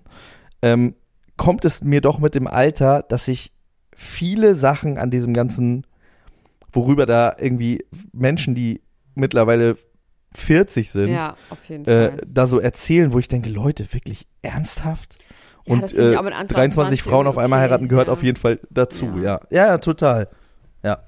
ähm, 0.61 0.95
kommt 1.43 1.65
es 1.65 1.83
mir 1.83 1.99
doch 1.99 2.19
mit 2.19 2.35
dem 2.35 2.47
Alter, 2.47 3.03
dass 3.03 3.27
ich 3.27 3.51
viele 3.93 4.55
Sachen 4.55 4.97
an 4.97 5.11
diesem 5.11 5.33
ganzen, 5.33 5.85
worüber 6.71 7.05
da 7.05 7.35
irgendwie 7.37 7.83
Menschen, 8.13 8.55
die 8.55 8.79
mittlerweile 9.13 9.75
40 10.33 10.89
sind, 10.89 11.09
Ja, 11.11 11.35
äh, 11.85 12.11
da 12.25 12.47
so 12.47 12.61
erzählen, 12.61 13.11
wo 13.11 13.19
ich 13.19 13.27
denke, 13.27 13.49
Leute, 13.49 13.93
wirklich 13.93 14.25
ernsthaft? 14.41 15.17
Ja, 15.65 15.73
Und 15.73 15.93
äh, 15.97 16.15
auch 16.15 16.23
mit 16.23 16.31
Anfang 16.31 16.55
23 16.55 17.01
20 17.01 17.03
Frauen 17.03 17.27
auf 17.27 17.37
einmal 17.37 17.59
okay, 17.59 17.65
heiraten 17.65 17.89
gehört 17.89 18.07
ja. 18.07 18.13
auf 18.13 18.23
jeden 18.23 18.37
Fall 18.37 18.61
dazu, 18.69 19.07
Ja. 19.17 19.21
ja. 19.21 19.41
Ja, 19.49 19.67
ja, 19.67 19.77
total. 19.79 20.29
Ja. 20.81 21.03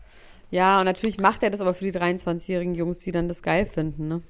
Ja, 0.51 0.79
und 0.79 0.85
natürlich 0.85 1.17
macht 1.17 1.43
er 1.43 1.49
das 1.49 1.61
aber 1.61 1.73
für 1.73 1.85
die 1.85 1.93
23-jährigen 1.93 2.75
Jungs, 2.75 2.99
die 2.99 3.13
dann 3.13 3.29
das 3.29 3.41
geil 3.41 3.67
finden, 3.67 4.09
ne? 4.09 4.21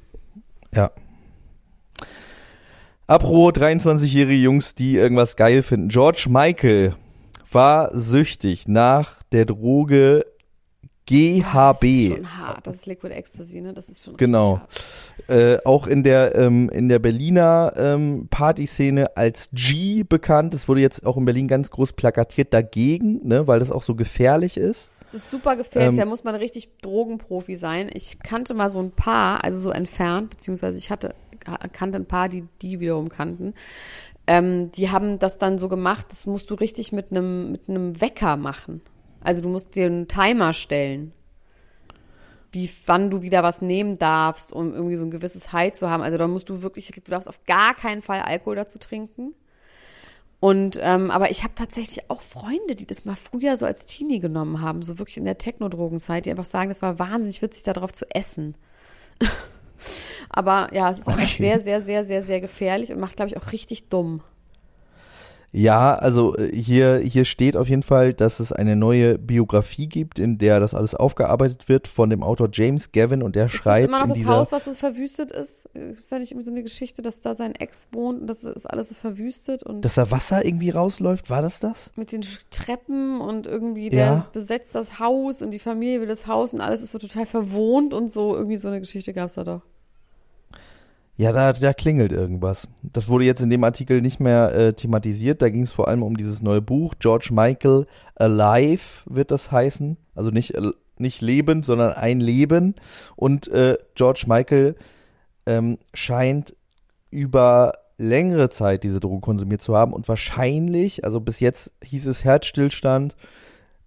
Ja. 0.72 0.92
Apro 3.08 3.50
23-jährige 3.50 4.42
Jungs, 4.42 4.74
die 4.76 4.96
irgendwas 4.96 5.36
geil 5.36 5.62
finden. 5.62 5.90
George 5.90 6.26
Michael 6.30 6.96
war 7.52 7.96
süchtig 7.98 8.68
nach 8.68 9.22
der 9.32 9.46
Droge 9.46 10.26
Das 10.26 10.32
ist 10.88 11.06
GHB. 11.06 12.16
schon 12.16 12.38
hart. 12.38 12.66
Das 12.66 12.78
ist 12.78 12.86
Liquid 12.88 13.14
Ecstasy, 13.14 13.62
ne? 13.62 13.74
Das 13.74 13.90
ist 13.90 14.04
schon 14.04 14.18
Genau. 14.18 14.60
Äh, 15.28 15.58
auch 15.66 15.86
in 15.86 16.02
der 16.02 16.34
ähm, 16.36 16.68
in 16.72 16.90
der 16.90 16.98
Berliner 16.98 17.74
ähm, 17.78 18.28
Partyszene 18.32 19.16
als 19.16 19.50
G 19.54 20.02
bekannt. 20.04 20.56
Es 20.56 20.68
wurde 20.68 20.82
jetzt 20.82 21.06
auch 21.06 21.18
in 21.18 21.26
Berlin 21.26 21.48
ganz 21.48 21.70
groß 21.70 21.94
plakatiert 21.94 22.54
dagegen, 22.56 23.22
ne, 23.28 23.46
weil 23.46 23.60
das 23.60 23.72
auch 23.72 23.84
so 23.84 23.94
gefährlich 23.94 24.58
ist. 24.58 24.92
Das 25.06 25.14
ist 25.14 25.30
super 25.30 25.56
gefährlich, 25.56 25.94
Ähm, 25.94 25.98
da 26.00 26.06
muss 26.06 26.24
man 26.24 26.34
richtig 26.36 26.70
Drogenprofi 26.82 27.56
sein. 27.56 27.90
Ich 27.94 28.18
kannte 28.20 28.56
mal 28.56 28.70
so 28.70 28.80
ein 28.80 28.90
paar, 28.92 29.44
also 29.44 29.60
so 29.60 29.70
entfernt, 29.70 30.32
beziehungsweise 30.32 30.78
ich 30.80 30.90
hatte, 30.90 31.14
kannte 31.72 31.98
ein 31.98 32.08
paar, 32.08 32.30
die 32.30 32.48
die 32.62 32.80
wiederum 32.80 33.10
kannten. 33.10 33.54
Ähm, 34.28 34.72
die 34.72 34.90
haben 34.90 35.20
das 35.20 35.38
dann 35.38 35.58
so 35.58 35.70
gemacht, 35.70 36.08
das 36.10 36.26
musst 36.26 36.50
du 36.50 36.56
richtig 36.56 36.92
mit 36.92 37.12
einem 37.12 37.52
mit 37.52 37.68
Wecker 37.68 38.38
machen. 38.38 38.82
Also 39.22 39.42
du 39.42 39.50
musst 39.50 39.76
dir 39.76 39.86
einen 39.86 40.08
Timer 40.08 40.54
stellen, 40.54 41.12
wie 42.52 42.70
wann 42.86 43.10
du 43.10 43.22
wieder 43.22 43.44
was 43.44 43.62
nehmen 43.62 43.98
darfst, 43.98 44.54
um 44.54 44.74
irgendwie 44.74 44.96
so 44.96 45.04
ein 45.04 45.12
gewisses 45.12 45.52
High 45.52 45.74
zu 45.74 45.90
haben. 45.90 46.04
Also 46.04 46.18
da 46.18 46.28
musst 46.28 46.50
du 46.50 46.62
wirklich, 46.62 46.88
du 46.88 47.12
darfst 47.12 47.28
auf 47.28 47.44
gar 47.46 47.76
keinen 47.76 48.02
Fall 48.02 48.22
Alkohol 48.22 48.56
dazu 48.56 48.80
trinken. 48.80 49.34
Und 50.40 50.78
ähm, 50.82 51.12
aber 51.12 51.32
ich 51.32 51.44
habe 51.44 51.56
tatsächlich 51.56 52.10
auch 52.10 52.22
Freunde, 52.22 52.76
die 52.76 52.86
das 52.86 53.06
mal 53.06 53.16
früher 53.16 53.58
so 53.58 53.66
als 53.66 53.86
Teenie 53.86 54.20
genommen 54.20 54.62
haben, 54.62 54.84
so 54.84 55.00
wirklich 55.00 55.18
in 55.18 55.26
der 55.26 55.38
Techno-Drogenzeit, 55.38 56.26
die 56.26 56.30
einfach 56.30 56.46
sagen, 56.46 56.70
das 56.70 56.82
war 56.82 57.00
wahnsinnig 57.00 57.42
witzig, 57.42 57.64
darauf 57.64 57.92
zu 57.94 58.06
essen. 58.12 58.56
aber 60.30 60.70
ja, 60.74 60.90
es 60.90 61.00
ist 61.00 61.10
einfach 61.10 61.24
Okay. 61.24 61.38
sehr, 61.38 61.60
sehr, 61.60 61.82
sehr, 61.82 62.04
sehr, 62.06 62.22
sehr 62.22 62.42
gefährlich 62.42 62.92
und 62.92 63.00
macht, 63.00 63.16
glaube 63.16 63.30
ich, 63.30 63.38
auch 63.38 63.52
richtig 63.52 63.90
dumm. 63.90 64.22
Ja, 65.56 65.96
also 65.96 66.36
äh, 66.36 66.54
hier, 66.54 66.98
hier 66.98 67.24
steht 67.24 67.56
auf 67.56 67.70
jeden 67.70 67.82
Fall, 67.82 68.14
dass 68.14 68.42
es 68.42 68.52
eine 68.52 68.76
neue 68.76 69.18
Biografie 69.18 69.88
gibt, 69.88 70.20
in 70.20 70.38
der 70.38 70.60
das 70.60 70.74
alles 70.74 70.96
aufgearbeitet 70.96 71.70
wird 71.70 71.88
von 71.88 72.10
dem 72.10 72.24
Autor 72.24 72.50
James 72.52 72.92
Gavin 72.92 73.24
und 73.24 73.38
der 73.38 73.46
Ist 73.46 73.54
schreibt 73.54 73.84
das 73.84 73.88
immer 73.90 74.06
noch 74.06 74.14
das 74.14 74.26
Haus, 74.26 74.52
was 74.52 74.66
so 74.66 74.74
verwüstet 74.74 75.32
ist? 75.32 75.68
Ist 75.74 76.12
da 76.12 76.20
nicht 76.20 76.32
irgendwie 76.32 76.46
so 76.46 76.52
eine 76.52 76.62
Geschichte, 76.62 77.02
dass 77.02 77.22
da 77.22 77.34
sein 77.34 77.56
Ex 77.56 77.88
wohnt 77.94 78.20
und 78.22 78.28
das 78.28 78.44
ist 78.44 78.66
alles 78.66 78.90
so 78.90 78.96
verwüstet 78.96 79.64
und 79.64 79.84
dass 79.84 79.96
da 79.96 80.12
Wasser 80.12 80.44
irgendwie 80.46 80.72
rausläuft, 80.72 81.30
war 81.30 81.42
das 81.42 81.62
das? 81.62 81.92
mit 81.96 82.12
den 82.12 82.22
Treppen 82.52 83.22
und 83.22 83.48
irgendwie 83.48 83.90
der 83.90 84.06
Ja. 84.06 84.28
besetzt 84.34 84.76
das 84.76 85.00
Haus 85.00 85.42
und 85.42 85.52
die 85.52 85.60
Familie 85.60 86.02
will 86.02 86.08
das 86.08 86.28
Haus 86.28 86.54
und 86.54 86.60
alles 86.60 86.82
ist 86.82 86.92
so 86.92 87.00
total 87.00 87.26
verwohnt 87.26 87.94
und 87.94 88.12
so. 88.12 88.36
Irgendwie 88.36 88.58
so 88.58 88.68
eine 88.68 88.82
Geschichte 88.82 89.14
gab 89.14 89.28
es 89.28 89.36
da 89.36 89.46
doch. 89.46 89.62
Ja, 91.18 91.32
da, 91.32 91.54
da 91.54 91.74
klingelt 91.74 92.12
irgendwas. 92.12 92.68
Das 92.82 93.08
wurde 93.08 93.24
jetzt 93.26 93.42
in 93.42 93.50
dem 93.50 93.64
Artikel 93.64 94.02
nicht 94.02 94.20
mehr 94.20 94.54
äh, 94.54 94.74
thematisiert. 94.74 95.42
Da 95.42 95.50
ging 95.50 95.62
es 95.62 95.72
vor 95.72 95.88
allem 95.88 96.04
um 96.04 96.18
dieses 96.18 96.42
neue 96.42 96.62
Buch. 96.62 96.94
George 97.00 97.30
Michael 97.32 97.86
Alive 98.16 99.04
wird 99.06 99.32
das 99.32 99.52
heißen. 99.52 99.96
Also 100.14 100.30
nicht, 100.30 100.56
äh, 100.56 100.72
nicht 100.98 101.22
lebend, 101.22 101.64
sondern 101.64 101.94
ein 101.94 102.20
Leben. 102.20 102.76
Und 103.16 103.48
äh, 103.48 103.78
George 103.96 104.26
Michael 104.28 104.76
ähm, 105.46 105.78
scheint 105.94 106.56
über 107.12 107.72
längere 107.98 108.50
Zeit 108.50 108.84
diese 108.84 109.00
Drogen 109.00 109.22
konsumiert 109.22 109.62
zu 109.62 109.76
haben 109.76 109.94
und 109.94 110.10
wahrscheinlich, 110.10 111.06
also 111.06 111.22
bis 111.22 111.40
jetzt 111.40 111.74
hieß 111.82 112.08
es 112.08 112.26
Herzstillstand, 112.26 113.16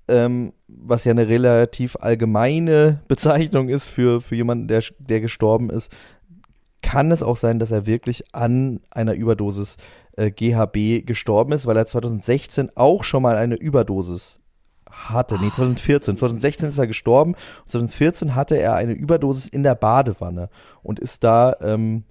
ähm, 0.08 0.54
was 0.66 1.04
ja 1.04 1.10
eine 1.10 1.28
relativ 1.28 1.96
allgemeine 2.00 3.02
Bezeichnung 3.08 3.68
ist 3.68 3.88
für, 3.88 4.22
für 4.22 4.34
jemanden, 4.34 4.68
der, 4.68 4.82
der 4.98 5.20
gestorben 5.20 5.68
ist, 5.68 5.92
kann 6.82 7.10
es 7.10 7.22
auch 7.22 7.36
sein, 7.36 7.58
dass 7.58 7.70
er 7.70 7.86
wirklich 7.86 8.24
an 8.34 8.80
einer 8.90 9.14
Überdosis 9.14 9.76
äh, 10.16 10.30
GHB 10.30 11.06
gestorben 11.06 11.52
ist, 11.52 11.66
weil 11.66 11.76
er 11.76 11.86
2016 11.86 12.70
auch 12.76 13.04
schon 13.04 13.22
mal 13.22 13.36
eine 13.36 13.56
Überdosis 13.56 14.40
hatte. 14.90 15.36
Nee, 15.40 15.50
2014. 15.50 16.16
2016 16.16 16.68
ist 16.68 16.78
er 16.78 16.86
gestorben. 16.86 17.34
2014 17.66 18.34
hatte 18.34 18.56
er 18.56 18.74
eine 18.74 18.92
Überdosis 18.92 19.48
in 19.48 19.62
der 19.62 19.74
Badewanne 19.74 20.48
und 20.82 20.98
ist 20.98 21.24
da 21.24 21.56
ähm, 21.60 22.04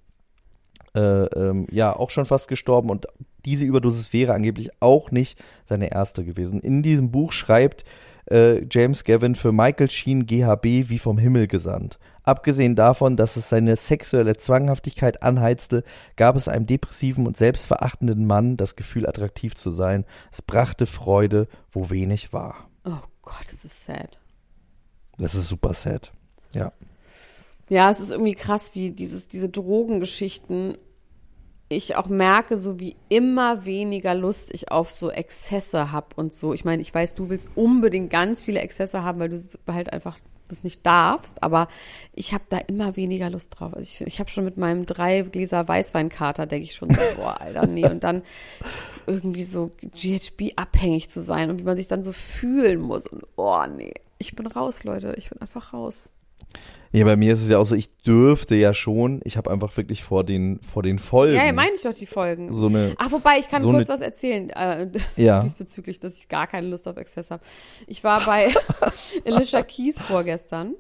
äh, 0.96 1.26
ähm, 1.26 1.68
ja 1.72 1.96
auch 1.96 2.10
schon 2.10 2.26
fast 2.26 2.48
gestorben 2.48 2.90
und 2.90 3.08
diese 3.46 3.66
Überdosis 3.66 4.14
wäre 4.14 4.34
angeblich 4.34 4.72
auch 4.82 5.12
nicht 5.12 5.42
seine 5.64 5.92
erste 5.92 6.26
gewesen. 6.26 6.60
In 6.60 6.84
diesem 6.84 7.12
Buch 7.12 7.32
schreibt 7.32 7.86
äh, 8.30 8.66
James 8.70 9.04
Gavin 9.04 9.36
für 9.36 9.52
Michael 9.52 9.90
Sheen 9.90 10.26
GHB 10.26 10.90
wie 10.90 11.00
vom 11.00 11.18
Himmel 11.18 11.48
gesandt. 11.48 11.98
Abgesehen 12.28 12.76
davon, 12.76 13.16
dass 13.16 13.38
es 13.38 13.48
seine 13.48 13.78
sexuelle 13.78 14.36
Zwanghaftigkeit 14.36 15.24
anheizte, 15.24 15.86
gab 16.18 16.36
es 16.36 16.50
einem 16.50 16.66
depressiven 16.66 17.26
und 17.26 17.38
selbstverachtenden 17.38 18.28
Mann 18.28 18.58
das 18.58 18.76
Gefühl, 18.76 19.08
attraktiv 19.08 19.56
zu 19.56 19.72
sein. 19.72 20.04
Es 20.30 20.42
brachte 20.42 20.88
Freude, 20.88 21.48
wo 21.72 21.90
wenig 21.90 22.34
war. 22.34 22.70
Oh 22.84 23.00
Gott, 23.22 23.46
das 23.46 23.64
ist 23.64 23.86
sad. 23.86 24.20
Das 25.18 25.36
ist 25.36 25.48
super 25.48 25.74
sad. 25.74 26.12
Ja. 26.54 26.74
Ja, 27.70 27.90
es 27.90 28.02
ist 28.02 28.12
irgendwie 28.12 28.36
krass, 28.36 28.72
wie 28.74 28.92
dieses, 28.92 29.30
diese 29.30 29.48
Drogengeschichten 29.48 30.78
ich 31.70 31.96
auch 31.96 32.08
merke, 32.08 32.58
so 32.58 32.78
wie 32.78 32.98
immer 33.08 33.64
weniger 33.64 34.14
Lust 34.14 34.54
ich 34.54 34.70
auf 34.70 34.92
so 34.92 35.10
Exzesse 35.12 35.94
hab 35.94 36.18
und 36.18 36.34
so. 36.34 36.54
Ich 36.54 36.66
meine, 36.66 36.82
ich 36.82 36.94
weiß, 36.94 37.14
du 37.14 37.30
willst 37.30 37.52
unbedingt 37.56 38.10
ganz 38.10 38.42
viele 38.42 38.60
Exzesse 38.60 39.02
haben, 39.02 39.20
weil 39.22 39.30
du 39.30 39.40
halt 39.70 39.94
einfach 39.94 40.20
das 40.48 40.64
nicht 40.64 40.86
darfst, 40.86 41.44
aber 41.44 41.68
ich 42.14 42.34
habe 42.34 42.44
da 42.50 42.58
immer 42.58 42.96
weniger 42.96 43.30
Lust 43.30 43.60
drauf. 43.60 43.74
Also 43.74 44.04
ich, 44.04 44.14
ich 44.14 44.20
habe 44.20 44.30
schon 44.30 44.46
mit 44.46 44.58
meinem 44.58 44.86
drei 44.86 45.22
Gläser 45.22 45.68
Weißweinkater, 45.68 46.46
denke 46.46 46.66
ich 46.66 46.76
schon 46.76 46.90
so, 46.90 47.02
boah, 47.18 47.40
Alter, 47.42 47.68
nee. 47.68 47.86
Und 47.86 48.04
dann 48.04 48.22
irgendwie 49.06 49.44
so 49.44 49.72
GHB 49.82 50.54
abhängig 50.56 51.10
zu 51.10 51.22
sein 51.22 51.50
und 51.50 51.60
wie 51.60 51.64
man 51.64 51.78
sich 51.78 51.88
dann 51.88 52.04
so 52.04 52.12
fühlen 52.12 52.80
muss 52.80 53.08
und 53.08 53.24
oh, 53.36 53.66
nee. 53.66 53.94
Ich 54.20 54.36
bin 54.36 54.48
raus, 54.48 54.84
Leute. 54.84 55.14
Ich 55.18 55.30
bin 55.30 55.42
einfach 55.42 55.74
raus. 55.74 56.10
Ja, 56.92 57.04
bei 57.06 57.16
mir 57.16 57.34
ist 57.34 57.44
es 57.44 57.50
ja 57.50 57.58
auch 57.60 57.66
so, 57.66 57.76
ich 57.76 57.96
dürfte 57.98 58.56
ja 58.56 58.74
schon, 58.74 59.20
ich 59.24 59.36
habe 59.38 59.52
einfach 59.52 59.76
wirklich 59.78 60.04
vor 60.04 60.24
den, 60.24 60.60
vor 60.62 60.84
den 60.84 61.00
Folgen. 61.00 61.36
Ja, 61.36 61.46
ja, 61.46 61.54
meine 61.54 61.72
ich 61.76 61.82
doch 61.82 61.94
die 61.94 62.06
Folgen. 62.06 62.54
So 62.54 62.68
eine, 62.68 62.94
Ach, 62.98 63.12
wobei, 63.12 63.40
ich 63.40 63.50
kann 63.50 63.62
so 63.62 63.70
kurz 63.72 63.90
eine- 63.90 64.00
was 64.00 64.02
erzählen 64.02 64.50
äh, 64.52 64.88
ja. 65.18 65.42
diesbezüglich, 65.42 66.00
dass 66.00 66.18
ich 66.20 66.28
gar 66.30 66.48
keine 66.48 66.68
Lust 66.68 66.88
auf 66.88 66.98
Exzess 66.98 67.30
habe. 67.32 67.44
Ich 67.88 68.04
war 68.04 68.26
bei 68.26 68.48
Alicia 69.26 69.62
Keys 69.64 70.02
vorgestern, 70.02 70.76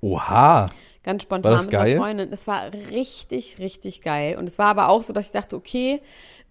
Oha. 0.00 0.70
ganz 1.02 1.22
spontan 1.24 1.50
War 1.50 1.56
das 1.56 1.66
mit 1.66 1.72
geil? 1.72 1.92
einer 1.92 2.00
Freundin. 2.00 2.32
Es 2.32 2.46
war 2.46 2.70
richtig, 2.92 3.58
richtig 3.58 4.02
geil. 4.02 4.36
Und 4.38 4.48
es 4.48 4.58
war 4.58 4.66
aber 4.66 4.88
auch 4.88 5.02
so, 5.02 5.12
dass 5.12 5.26
ich 5.26 5.32
dachte, 5.32 5.56
okay, 5.56 6.00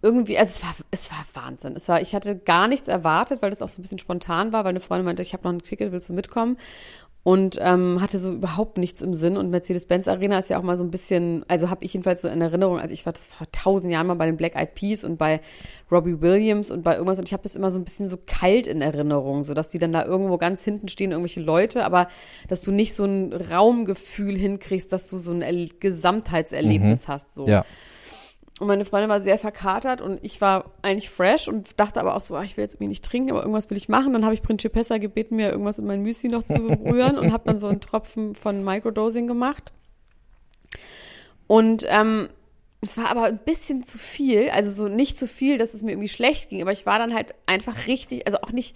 irgendwie, 0.01 0.37
also 0.37 0.51
es 0.51 0.63
war, 0.63 0.75
es 0.91 1.09
war 1.11 1.43
Wahnsinn. 1.43 1.73
Es 1.75 1.87
war, 1.89 2.01
ich 2.01 2.13
hatte 2.13 2.37
gar 2.37 2.67
nichts 2.67 2.87
erwartet, 2.87 3.41
weil 3.41 3.49
das 3.49 3.61
auch 3.61 3.69
so 3.69 3.79
ein 3.79 3.81
bisschen 3.83 3.99
spontan 3.99 4.51
war, 4.53 4.63
weil 4.63 4.69
eine 4.69 4.79
Freundin 4.79 5.05
meinte, 5.05 5.23
ich 5.23 5.33
habe 5.33 5.43
noch 5.43 5.51
ein 5.51 5.61
Ticket, 5.61 5.91
willst 5.91 6.09
du 6.09 6.13
mitkommen? 6.13 6.57
Und 7.27 7.59
ähm, 7.59 7.99
hatte 8.01 8.19
so 8.19 8.31
überhaupt 8.31 8.77
nichts 8.77 9.01
im 9.01 9.13
Sinn. 9.13 9.35
Und 9.35 9.49
Mercedes-Benz 9.49 10.07
Arena 10.07 10.39
ist 10.39 10.49
ja 10.49 10.57
auch 10.57 10.63
mal 10.63 10.77
so 10.77 10.85
ein 10.85 10.91
bisschen, 10.91 11.43
also 11.49 11.69
habe 11.69 11.83
ich 11.83 11.91
jedenfalls 11.91 12.21
so 12.21 12.29
in 12.29 12.39
Erinnerung, 12.39 12.79
also 12.79 12.93
ich 12.93 13.05
war 13.05 13.11
das 13.11 13.25
vor 13.25 13.45
tausend 13.51 13.91
Jahren 13.91 14.07
mal 14.07 14.13
bei 14.13 14.27
den 14.27 14.37
Black 14.37 14.55
Eyed 14.55 14.75
Peas 14.75 15.03
und 15.03 15.17
bei 15.17 15.41
Robbie 15.91 16.21
Williams 16.21 16.71
und 16.71 16.83
bei 16.83 16.93
irgendwas 16.93 17.19
und 17.19 17.27
ich 17.27 17.33
habe 17.33 17.43
das 17.43 17.57
immer 17.57 17.69
so 17.69 17.79
ein 17.79 17.83
bisschen 17.83 18.07
so 18.07 18.17
kalt 18.25 18.65
in 18.65 18.81
Erinnerung, 18.81 19.43
so 19.43 19.53
dass 19.53 19.67
die 19.67 19.77
dann 19.77 19.91
da 19.91 20.05
irgendwo 20.05 20.37
ganz 20.37 20.63
hinten 20.63 20.87
stehen, 20.87 21.11
irgendwelche 21.11 21.41
Leute, 21.41 21.83
aber 21.83 22.07
dass 22.47 22.61
du 22.61 22.71
nicht 22.71 22.95
so 22.95 23.03
ein 23.03 23.33
Raumgefühl 23.33 24.37
hinkriegst, 24.37 24.93
dass 24.93 25.09
du 25.09 25.17
so 25.17 25.31
ein 25.31 25.69
Gesamtheitserlebnis 25.81 27.09
hast. 27.09 27.33
So. 27.33 27.45
Ja. 27.45 27.65
Und 28.59 28.67
meine 28.67 28.85
Freundin 28.85 29.09
war 29.09 29.21
sehr 29.21 29.37
verkatert 29.37 30.01
und 30.01 30.19
ich 30.23 30.41
war 30.41 30.71
eigentlich 30.81 31.11
fresh 31.11 31.47
und 31.47 31.79
dachte 31.79 31.99
aber 31.99 32.15
auch 32.15 32.21
so, 32.21 32.35
ach, 32.35 32.43
ich 32.43 32.57
will 32.57 32.63
jetzt 32.63 32.73
irgendwie 32.73 32.89
nicht 32.89 33.05
trinken, 33.05 33.29
aber 33.29 33.41
irgendwas 33.41 33.69
will 33.69 33.77
ich 33.77 33.87
machen. 33.87 34.13
Dann 34.13 34.23
habe 34.25 34.33
ich 34.33 34.41
Principessa 34.41 34.97
gebeten, 34.97 35.35
mir 35.35 35.51
irgendwas 35.51 35.77
in 35.77 35.85
mein 35.85 36.01
Müsli 36.01 36.29
noch 36.29 36.43
zu 36.43 36.55
rühren 36.55 37.19
und 37.19 37.31
habe 37.31 37.43
dann 37.45 37.59
so 37.59 37.67
einen 37.67 37.81
Tropfen 37.81 38.33
von 38.33 38.63
Microdosing 38.63 39.27
gemacht. 39.27 39.71
Und 41.45 41.85
ähm, 41.87 42.29
es 42.81 42.97
war 42.97 43.09
aber 43.09 43.25
ein 43.25 43.39
bisschen 43.39 43.83
zu 43.83 43.99
viel, 43.99 44.49
also 44.49 44.71
so 44.71 44.87
nicht 44.87 45.17
zu 45.17 45.27
viel, 45.27 45.57
dass 45.57 45.73
es 45.73 45.83
mir 45.83 45.91
irgendwie 45.91 46.07
schlecht 46.07 46.49
ging, 46.49 46.61
aber 46.61 46.71
ich 46.71 46.85
war 46.85 46.99
dann 46.99 47.13
halt 47.13 47.35
einfach 47.45 47.87
richtig, 47.87 48.25
also 48.25 48.39
auch 48.41 48.51
nicht, 48.51 48.75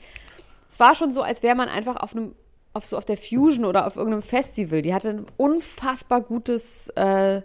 es 0.69 0.79
war 0.79 0.95
schon 0.95 1.11
so, 1.11 1.21
als 1.21 1.43
wäre 1.43 1.55
man 1.55 1.69
einfach 1.69 1.97
auf 1.97 2.15
einem, 2.15 2.35
auf 2.73 2.85
so 2.85 2.97
auf 2.97 3.05
der 3.05 3.17
Fusion 3.17 3.65
oder 3.65 3.85
auf 3.85 3.97
irgendeinem 3.97 4.21
Festival. 4.21 4.81
Die 4.81 4.93
hatte 4.93 5.09
ein 5.09 5.25
unfassbar 5.37 6.21
gutes 6.21 6.87
äh, 6.89 7.41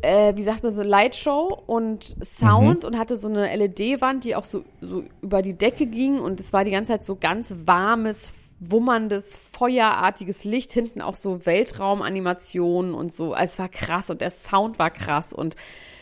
äh, 0.00 0.34
wie 0.36 0.42
sagt 0.42 0.62
man 0.62 0.72
so, 0.72 0.82
Lightshow 0.82 1.62
und 1.66 2.16
Sound 2.24 2.84
und 2.84 2.98
hatte 2.98 3.16
so 3.16 3.28
eine 3.28 3.54
LED-Wand, 3.54 4.24
die 4.24 4.34
auch 4.34 4.44
so, 4.44 4.64
so 4.80 5.04
über 5.20 5.42
die 5.42 5.54
Decke 5.54 5.86
ging 5.86 6.18
und 6.18 6.40
es 6.40 6.52
war 6.52 6.64
die 6.64 6.70
ganze 6.70 6.92
Zeit 6.92 7.04
so 7.04 7.16
ganz 7.16 7.54
warmes, 7.66 8.32
wummerndes, 8.58 9.36
feuerartiges 9.36 10.44
Licht, 10.44 10.72
hinten 10.72 11.00
auch 11.02 11.14
so 11.14 11.44
Weltraumanimationen 11.46 12.94
und 12.94 13.12
so. 13.12 13.32
Also 13.34 13.52
es 13.52 13.58
war 13.58 13.68
krass 13.68 14.10
und 14.10 14.20
der 14.20 14.30
Sound 14.30 14.78
war 14.78 14.90
krass 14.90 15.32
und 15.32 15.56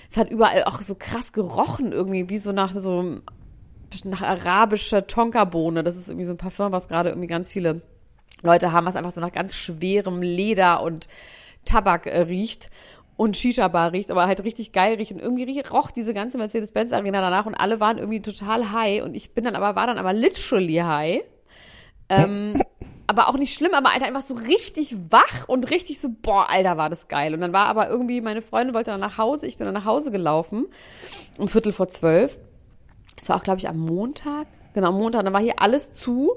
es 0.09 0.16
hat 0.16 0.31
überall 0.31 0.64
auch 0.64 0.81
so 0.81 0.94
krass 0.94 1.33
gerochen 1.33 1.92
irgendwie, 1.92 2.29
wie 2.29 2.38
so 2.38 2.53
nach 2.53 2.79
so 2.79 3.20
nach 4.05 4.22
arabischer 4.22 5.07
Tonkabohne. 5.07 5.83
Das 5.83 5.96
ist 5.96 6.09
irgendwie 6.09 6.24
so 6.24 6.33
ein 6.33 6.38
Parfum, 6.38 6.72
was 6.72 6.88
gerade 6.88 7.11
irgendwie 7.11 7.26
ganz 7.26 7.50
viele 7.50 7.83
Leute 8.42 8.72
haben, 8.72 8.87
was 8.87 8.96
einfach 8.96 9.11
so 9.11 9.20
nach 9.20 9.33
ganz 9.33 9.55
schwerem 9.55 10.22
Leder 10.22 10.83
und 10.83 11.09
Tabak 11.64 12.07
äh, 12.07 12.20
riecht 12.22 12.70
und 13.20 13.37
Shisha-Bar 13.37 13.92
riecht, 13.92 14.11
aber 14.11 14.26
halt 14.26 14.42
richtig 14.44 14.72
geil 14.72 14.94
riecht. 14.94 15.12
Und 15.12 15.20
irgendwie 15.20 15.61
roch 15.61 15.90
diese 15.90 16.14
ganze 16.14 16.38
Mercedes-Benz-Arena 16.38 17.20
danach 17.20 17.44
und 17.44 17.54
alle 17.54 17.78
waren 17.78 17.98
irgendwie 17.98 18.22
total 18.22 18.72
high. 18.72 19.02
Und 19.02 19.14
ich 19.14 19.35
bin 19.35 19.44
dann 19.44 19.56
aber, 19.56 19.76
war 19.76 19.87
dann 19.87 19.98
aber 19.98 20.14
literally 20.14 20.76
high. 20.76 21.20
Ähm, 22.09 22.62
aber 23.06 23.28
auch 23.28 23.37
nicht 23.37 23.52
schlimm, 23.52 23.74
aber 23.74 23.92
Alter, 23.92 24.06
einfach 24.06 24.22
so 24.22 24.33
richtig 24.33 24.96
wach 25.11 25.46
und 25.48 25.70
richtig 25.70 26.00
so, 26.00 26.09
boah, 26.22 26.48
Alter, 26.48 26.78
war 26.78 26.88
das 26.88 27.09
geil. 27.09 27.35
Und 27.35 27.42
dann 27.42 27.52
war 27.52 27.66
aber 27.66 27.90
irgendwie, 27.90 28.22
meine 28.22 28.40
Freundin 28.40 28.74
wollte 28.74 28.90
dann 28.90 29.00
nach 29.00 29.18
Hause, 29.18 29.46
ich 29.46 29.59
bin 29.59 29.66
dann 29.66 29.74
nach 29.74 29.85
Hause 29.85 30.11
gelaufen, 30.11 30.68
um 31.37 31.46
Viertel 31.46 31.72
vor 31.72 31.88
zwölf. 31.88 32.38
Das 33.16 33.28
war 33.28 33.37
auch, 33.37 33.42
glaube 33.42 33.59
ich, 33.59 33.68
am 33.68 33.80
Montag. 33.80 34.46
Genau, 34.72 34.88
am 34.88 34.98
Montag. 34.98 35.24
Dann 35.24 35.35
war 35.35 35.42
hier 35.42 35.61
alles 35.61 35.92
zu. 35.92 36.33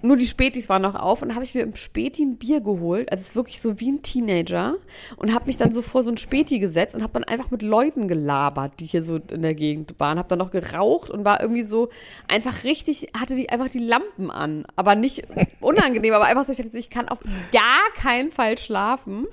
Nur 0.00 0.16
die 0.16 0.26
Spätis 0.26 0.68
waren 0.68 0.82
noch 0.82 0.94
auf 0.94 1.22
und 1.22 1.34
habe 1.34 1.44
ich 1.44 1.54
mir 1.54 1.62
im 1.62 1.74
Späti 1.76 2.22
ein 2.22 2.36
Bier 2.36 2.60
geholt. 2.60 3.10
Also 3.10 3.22
es 3.22 3.28
ist 3.28 3.36
wirklich 3.36 3.60
so 3.60 3.80
wie 3.80 3.90
ein 3.90 4.02
Teenager. 4.02 4.76
Und 5.16 5.34
habe 5.34 5.46
mich 5.46 5.56
dann 5.56 5.72
so 5.72 5.82
vor 5.82 6.02
so 6.02 6.10
ein 6.10 6.16
Späti 6.16 6.58
gesetzt 6.58 6.94
und 6.94 7.02
habe 7.02 7.14
dann 7.14 7.24
einfach 7.24 7.50
mit 7.50 7.62
Leuten 7.62 8.08
gelabert, 8.08 8.74
die 8.80 8.86
hier 8.86 9.02
so 9.02 9.16
in 9.16 9.42
der 9.42 9.54
Gegend 9.54 9.94
waren. 9.98 10.18
Habe 10.18 10.28
dann 10.28 10.38
noch 10.38 10.50
geraucht 10.50 11.10
und 11.10 11.24
war 11.24 11.40
irgendwie 11.40 11.62
so 11.62 11.88
einfach 12.28 12.64
richtig, 12.64 13.08
hatte 13.18 13.34
die 13.34 13.50
einfach 13.50 13.68
die 13.68 13.78
Lampen 13.78 14.30
an. 14.30 14.64
Aber 14.76 14.94
nicht 14.94 15.24
unangenehm, 15.60 16.14
aber 16.14 16.26
einfach 16.26 16.44
so, 16.44 16.52
ich 16.52 16.74
ich 16.74 16.90
kann 16.90 17.08
auf 17.08 17.18
gar 17.52 17.92
keinen 17.94 18.30
Fall 18.30 18.56
schlafen. 18.58 19.26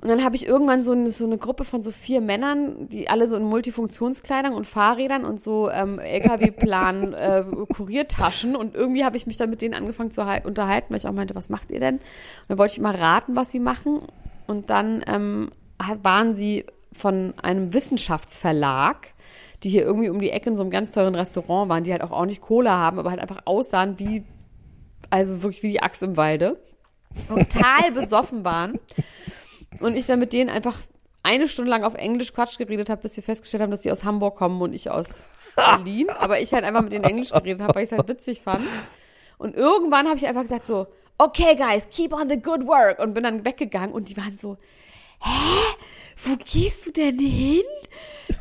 Und 0.00 0.08
dann 0.08 0.22
habe 0.22 0.36
ich 0.36 0.46
irgendwann 0.46 0.84
so 0.84 0.92
eine, 0.92 1.10
so 1.10 1.24
eine 1.24 1.38
Gruppe 1.38 1.64
von 1.64 1.82
so 1.82 1.90
vier 1.90 2.20
Männern, 2.20 2.88
die 2.88 3.08
alle 3.08 3.26
so 3.26 3.36
in 3.36 3.42
Multifunktionskleidern 3.42 4.52
und 4.52 4.64
Fahrrädern 4.64 5.24
und 5.24 5.40
so 5.40 5.68
ähm, 5.70 5.98
LKW-Plan 5.98 7.12
äh, 7.14 7.44
Kuriertaschen 7.74 8.54
und 8.54 8.76
irgendwie 8.76 9.04
habe 9.04 9.16
ich 9.16 9.26
mich 9.26 9.38
dann 9.38 9.50
mit 9.50 9.60
denen 9.60 9.74
angefangen 9.74 10.12
zu 10.12 10.20
unterhalten, 10.44 10.90
weil 10.90 10.98
ich 10.98 11.06
auch 11.08 11.12
meinte, 11.12 11.34
was 11.34 11.48
macht 11.48 11.72
ihr 11.72 11.80
denn? 11.80 11.96
Und 11.96 12.02
dann 12.46 12.58
wollte 12.58 12.74
ich 12.74 12.80
mal 12.80 12.94
raten, 12.94 13.34
was 13.34 13.50
sie 13.50 13.58
machen 13.58 14.00
und 14.46 14.70
dann 14.70 15.02
ähm, 15.08 15.50
waren 16.02 16.32
sie 16.32 16.64
von 16.92 17.34
einem 17.42 17.74
Wissenschaftsverlag, 17.74 19.14
die 19.64 19.70
hier 19.70 19.82
irgendwie 19.82 20.10
um 20.10 20.20
die 20.20 20.30
Ecke 20.30 20.50
in 20.50 20.56
so 20.56 20.62
einem 20.62 20.70
ganz 20.70 20.92
teuren 20.92 21.16
Restaurant 21.16 21.68
waren, 21.68 21.82
die 21.82 21.90
halt 21.90 22.02
auch 22.02 22.12
ordentlich 22.12 22.40
Cola 22.40 22.70
haben, 22.70 23.00
aber 23.00 23.10
halt 23.10 23.20
einfach 23.20 23.42
aussahen 23.46 23.98
wie, 23.98 24.24
also 25.10 25.42
wirklich 25.42 25.64
wie 25.64 25.72
die 25.72 25.82
Axt 25.82 26.04
im 26.04 26.16
Walde. 26.16 26.62
Total 27.26 27.90
besoffen 27.92 28.44
waren. 28.44 28.78
Und 29.80 29.96
ich 29.96 30.06
dann 30.06 30.18
mit 30.18 30.32
denen 30.32 30.50
einfach 30.50 30.76
eine 31.22 31.48
Stunde 31.48 31.70
lang 31.70 31.84
auf 31.84 31.94
Englisch 31.94 32.32
Quatsch 32.32 32.58
geredet 32.58 32.90
habe, 32.90 33.02
bis 33.02 33.16
wir 33.16 33.22
festgestellt 33.22 33.62
haben, 33.62 33.70
dass 33.70 33.82
sie 33.82 33.92
aus 33.92 34.04
Hamburg 34.04 34.36
kommen 34.36 34.60
und 34.60 34.72
ich 34.72 34.90
aus 34.90 35.26
Berlin. 35.56 36.10
Aber 36.10 36.40
ich 36.40 36.52
halt 36.52 36.64
einfach 36.64 36.82
mit 36.82 36.92
denen 36.92 37.04
Englisch 37.04 37.30
geredet 37.30 37.60
habe, 37.60 37.74
weil 37.74 37.84
ich 37.84 37.92
es 37.92 37.96
halt 37.96 38.08
witzig 38.08 38.42
fand. 38.42 38.64
Und 39.38 39.54
irgendwann 39.54 40.06
habe 40.06 40.16
ich 40.16 40.26
einfach 40.26 40.42
gesagt 40.42 40.64
so, 40.64 40.86
okay 41.18 41.54
guys, 41.54 41.88
keep 41.90 42.12
on 42.12 42.28
the 42.28 42.40
good 42.40 42.66
work. 42.66 42.98
Und 42.98 43.14
bin 43.14 43.24
dann 43.24 43.44
weggegangen 43.44 43.92
und 43.92 44.08
die 44.08 44.16
waren 44.16 44.36
so, 44.36 44.56
hä? 45.20 45.76
Wo 46.24 46.36
gehst 46.36 46.86
du 46.86 46.90
denn 46.90 47.18
hin? 47.18 47.62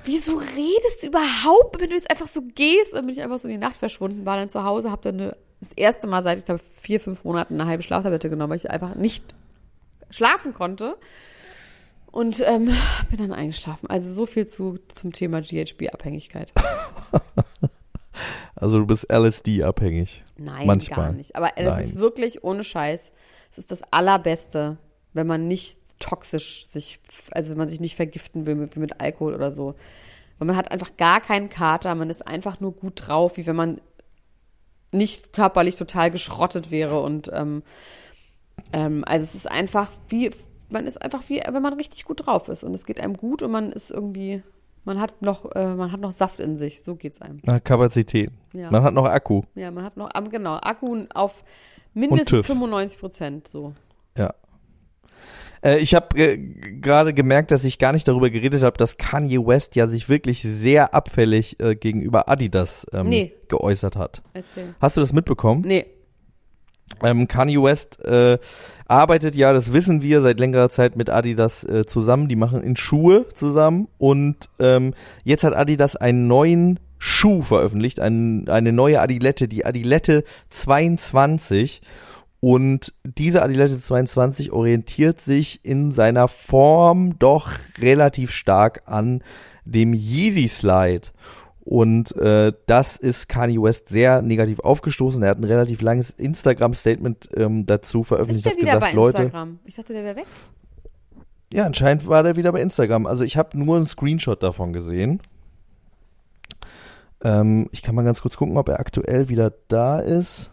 Wieso 0.03 0.35
redest 0.37 1.03
du 1.03 1.07
überhaupt, 1.07 1.79
wenn 1.79 1.89
du 1.89 1.95
jetzt 1.95 2.09
einfach 2.09 2.27
so 2.27 2.41
gehst? 2.55 2.93
Und 2.93 3.01
bin 3.01 3.09
ich 3.09 3.21
einfach 3.21 3.37
so 3.37 3.47
in 3.47 3.53
die 3.53 3.59
Nacht 3.59 3.75
verschwunden, 3.75 4.25
war 4.25 4.37
dann 4.37 4.49
zu 4.49 4.63
Hause, 4.63 4.89
habe 4.89 5.03
dann 5.03 5.19
eine, 5.19 5.37
das 5.59 5.73
erste 5.73 6.07
Mal 6.07 6.23
seit, 6.23 6.39
ich 6.39 6.45
glaube, 6.45 6.61
vier, 6.81 6.99
fünf 6.99 7.23
Monaten 7.23 7.59
eine 7.59 7.69
halbe 7.69 7.83
Schlaftablette 7.83 8.29
genommen, 8.29 8.51
weil 8.51 8.57
ich 8.57 8.71
einfach 8.71 8.95
nicht 8.95 9.35
schlafen 10.09 10.53
konnte. 10.53 10.97
Und 12.11 12.41
ähm, 12.45 12.65
bin 13.09 13.19
dann 13.19 13.33
eingeschlafen. 13.33 13.89
Also 13.89 14.11
so 14.11 14.25
viel 14.25 14.47
zu, 14.47 14.79
zum 14.93 15.13
Thema 15.13 15.41
GHB-Abhängigkeit. 15.41 16.53
Also 18.55 18.79
du 18.79 18.87
bist 18.87 19.11
LSD-abhängig. 19.11 20.23
Nein, 20.37 20.65
Manchmal. 20.65 21.07
gar 21.07 21.13
nicht. 21.13 21.35
Aber 21.35 21.51
das 21.55 21.75
Nein. 21.75 21.85
ist 21.85 21.97
wirklich 21.97 22.43
ohne 22.43 22.63
Scheiß. 22.63 23.11
Es 23.51 23.57
ist 23.57 23.71
das 23.71 23.83
Allerbeste, 23.91 24.77
wenn 25.13 25.27
man 25.27 25.47
nicht 25.47 25.79
toxisch 25.99 26.67
sich, 26.67 26.99
also 27.31 27.51
wenn 27.51 27.57
man 27.57 27.67
sich 27.67 27.79
nicht 27.79 27.95
vergiften 27.95 28.45
will 28.45 28.55
mit, 28.55 28.75
mit 28.75 28.99
Alkohol 28.99 29.35
oder 29.35 29.51
so. 29.51 29.75
Weil 30.37 30.47
man 30.47 30.55
hat 30.57 30.71
einfach 30.71 30.97
gar 30.97 31.21
keinen 31.21 31.49
Kater, 31.49 31.95
man 31.95 32.09
ist 32.09 32.27
einfach 32.27 32.59
nur 32.59 32.71
gut 32.73 33.07
drauf, 33.07 33.37
wie 33.37 33.45
wenn 33.45 33.55
man 33.55 33.81
nicht 34.91 35.33
körperlich 35.33 35.75
total 35.75 36.11
geschrottet 36.11 36.71
wäre. 36.71 37.01
Und 37.01 37.29
ähm, 37.33 37.63
ähm, 38.73 39.03
also 39.05 39.23
es 39.23 39.35
ist 39.35 39.49
einfach 39.49 39.91
wie, 40.09 40.29
man 40.71 40.85
ist 40.85 41.01
einfach 41.01 41.23
wie, 41.27 41.41
wenn 41.49 41.61
man 41.61 41.73
richtig 41.73 42.05
gut 42.05 42.25
drauf 42.25 42.49
ist. 42.49 42.63
Und 42.63 42.73
es 42.73 42.85
geht 42.85 42.99
einem 42.99 43.15
gut 43.15 43.43
und 43.43 43.51
man 43.51 43.71
ist 43.71 43.91
irgendwie, 43.91 44.41
man 44.83 44.99
hat 44.99 45.21
noch, 45.21 45.53
äh, 45.55 45.75
man 45.75 45.91
hat 45.91 45.99
noch 45.99 46.11
Saft 46.11 46.39
in 46.39 46.57
sich. 46.57 46.83
So 46.83 46.95
geht's 46.95 47.21
einem. 47.21 47.39
Na, 47.43 47.59
Kapazität. 47.59 48.31
Ja. 48.53 48.71
Man 48.71 48.83
hat 48.83 48.93
noch 48.93 49.05
Akku. 49.05 49.43
Ja, 49.55 49.71
man 49.71 49.83
hat 49.83 49.97
noch, 49.97 50.09
genau, 50.29 50.55
Akku 50.55 51.05
auf 51.13 51.43
mindestens 51.93 52.29
TÜV. 52.29 52.45
95 52.47 52.99
Prozent, 52.99 53.47
so. 53.47 53.73
Ja. 54.17 54.33
Äh, 55.63 55.77
ich 55.79 55.95
habe 55.95 56.17
äh, 56.19 56.37
gerade 56.37 57.13
gemerkt, 57.13 57.51
dass 57.51 57.63
ich 57.63 57.79
gar 57.79 57.91
nicht 57.91 58.07
darüber 58.07 58.29
geredet 58.29 58.63
habe, 58.63 58.77
dass 58.77 58.97
Kanye 58.97 59.45
West 59.45 59.75
ja 59.75 59.87
sich 59.87 60.07
wirklich 60.09 60.41
sehr 60.43 60.93
abfällig 60.93 61.59
äh, 61.59 61.75
gegenüber 61.75 62.29
Adidas 62.29 62.85
ähm, 62.93 63.09
Nee. 63.09 63.33
geäußert 63.49 63.95
hat. 63.95 64.21
Erzähl. 64.33 64.75
Hast 64.79 64.97
du 64.97 65.01
das 65.01 65.13
mitbekommen? 65.13 65.61
Nee, 65.65 65.85
Ähm, 67.03 67.27
Kanye 67.27 67.61
West 67.61 68.03
äh, 68.05 68.37
arbeitet 68.87 69.35
ja, 69.35 69.53
das 69.53 69.73
wissen 69.73 70.01
wir, 70.01 70.21
seit 70.21 70.39
längerer 70.39 70.69
Zeit 70.69 70.95
mit 70.95 71.09
Adidas 71.09 71.63
äh, 71.63 71.85
zusammen. 71.85 72.27
Die 72.27 72.35
machen 72.35 72.61
in 72.61 72.75
Schuhe 72.75 73.25
zusammen 73.33 73.87
und 73.97 74.49
ähm, 74.59 74.93
jetzt 75.23 75.43
hat 75.43 75.55
Adidas 75.55 75.95
einen 75.95 76.27
neuen 76.27 76.79
Schuh 76.97 77.43
veröffentlicht, 77.43 77.99
ein, 77.99 78.49
eine 78.49 78.71
neue 78.71 79.01
Adilette, 79.01 79.47
die 79.47 79.65
Adilette 79.65 80.23
22. 80.49 81.81
Und 82.39 82.93
diese 83.03 83.41
Adilette 83.41 83.79
22 83.79 84.51
orientiert 84.51 85.19
sich 85.19 85.59
in 85.63 85.91
seiner 85.91 86.27
Form 86.27 87.17
doch 87.17 87.49
relativ 87.79 88.31
stark 88.31 88.83
an 88.85 89.23
dem 89.65 89.93
Yeezy 89.93 90.47
Slide. 90.47 91.09
Und 91.69 92.15
äh, 92.15 92.53
das 92.65 92.95
ist 92.95 93.27
Kanye 93.27 93.61
West 93.61 93.89
sehr 93.89 94.21
negativ 94.21 94.61
aufgestoßen. 94.61 95.21
Er 95.21 95.31
hat 95.31 95.37
ein 95.37 95.43
relativ 95.43 95.81
langes 95.81 96.11
Instagram-Statement 96.11 97.27
ähm, 97.35 97.65
dazu 97.65 98.05
veröffentlicht. 98.05 98.45
Ist 98.45 98.53
der 98.55 98.61
wieder 98.61 98.75
gesagt, 98.75 98.91
bei 98.93 98.95
Leute, 98.95 99.21
Instagram? 99.23 99.59
Ich 99.65 99.75
dachte, 99.75 99.91
der 99.91 100.03
wäre 100.05 100.15
weg. 100.15 100.27
Ja, 101.51 101.65
anscheinend 101.65 102.07
war 102.07 102.23
der 102.23 102.37
wieder 102.37 102.53
bei 102.53 102.61
Instagram. 102.61 103.05
Also 103.05 103.25
ich 103.25 103.35
habe 103.35 103.57
nur 103.57 103.75
einen 103.75 103.85
Screenshot 103.85 104.41
davon 104.43 104.71
gesehen. 104.71 105.21
Ähm, 107.21 107.67
ich 107.73 107.81
kann 107.83 107.95
mal 107.95 108.03
ganz 108.03 108.21
kurz 108.21 108.37
gucken, 108.37 108.55
ob 108.57 108.69
er 108.69 108.79
aktuell 108.79 109.27
wieder 109.27 109.51
da 109.67 109.99
ist. 109.99 110.51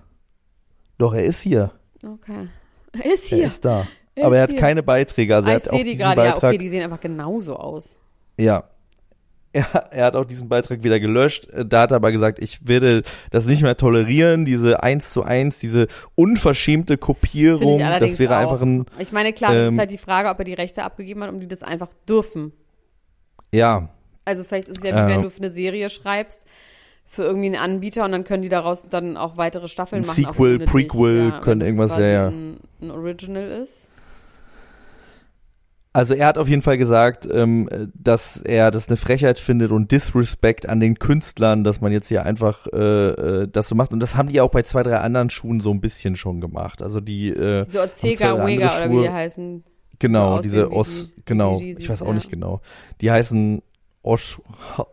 Doch, 0.99 1.15
er 1.15 1.25
ist 1.25 1.41
hier. 1.41 1.71
Okay. 2.05 2.49
Er 2.93 3.13
ist 3.15 3.31
Er 3.31 3.39
hier. 3.39 3.47
ist 3.47 3.65
da. 3.65 3.87
Er 4.17 4.27
Aber 4.27 4.35
ist 4.35 4.39
er 4.39 4.43
hat 4.45 4.51
hier. 4.51 4.61
keine 4.61 4.83
Beiträge. 4.83 5.37
Also 5.37 5.49
Ah, 5.49 5.53
er 5.53 5.57
ich 5.59 5.63
sehe 5.65 5.85
die 5.85 5.95
gerade. 5.97 6.23
Ja, 6.23 6.33
Beitrag. 6.33 6.51
okay, 6.51 6.59
die 6.59 6.69
sehen 6.69 6.83
einfach 6.83 7.01
genauso 7.01 7.57
aus. 7.57 7.97
Ja. 8.39 8.65
Er, 9.73 9.93
er 9.93 10.05
hat 10.07 10.17
auch 10.17 10.25
diesen 10.25 10.49
Beitrag 10.49 10.83
wieder 10.83 10.99
gelöscht. 10.99 11.49
Äh, 11.51 11.65
Da 11.65 11.83
hat 11.83 11.93
er 11.93 11.97
aber 11.97 12.11
gesagt, 12.11 12.39
ich 12.43 12.67
werde 12.67 13.03
das 13.31 13.47
nicht 13.47 13.63
mehr 13.63 13.77
tolerieren, 13.77 14.45
diese 14.45 14.83
eins 14.83 15.13
zu 15.13 15.23
eins, 15.23 15.61
diese 15.61 15.87
unverschämte 16.17 16.99
Kopierung. 16.99 17.79
Das 17.79 18.19
wäre 18.19 18.35
auch. 18.37 18.41
einfach 18.41 18.61
ein, 18.63 18.85
Ich 18.99 19.13
meine, 19.13 19.33
klar, 19.33 19.55
ähm, 19.55 19.73
ist 19.73 19.79
halt 19.79 19.91
die 19.91 19.99
Frage, 19.99 20.29
ob 20.29 20.39
er 20.41 20.45
die 20.45 20.55
Rechte 20.55 20.83
abgegeben 20.83 21.23
hat, 21.23 21.31
um 21.31 21.39
die 21.41 21.47
das 21.49 21.63
einfach 21.63 21.91
dürfen. 22.09 22.53
ja, 23.53 23.89
Also 24.25 24.43
vielleicht 24.45 24.69
ist 24.69 24.79
es 24.79 24.85
ja 24.85 24.91
wie 25.07 25.13
Äh. 25.13 25.15
wenn 25.15 25.23
du 25.23 25.31
eine 25.37 25.51
Serie 25.51 25.89
schreibst 25.91 26.47
für 27.07 27.23
irgendwie 27.23 27.47
einen 27.47 27.57
Anbieter 27.57 28.05
und 28.05 28.11
dann 28.13 28.25
können 28.25 28.43
die 28.43 28.49
daraus 28.49 28.89
dann 28.89 29.17
auch 29.17 29.37
weitere 29.37 29.69
Staffeln 29.69 30.03
Ein 30.03 30.07
machen. 30.07 30.25
Sequel. 30.25 30.59
Prequel, 30.61 31.29
ja, 31.33 31.41
können 31.41 31.61
es 31.61 31.69
irgendwas, 31.69 31.97
ja, 31.99 32.07
ja. 32.07 32.27
Ein, 32.29 32.59
ein 32.81 32.91
Original 32.91 33.49
ist. 33.63 33.89
Also 35.97 36.13
er 36.15 36.27
hat 36.27 36.39
auf 36.39 36.49
jeden 36.49 36.61
Fall 36.63 36.77
gesagt, 36.77 37.27
ähm, 37.33 37.69
dass 37.95 38.37
er 38.43 38.73
das 38.73 38.89
eine 38.89 38.97
Frechheit 38.97 39.39
findet 39.39 39.71
und 39.71 39.93
Disrespect 39.93 40.69
an 40.69 40.81
den 40.81 40.99
Künstlern, 40.99 41.63
dass 41.63 41.81
man 41.81 41.93
jetzt 41.93 42.09
hier 42.09 42.25
einfach 42.25 42.67
äh, 42.73 43.11
äh, 43.43 43.49
das 43.49 43.69
so 43.69 43.77
macht. 43.77 43.93
Und 43.93 44.01
das 44.01 44.17
haben 44.17 44.29
die 44.29 44.41
auch 44.41 44.51
bei 44.51 44.63
zwei, 44.63 44.83
drei 44.83 44.99
anderen 44.99 45.31
Schuhen 45.31 45.61
so 45.61 45.71
ein 45.71 45.81
bisschen 45.81 46.17
schon 46.17 46.41
gemacht. 46.41 46.83
Also 46.83 47.01
die 47.01 47.29
äh, 47.29 47.65
So 47.69 47.79
andere 47.81 48.47
Wega 48.49 48.77
oder 48.77 48.91
wie 48.91 49.03
die 49.03 49.09
heißen. 49.11 49.65
genau, 50.01 50.33
aussehen 50.35 50.43
diese 50.43 50.73
Os, 50.73 51.13
die- 51.17 51.23
genau, 51.27 51.59
die 51.61 51.67
Yeezys, 51.69 51.85
ich 51.85 51.89
weiß 51.89 52.03
auch 52.03 52.09
ja. 52.09 52.15
nicht 52.15 52.29
genau. 52.31 52.61
Die 53.01 53.11
heißen 53.13 53.63
Osh, 54.03 54.41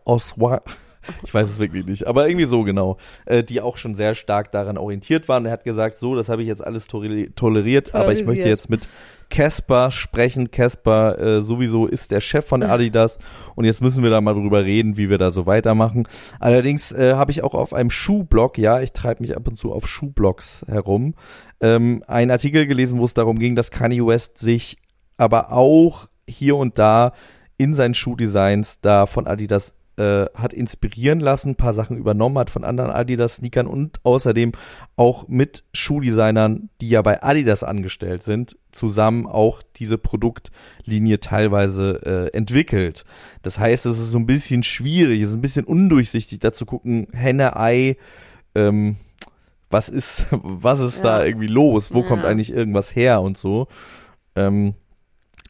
Oswa, 0.04 0.62
ich 1.24 1.32
weiß 1.32 1.48
es 1.48 1.58
wirklich 1.58 1.86
nicht, 1.86 2.06
aber 2.06 2.28
irgendwie 2.28 2.46
so 2.46 2.62
genau, 2.62 2.96
äh, 3.26 3.42
die 3.42 3.60
auch 3.60 3.76
schon 3.76 3.94
sehr 3.94 4.14
stark 4.14 4.52
daran 4.52 4.78
orientiert 4.78 5.28
waren. 5.28 5.46
Er 5.46 5.52
hat 5.52 5.64
gesagt, 5.64 5.96
so, 5.96 6.14
das 6.14 6.28
habe 6.28 6.42
ich 6.42 6.48
jetzt 6.48 6.64
alles 6.64 6.86
toleriert, 6.86 7.94
aber 7.94 8.12
ich 8.12 8.24
möchte 8.24 8.48
jetzt 8.48 8.70
mit 8.70 8.88
Casper 9.32 9.90
sprechen. 9.90 10.50
Casper 10.50 11.18
äh, 11.18 11.42
sowieso 11.42 11.86
ist 11.86 12.10
der 12.10 12.20
Chef 12.20 12.46
von 12.46 12.62
Adidas 12.62 13.18
und 13.54 13.64
jetzt 13.64 13.80
müssen 13.80 14.02
wir 14.02 14.10
da 14.10 14.20
mal 14.20 14.34
drüber 14.34 14.64
reden, 14.64 14.96
wie 14.98 15.08
wir 15.08 15.18
da 15.18 15.30
so 15.30 15.46
weitermachen. 15.46 16.06
Allerdings 16.38 16.92
äh, 16.92 17.14
habe 17.14 17.30
ich 17.30 17.42
auch 17.42 17.54
auf 17.54 17.72
einem 17.72 17.90
Schuhblog, 17.90 18.58
ja, 18.58 18.80
ich 18.80 18.92
treibe 18.92 19.22
mich 19.22 19.34
ab 19.36 19.48
und 19.48 19.56
zu 19.56 19.72
auf 19.72 19.88
Schuhblogs 19.88 20.64
herum, 20.68 21.14
ähm, 21.60 22.04
einen 22.06 22.30
Artikel 22.30 22.66
gelesen, 22.66 22.98
wo 22.98 23.04
es 23.04 23.14
darum 23.14 23.38
ging, 23.38 23.56
dass 23.56 23.70
Kanye 23.70 24.06
West 24.06 24.38
sich 24.38 24.76
aber 25.16 25.52
auch 25.52 26.08
hier 26.28 26.56
und 26.56 26.78
da 26.78 27.12
in 27.56 27.74
seinen 27.74 27.94
Schuhdesigns 27.94 28.80
da 28.80 29.06
von 29.06 29.26
Adidas 29.26 29.74
äh, 29.98 30.26
hat 30.34 30.52
inspirieren 30.54 31.20
lassen, 31.20 31.50
ein 31.50 31.56
paar 31.56 31.74
Sachen 31.74 31.96
übernommen 31.98 32.38
hat 32.38 32.48
von 32.50 32.64
anderen 32.64 32.90
Adidas-Sneakern 32.90 33.66
und 33.66 33.98
außerdem 34.04 34.52
auch 34.96 35.28
mit 35.28 35.64
Schuhdesignern, 35.74 36.70
die 36.80 36.88
ja 36.88 37.02
bei 37.02 37.22
Adidas 37.22 37.62
angestellt 37.62 38.22
sind, 38.22 38.56
zusammen 38.72 39.26
auch 39.26 39.62
diese 39.76 39.98
Produktlinie 39.98 41.20
teilweise 41.20 42.00
äh, 42.32 42.36
entwickelt. 42.36 43.04
Das 43.42 43.58
heißt, 43.58 43.84
es 43.86 43.98
ist 43.98 44.10
so 44.12 44.18
ein 44.18 44.26
bisschen 44.26 44.62
schwierig, 44.62 45.20
es 45.22 45.30
ist 45.30 45.36
ein 45.36 45.42
bisschen 45.42 45.64
undurchsichtig, 45.66 46.38
da 46.40 46.52
zu 46.52 46.64
gucken, 46.64 47.08
Henne, 47.12 47.56
Ei, 47.56 47.96
ähm, 48.54 48.96
was 49.70 49.88
ist, 49.88 50.26
was 50.30 50.80
ist 50.80 50.98
Ja. 50.98 51.02
da 51.18 51.24
irgendwie 51.24 51.48
los? 51.48 51.92
Wo 51.92 52.00
Ja. 52.00 52.06
kommt 52.06 52.24
eigentlich 52.24 52.52
irgendwas 52.52 52.96
her 52.96 53.20
und 53.22 53.36
so? 53.36 53.68
Ähm, 54.36 54.74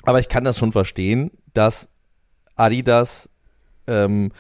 aber 0.03 0.18
ich 0.18 0.28
kann 0.28 0.43
das 0.43 0.59
schon 0.59 0.72
verstehen, 0.72 1.30
dass 1.55 1.88
Adidas, 2.57 3.28
ähm, 3.93 4.32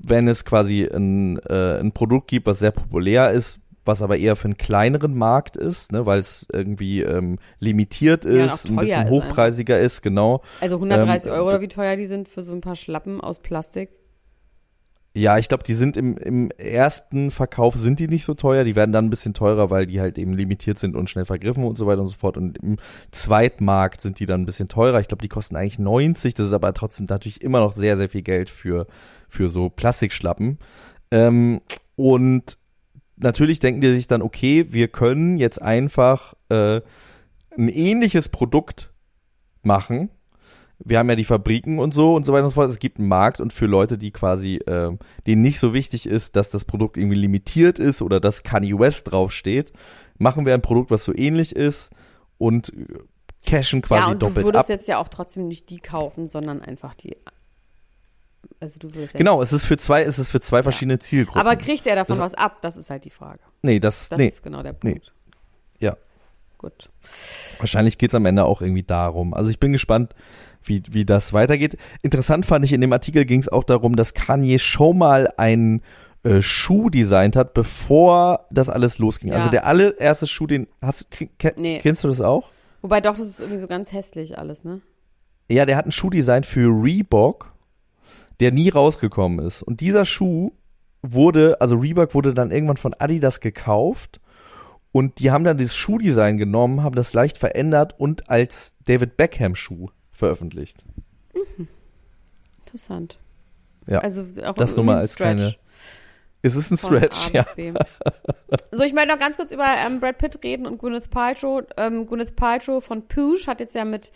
wenn 0.00 0.28
es 0.28 0.44
quasi 0.44 0.84
ein, 0.84 1.38
äh, 1.40 1.78
ein 1.80 1.92
Produkt 1.92 2.28
gibt, 2.28 2.46
was 2.46 2.60
sehr 2.60 2.70
populär 2.70 3.30
ist, 3.30 3.58
was 3.84 4.02
aber 4.02 4.16
eher 4.18 4.36
für 4.36 4.44
einen 4.46 4.58
kleineren 4.58 5.16
Markt 5.16 5.56
ist, 5.56 5.92
ne, 5.92 6.06
weil 6.06 6.20
es 6.20 6.46
irgendwie 6.52 7.02
ähm, 7.02 7.38
limitiert 7.58 8.24
Ja, 8.24 8.44
ist, 8.44 8.66
auch 8.66 8.70
ein 8.70 8.76
bisschen 8.76 9.06
ist 9.06 9.10
hochpreisiger 9.10 9.80
ist, 9.80 10.02
genau. 10.02 10.42
Also 10.60 10.76
130 10.76 11.30
Ähm, 11.30 11.38
Euro 11.38 11.48
oder 11.48 11.60
wie 11.60 11.68
teuer 11.68 11.96
die 11.96 12.06
sind 12.06 12.28
für 12.28 12.42
so 12.42 12.52
ein 12.52 12.60
paar 12.60 12.76
Schlappen 12.76 13.20
aus 13.20 13.40
Plastik. 13.40 13.90
Ja, 15.18 15.36
ich 15.36 15.48
glaube, 15.48 15.64
die 15.64 15.74
sind 15.74 15.96
im, 15.96 16.16
im 16.16 16.50
ersten 16.52 17.32
Verkauf 17.32 17.74
sind 17.74 17.98
die 17.98 18.06
nicht 18.06 18.24
so 18.24 18.34
teuer, 18.34 18.62
die 18.62 18.76
werden 18.76 18.92
dann 18.92 19.06
ein 19.06 19.10
bisschen 19.10 19.34
teurer, 19.34 19.68
weil 19.68 19.86
die 19.86 20.00
halt 20.00 20.16
eben 20.16 20.32
limitiert 20.32 20.78
sind 20.78 20.94
und 20.94 21.10
schnell 21.10 21.24
vergriffen 21.24 21.64
und 21.64 21.76
so 21.76 21.88
weiter 21.88 22.02
und 22.02 22.06
so 22.06 22.14
fort. 22.14 22.36
Und 22.36 22.56
im 22.58 22.76
Zweitmarkt 23.10 24.00
sind 24.00 24.20
die 24.20 24.26
dann 24.26 24.42
ein 24.42 24.46
bisschen 24.46 24.68
teurer. 24.68 25.00
Ich 25.00 25.08
glaube, 25.08 25.22
die 25.22 25.28
kosten 25.28 25.56
eigentlich 25.56 25.80
90, 25.80 26.34
das 26.34 26.46
ist 26.46 26.52
aber 26.52 26.72
trotzdem 26.72 27.06
natürlich 27.08 27.42
immer 27.42 27.58
noch 27.58 27.72
sehr, 27.72 27.96
sehr 27.96 28.08
viel 28.08 28.22
Geld 28.22 28.48
für, 28.48 28.86
für 29.28 29.48
so 29.48 29.70
Plastikschlappen. 29.70 30.58
Ähm, 31.10 31.62
und 31.96 32.56
natürlich 33.16 33.58
denken 33.58 33.80
die 33.80 33.96
sich 33.96 34.06
dann, 34.06 34.22
okay, 34.22 34.66
wir 34.70 34.86
können 34.86 35.36
jetzt 35.36 35.60
einfach 35.60 36.34
äh, 36.48 36.80
ein 37.56 37.68
ähnliches 37.68 38.28
Produkt 38.28 38.92
machen. 39.62 40.10
Wir 40.80 40.98
haben 40.98 41.08
ja 41.08 41.16
die 41.16 41.24
Fabriken 41.24 41.78
und 41.80 41.92
so 41.92 42.14
und 42.14 42.24
so 42.24 42.32
weiter 42.32 42.44
und 42.44 42.50
so 42.50 42.54
fort. 42.54 42.70
Es 42.70 42.78
gibt 42.78 42.98
einen 42.98 43.08
Markt 43.08 43.40
und 43.40 43.52
für 43.52 43.66
Leute, 43.66 43.98
die 43.98 44.12
quasi, 44.12 44.56
äh, 44.66 44.96
denen 45.26 45.42
nicht 45.42 45.58
so 45.58 45.74
wichtig 45.74 46.06
ist, 46.06 46.36
dass 46.36 46.50
das 46.50 46.64
Produkt 46.64 46.96
irgendwie 46.96 47.16
limitiert 47.16 47.78
ist 47.78 48.00
oder 48.00 48.20
dass 48.20 48.42
Kanye 48.44 48.78
West 48.78 49.10
draufsteht, 49.10 49.72
machen 50.18 50.46
wir 50.46 50.54
ein 50.54 50.62
Produkt, 50.62 50.90
was 50.90 51.04
so 51.04 51.12
ähnlich 51.14 51.54
ist 51.56 51.90
und 52.38 52.72
äh, 52.74 52.86
cashen 53.44 53.82
quasi 53.82 54.02
ja, 54.02 54.06
und 54.12 54.22
du 54.22 54.26
doppelt 54.26 54.46
würdest 54.46 54.64
ab. 54.64 54.68
jetzt 54.68 54.86
ja 54.88 54.98
auch 54.98 55.08
trotzdem 55.08 55.48
nicht 55.48 55.68
die 55.70 55.78
kaufen, 55.78 56.26
sondern 56.28 56.62
einfach 56.62 56.94
die. 56.94 57.16
Also 58.60 58.78
du 58.78 58.88
würdest 58.94 59.14
ja 59.14 59.18
Genau, 59.18 59.42
es 59.42 59.52
ist 59.52 59.64
für 59.64 59.76
zwei, 59.76 60.02
es 60.02 60.18
ist 60.18 60.30
für 60.30 60.40
zwei 60.40 60.62
verschiedene 60.62 60.98
Zielgruppen. 60.98 61.40
Aber 61.40 61.56
kriegt 61.56 61.86
er 61.86 61.96
davon 61.96 62.18
Das- 62.18 62.32
was 62.32 62.34
ab? 62.34 62.58
Das 62.62 62.76
ist 62.76 62.90
halt 62.90 63.04
die 63.04 63.10
Frage. 63.10 63.40
nee, 63.62 63.80
das, 63.80 64.08
Das 64.08 64.18
nee, 64.18 64.28
ist 64.28 64.42
genau 64.42 64.62
der 64.62 64.72
nee. 64.82 64.92
Punkt. 64.92 65.12
Ja. 65.80 65.96
Gut. 66.56 66.90
Wahrscheinlich 67.58 67.98
geht's 67.98 68.14
am 68.16 68.26
Ende 68.26 68.44
auch 68.44 68.62
irgendwie 68.62 68.82
darum. 68.82 69.32
Also 69.32 69.48
ich 69.50 69.60
bin 69.60 69.70
gespannt, 69.72 70.14
wie, 70.62 70.82
wie 70.90 71.04
das 71.04 71.32
weitergeht. 71.32 71.76
Interessant 72.02 72.46
fand 72.46 72.64
ich, 72.64 72.72
in 72.72 72.80
dem 72.80 72.92
Artikel 72.92 73.24
ging 73.24 73.40
es 73.40 73.48
auch 73.48 73.64
darum, 73.64 73.96
dass 73.96 74.14
Kanye 74.14 74.58
schon 74.58 74.98
mal 74.98 75.28
einen 75.36 75.82
äh, 76.24 76.42
Schuh 76.42 76.90
designt 76.90 77.36
hat, 77.36 77.54
bevor 77.54 78.46
das 78.50 78.68
alles 78.68 78.98
losging. 78.98 79.30
Ja. 79.30 79.36
Also 79.36 79.50
der 79.50 79.66
allererste 79.66 80.26
Schuh, 80.26 80.46
den 80.46 80.66
hast 80.82 81.10
ke- 81.10 81.54
Nee. 81.56 81.78
kennst 81.80 82.04
du 82.04 82.08
das 82.08 82.20
auch? 82.20 82.50
Wobei 82.82 83.00
doch, 83.00 83.16
das 83.16 83.28
ist 83.28 83.40
irgendwie 83.40 83.58
so 83.60 83.66
ganz 83.68 83.92
hässlich 83.92 84.38
alles, 84.38 84.64
ne? 84.64 84.80
Ja, 85.50 85.64
der 85.64 85.76
hat 85.76 85.84
einen 85.84 85.92
Schuh 85.92 86.10
designt 86.10 86.44
für 86.46 86.68
Reebok, 86.68 87.52
der 88.40 88.52
nie 88.52 88.68
rausgekommen 88.68 89.44
ist. 89.44 89.62
Und 89.62 89.80
dieser 89.80 90.04
Schuh 90.04 90.52
wurde, 91.02 91.60
also 91.60 91.76
Reebok 91.76 92.14
wurde 92.14 92.34
dann 92.34 92.50
irgendwann 92.50 92.76
von 92.76 92.94
Adidas 92.94 93.40
gekauft 93.40 94.20
und 94.92 95.18
die 95.20 95.30
haben 95.30 95.44
dann 95.44 95.56
dieses 95.56 95.76
Schuhdesign 95.76 96.36
genommen, 96.38 96.82
haben 96.82 96.94
das 96.96 97.14
leicht 97.14 97.38
verändert 97.38 97.94
und 97.98 98.28
als 98.30 98.74
David 98.84 99.16
Beckham 99.16 99.54
Schuh 99.54 99.88
veröffentlicht. 100.18 100.84
Interessant. 102.64 103.18
Ja, 103.86 104.00
Also 104.00 104.26
auch 104.44 104.54
das 104.54 104.76
nur 104.76 104.84
mal 104.84 104.96
als 104.98 105.14
Stretch 105.14 105.36
kleine- 105.38 105.54
Es 106.42 106.54
ist 106.54 106.70
ein 106.70 106.76
Stretch, 106.76 107.30
ja. 107.32 107.44
So, 108.70 108.82
ich 108.82 108.92
möchte 108.92 109.08
noch 109.08 109.18
ganz 109.18 109.36
kurz 109.36 109.50
über 109.52 109.64
ähm, 109.86 110.00
Brad 110.00 110.18
Pitt 110.18 110.42
reden 110.44 110.66
und 110.66 110.78
Gwyneth 110.78 111.08
Paltrow. 111.10 111.62
Ähm, 111.76 112.06
Gwyneth 112.06 112.36
Paltrow 112.36 112.84
von 112.84 113.06
Poosh 113.08 113.46
hat 113.46 113.60
jetzt 113.60 113.74
ja 113.74 113.84
mit 113.84 114.12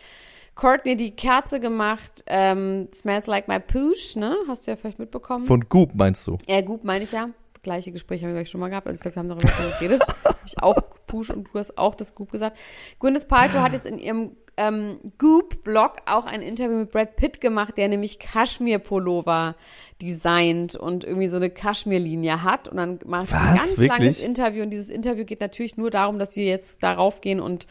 Courtney 0.55 0.97
die 0.97 1.13
Kerze 1.17 1.59
gemacht. 1.61 2.23
Ähm, 2.27 2.89
Smells 2.93 3.27
Like 3.27 3.49
My 3.49 3.59
Poosh, 3.61 4.17
ne? 4.17 4.37
Hast 4.47 4.67
du 4.67 4.73
ja 4.73 4.77
vielleicht 4.77 4.99
mitbekommen. 4.99 5.47
Von 5.47 5.69
Goop 5.69 5.95
meinst 5.95 6.27
du? 6.27 6.37
Ja, 6.47 6.61
gut, 6.61 6.85
meine 6.85 7.05
ich 7.05 7.13
ja. 7.13 7.31
Gleiche 7.63 7.93
Gespräche 7.93 8.25
haben 8.27 8.33
wir 8.35 8.41
gleich 8.41 8.51
schon 8.51 8.61
mal 8.61 8.69
gehabt. 8.69 8.87
Also 8.89 8.99
ich 8.99 9.03
glaube, 9.03 9.17
wir 9.17 9.21
haben 9.21 9.29
darüber 9.29 9.49
schon 9.49 9.71
geredet. 9.79 10.03
Hab 10.25 10.37
ich 10.45 10.63
auch 10.63 10.77
Push 11.13 11.31
und 11.31 11.49
du 11.53 11.59
hast 11.59 11.77
auch 11.77 11.95
das 11.95 12.15
Goop 12.15 12.33
gesagt. 12.33 12.57
Gwyneth 12.99 13.29
Paltrow 13.29 13.61
hat 13.61 13.75
jetzt 13.75 13.85
in 13.85 13.99
ihrem 13.99 14.31
ähm, 14.57 14.99
Goop-Blog 15.19 15.99
auch 16.07 16.25
ein 16.25 16.41
Interview 16.41 16.79
mit 16.79 16.91
Brad 16.91 17.17
Pitt 17.17 17.41
gemacht, 17.41 17.77
der 17.77 17.89
nämlich 17.89 18.19
Kaschmir-Pullover 18.19 19.57
designt 20.01 20.75
und 20.75 21.05
irgendwie 21.05 21.29
so 21.29 21.37
eine 21.37 21.51
Kaschmir-Linie 21.51 22.43
hat. 22.43 22.69
Und 22.69 22.79
dann 22.79 22.99
macht 23.07 23.29
sie 23.29 23.35
ein 23.35 23.57
ganz 23.57 23.71
Wirklich? 23.71 23.89
langes 23.89 24.21
Interview. 24.21 24.63
Und 24.63 24.71
dieses 24.71 24.89
Interview 24.89 25.25
geht 25.25 25.41
natürlich 25.41 25.77
nur 25.77 25.91
darum, 25.91 26.19
dass 26.19 26.37
wir 26.37 26.45
jetzt 26.45 26.83
darauf 26.83 27.21
gehen 27.21 27.41
und 27.41 27.67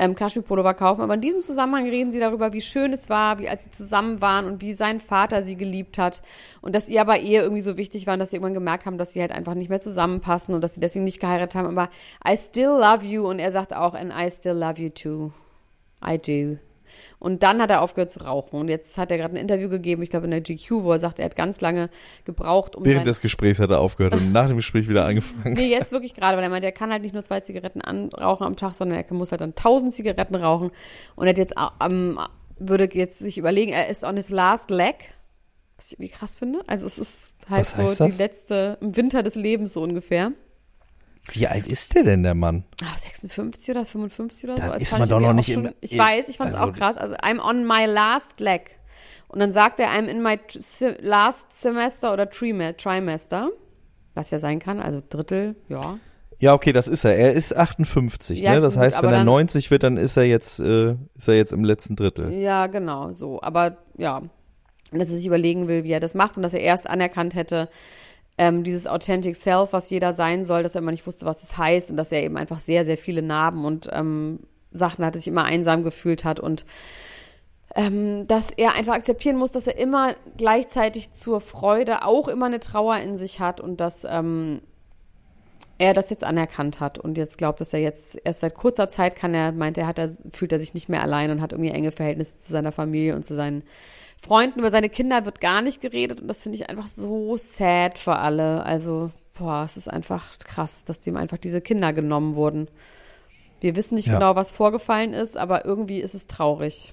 ähm, 0.00 0.14
Kaschmir-Pullover 0.14 0.74
kaufen. 0.74 1.02
Aber 1.02 1.14
in 1.14 1.20
diesem 1.20 1.42
Zusammenhang 1.42 1.88
reden 1.88 2.10
sie 2.10 2.18
darüber, 2.18 2.52
wie 2.52 2.62
schön 2.62 2.92
es 2.92 3.10
war, 3.10 3.38
wie 3.38 3.48
als 3.48 3.64
sie 3.64 3.70
zusammen 3.70 4.20
waren 4.20 4.46
und 4.46 4.62
wie 4.62 4.72
sein 4.72 4.98
Vater 4.98 5.42
sie 5.42 5.56
geliebt 5.56 5.98
hat. 5.98 6.22
Und 6.62 6.74
dass 6.74 6.88
ihr 6.88 7.02
aber 7.02 7.18
Ehe 7.18 7.42
irgendwie 7.42 7.60
so 7.60 7.76
wichtig 7.76 8.06
war 8.06 8.16
dass 8.16 8.30
sie 8.30 8.36
irgendwann 8.36 8.54
gemerkt 8.54 8.86
haben, 8.86 8.98
dass 8.98 9.12
sie 9.12 9.20
halt 9.20 9.32
einfach 9.32 9.54
nicht 9.54 9.70
mehr 9.70 9.80
zusammenpassen 9.80 10.54
und 10.54 10.62
dass 10.62 10.74
sie 10.74 10.80
deswegen 10.80 11.04
nicht 11.04 11.20
geheiratet 11.20 11.54
haben. 11.54 11.68
Aber 11.68 11.90
I 12.26 12.36
still 12.36 12.78
love 12.80 13.04
you. 13.04 13.28
Und 13.28 13.38
er 13.38 13.52
sagt 13.52 13.74
auch, 13.74 13.94
and 13.94 14.12
I 14.12 14.30
still 14.30 14.54
love 14.54 14.80
you 14.80 14.88
too. 14.88 15.32
I 16.02 16.18
do. 16.18 16.58
Und 17.20 17.42
dann 17.42 17.60
hat 17.60 17.70
er 17.70 17.82
aufgehört 17.82 18.10
zu 18.10 18.20
rauchen. 18.20 18.58
Und 18.58 18.68
jetzt 18.68 18.98
hat 18.98 19.10
er 19.12 19.18
gerade 19.18 19.34
ein 19.34 19.36
Interview 19.36 19.68
gegeben, 19.68 20.02
ich 20.02 20.10
glaube 20.10 20.24
in 20.24 20.30
der 20.30 20.40
GQ, 20.40 20.82
wo 20.82 20.92
er 20.92 20.98
sagt, 20.98 21.18
er 21.18 21.26
hat 21.26 21.36
ganz 21.36 21.60
lange 21.60 21.90
gebraucht, 22.24 22.74
um 22.74 22.84
Während 22.84 23.06
des 23.06 23.20
Gesprächs 23.20 23.60
hat 23.60 23.70
er 23.70 23.80
aufgehört 23.80 24.14
und 24.14 24.32
nach 24.32 24.48
dem 24.48 24.56
Gespräch 24.56 24.88
wieder 24.88 25.04
angefangen. 25.04 25.54
Nee, 25.54 25.70
jetzt 25.70 25.92
wirklich 25.92 26.14
gerade, 26.14 26.36
weil 26.36 26.44
er 26.44 26.50
meint, 26.50 26.64
er 26.64 26.72
kann 26.72 26.90
halt 26.90 27.02
nicht 27.02 27.12
nur 27.12 27.22
zwei 27.22 27.40
Zigaretten 27.40 27.82
anrauchen 27.82 28.44
am 28.44 28.56
Tag, 28.56 28.74
sondern 28.74 28.98
er 28.98 29.14
muss 29.14 29.30
halt 29.30 29.42
dann 29.42 29.54
tausend 29.54 29.92
Zigaretten 29.92 30.34
rauchen. 30.34 30.70
Und 31.14 31.26
er 31.26 31.30
hat 31.30 31.38
jetzt 31.38 31.54
ähm, 31.80 32.18
würde 32.58 32.88
jetzt 32.92 33.18
sich 33.18 33.38
überlegen, 33.38 33.72
er 33.72 33.88
ist 33.88 34.04
on 34.04 34.16
his 34.16 34.30
last 34.30 34.70
leg. 34.70 34.96
Was 35.76 35.86
ich 35.86 35.92
irgendwie 35.94 36.10
krass 36.10 36.36
finde. 36.36 36.60
Also 36.66 36.86
es 36.86 36.98
ist 36.98 37.32
halt 37.48 37.60
Was 37.60 37.96
so 37.96 38.04
die 38.06 38.16
letzte, 38.16 38.78
im 38.80 38.96
Winter 38.96 39.22
des 39.22 39.34
Lebens 39.34 39.72
so 39.72 39.82
ungefähr. 39.82 40.32
Wie 41.32 41.46
alt 41.46 41.66
ist 41.66 41.94
der 41.94 42.02
denn, 42.02 42.22
der 42.22 42.34
Mann? 42.34 42.64
Ah, 42.82 42.96
56 42.98 43.70
oder 43.70 43.84
55 43.86 44.44
oder 44.44 44.54
Da 44.56 44.66
so. 44.66 44.72
Das 44.74 44.82
ist 44.82 44.92
man 44.92 45.02
ich 45.02 45.08
doch 45.08 45.20
noch 45.20 45.32
nicht 45.32 45.50
auch 45.52 45.58
im- 45.60 45.66
schon, 45.66 45.74
Ich 45.80 45.96
weiß, 45.96 46.28
ich 46.28 46.36
fand 46.38 46.50
es 46.52 46.56
also- 46.56 46.70
auch 46.72 46.76
krass. 46.76 46.96
Also 46.96 47.14
I'm 47.16 47.40
on 47.40 47.66
my 47.66 47.84
last 47.86 48.40
leg. 48.40 48.78
Und 49.28 49.38
dann 49.38 49.52
sagt 49.52 49.78
er 49.78 49.88
I'm 49.90 50.06
in 50.06 50.22
my 50.22 50.38
last 51.00 51.52
semester 51.52 52.12
oder 52.12 52.24
trime- 52.30 52.76
trimester. 52.76 53.50
Was 54.14 54.30
ja 54.32 54.40
sein 54.40 54.58
kann, 54.58 54.80
also 54.80 55.00
Drittel, 55.08 55.54
ja. 55.68 55.98
Ja, 56.40 56.54
okay, 56.54 56.72
das 56.72 56.88
ist 56.88 57.04
er. 57.04 57.16
Er 57.16 57.34
ist 57.34 57.54
58, 57.54 58.40
Ja, 58.40 58.54
ne? 58.54 58.60
Das 58.62 58.74
gut, 58.74 58.82
heißt, 58.82 59.02
wenn 59.02 59.10
er 59.10 59.16
dann- 59.18 59.26
90 59.26 59.70
wird, 59.70 59.82
dann 59.82 59.96
ist 59.98 60.16
er 60.16 60.24
jetzt, 60.24 60.58
äh, 60.58 60.96
ist 61.14 61.28
er 61.28 61.34
jetzt 61.36 61.52
im 61.52 61.62
letzten 61.64 61.94
Drittel. 61.96 62.32
Ja, 62.32 62.66
genau, 62.66 63.12
so. 63.12 63.40
Aber 63.42 63.76
ja, 63.98 64.22
dass 64.90 65.10
er 65.10 65.14
sich 65.16 65.26
überlegen 65.26 65.68
will, 65.68 65.84
wie 65.84 65.92
er 65.92 66.00
das 66.00 66.14
macht 66.14 66.36
und 66.38 66.42
dass 66.42 66.54
er 66.54 66.60
erst 66.60 66.88
anerkannt 66.90 67.34
hätte, 67.36 67.68
ähm, 68.38 68.64
dieses 68.64 68.86
Authentic 68.86 69.36
Self, 69.36 69.72
was 69.72 69.90
jeder 69.90 70.12
sein 70.12 70.44
soll, 70.44 70.62
dass 70.62 70.74
er 70.74 70.80
immer 70.80 70.90
nicht 70.90 71.06
wusste, 71.06 71.26
was 71.26 71.42
es 71.42 71.58
heißt 71.58 71.90
und 71.90 71.96
dass 71.96 72.12
er 72.12 72.22
eben 72.22 72.36
einfach 72.36 72.58
sehr, 72.58 72.84
sehr 72.84 72.98
viele 72.98 73.22
Narben 73.22 73.64
und 73.64 73.88
ähm, 73.92 74.40
Sachen 74.70 75.04
hatte, 75.04 75.18
sich 75.18 75.28
immer 75.28 75.44
einsam 75.44 75.82
gefühlt 75.82 76.24
hat 76.24 76.40
und 76.40 76.64
ähm, 77.74 78.26
dass 78.26 78.50
er 78.50 78.74
einfach 78.74 78.94
akzeptieren 78.94 79.36
muss, 79.36 79.52
dass 79.52 79.66
er 79.66 79.78
immer 79.78 80.14
gleichzeitig 80.36 81.10
zur 81.12 81.40
Freude 81.40 82.04
auch 82.04 82.28
immer 82.28 82.46
eine 82.46 82.60
Trauer 82.60 82.96
in 82.96 83.16
sich 83.16 83.40
hat 83.40 83.60
und 83.60 83.80
dass 83.80 84.04
ähm, 84.08 84.60
er 85.78 85.94
das 85.94 86.10
jetzt 86.10 86.24
anerkannt 86.24 86.80
hat 86.80 86.98
und 86.98 87.16
jetzt 87.16 87.38
glaubt, 87.38 87.60
dass 87.60 87.72
er 87.72 87.80
jetzt 87.80 88.18
erst 88.24 88.40
seit 88.40 88.54
kurzer 88.54 88.88
Zeit 88.88 89.16
kann 89.16 89.32
er, 89.34 89.52
meint 89.52 89.78
er, 89.78 89.86
hat 89.86 89.98
er, 89.98 90.10
fühlt 90.32 90.52
er 90.52 90.58
sich 90.58 90.74
nicht 90.74 90.88
mehr 90.88 91.00
allein 91.00 91.30
und 91.30 91.40
hat 91.40 91.52
irgendwie 91.52 91.70
enge 91.70 91.90
Verhältnisse 91.90 92.38
zu 92.38 92.52
seiner 92.52 92.72
Familie 92.72 93.14
und 93.14 93.24
zu 93.24 93.34
seinen 93.34 93.62
Freunden. 94.22 94.58
Über 94.60 94.70
seine 94.70 94.88
Kinder 94.88 95.24
wird 95.24 95.40
gar 95.40 95.62
nicht 95.62 95.80
geredet 95.80 96.20
und 96.20 96.28
das 96.28 96.42
finde 96.42 96.56
ich 96.56 96.68
einfach 96.68 96.88
so 96.88 97.36
sad 97.36 97.98
für 97.98 98.16
alle. 98.16 98.62
Also, 98.64 99.10
boah, 99.38 99.62
es 99.64 99.76
ist 99.76 99.88
einfach 99.88 100.38
krass, 100.40 100.84
dass 100.84 101.00
dem 101.00 101.16
einfach 101.16 101.38
diese 101.38 101.60
Kinder 101.60 101.92
genommen 101.92 102.34
wurden. 102.34 102.68
Wir 103.60 103.76
wissen 103.76 103.94
nicht 103.94 104.08
Ja. 104.08 104.14
genau, 104.14 104.36
was 104.36 104.50
vorgefallen 104.50 105.12
ist, 105.12 105.36
aber 105.36 105.64
irgendwie 105.64 106.00
ist 106.00 106.14
es 106.14 106.26
traurig. 106.26 106.92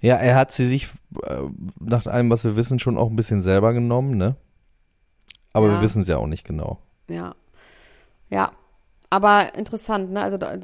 Ja, 0.00 0.16
er 0.16 0.36
hat 0.36 0.52
sie 0.52 0.68
sich, 0.68 0.88
äh, 1.22 1.42
nach 1.80 2.06
allem, 2.06 2.30
was 2.30 2.44
wir 2.44 2.56
wissen, 2.56 2.78
schon 2.78 2.98
auch 2.98 3.08
ein 3.08 3.16
bisschen 3.16 3.42
selber 3.42 3.72
genommen, 3.72 4.16
ne? 4.16 4.36
Aber 5.52 5.66
Ja. 5.68 5.74
wir 5.74 5.80
wissen 5.82 6.02
es 6.02 6.08
ja 6.08 6.18
auch 6.18 6.26
nicht 6.26 6.44
genau. 6.46 6.78
Ja. 7.08 7.34
Ja. 8.28 8.52
Aber 9.08 9.54
interessant, 9.54 10.10
ne? 10.10 10.20
Also, 10.22 10.36
da, 10.36 10.58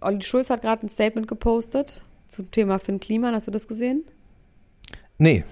Olli 0.00 0.22
Schulz 0.22 0.48
hat 0.50 0.62
gerade 0.62 0.86
ein 0.86 0.88
Statement 0.88 1.28
gepostet 1.28 2.02
zum 2.26 2.50
Thema 2.50 2.78
Finn 2.78 3.00
Kliman. 3.00 3.34
Hast 3.34 3.46
du 3.46 3.50
das 3.50 3.68
gesehen? 3.68 4.04
Nee, 5.18 5.44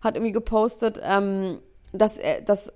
hat 0.00 0.16
irgendwie 0.16 0.32
gepostet, 0.32 1.00
ähm, 1.02 1.58
dass, 1.92 2.16
er, 2.16 2.40
dass 2.40 2.72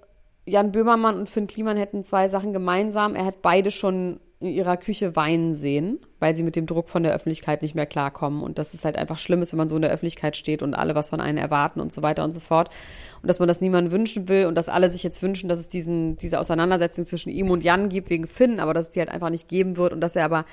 Jan 0.46 0.72
Böhmermann 0.72 1.16
und 1.16 1.28
Finn 1.28 1.46
Kliman 1.46 1.76
hätten 1.76 2.04
zwei 2.04 2.28
Sachen 2.28 2.52
gemeinsam. 2.52 3.14
Er 3.14 3.24
hat 3.24 3.42
beide 3.42 3.70
schon 3.70 4.20
in 4.40 4.50
ihrer 4.50 4.76
Küche 4.76 5.16
weinen 5.16 5.54
sehen, 5.54 6.00
weil 6.18 6.34
sie 6.34 6.42
mit 6.42 6.54
dem 6.54 6.66
Druck 6.66 6.90
von 6.90 7.02
der 7.02 7.14
Öffentlichkeit 7.14 7.62
nicht 7.62 7.74
mehr 7.74 7.86
klarkommen. 7.86 8.42
Und 8.42 8.58
dass 8.58 8.74
es 8.74 8.84
halt 8.84 8.96
einfach 8.96 9.18
schlimm 9.18 9.40
ist, 9.40 9.52
wenn 9.52 9.58
man 9.58 9.68
so 9.68 9.76
in 9.76 9.82
der 9.82 9.90
Öffentlichkeit 9.90 10.36
steht 10.36 10.62
und 10.62 10.74
alle 10.74 10.94
was 10.94 11.08
von 11.08 11.20
einem 11.20 11.38
erwarten 11.38 11.80
und 11.80 11.92
so 11.92 12.02
weiter 12.02 12.24
und 12.24 12.32
so 12.32 12.40
fort. 12.40 12.68
Und 13.22 13.28
dass 13.28 13.38
man 13.38 13.48
das 13.48 13.62
niemandem 13.62 13.90
wünschen 13.92 14.28
will 14.28 14.44
und 14.44 14.54
dass 14.54 14.68
alle 14.68 14.90
sich 14.90 15.02
jetzt 15.02 15.22
wünschen, 15.22 15.48
dass 15.48 15.60
es 15.60 15.70
diesen, 15.70 16.18
diese 16.18 16.38
Auseinandersetzung 16.38 17.06
zwischen 17.06 17.30
ihm 17.30 17.50
und 17.50 17.64
Jan 17.64 17.88
gibt 17.88 18.10
wegen 18.10 18.26
Finn, 18.26 18.60
aber 18.60 18.74
dass 18.74 18.88
es 18.88 18.90
die 18.90 19.00
halt 19.00 19.08
einfach 19.08 19.30
nicht 19.30 19.48
geben 19.48 19.78
wird 19.78 19.94
und 19.94 20.02
dass 20.02 20.14
er 20.14 20.26
aber 20.26 20.44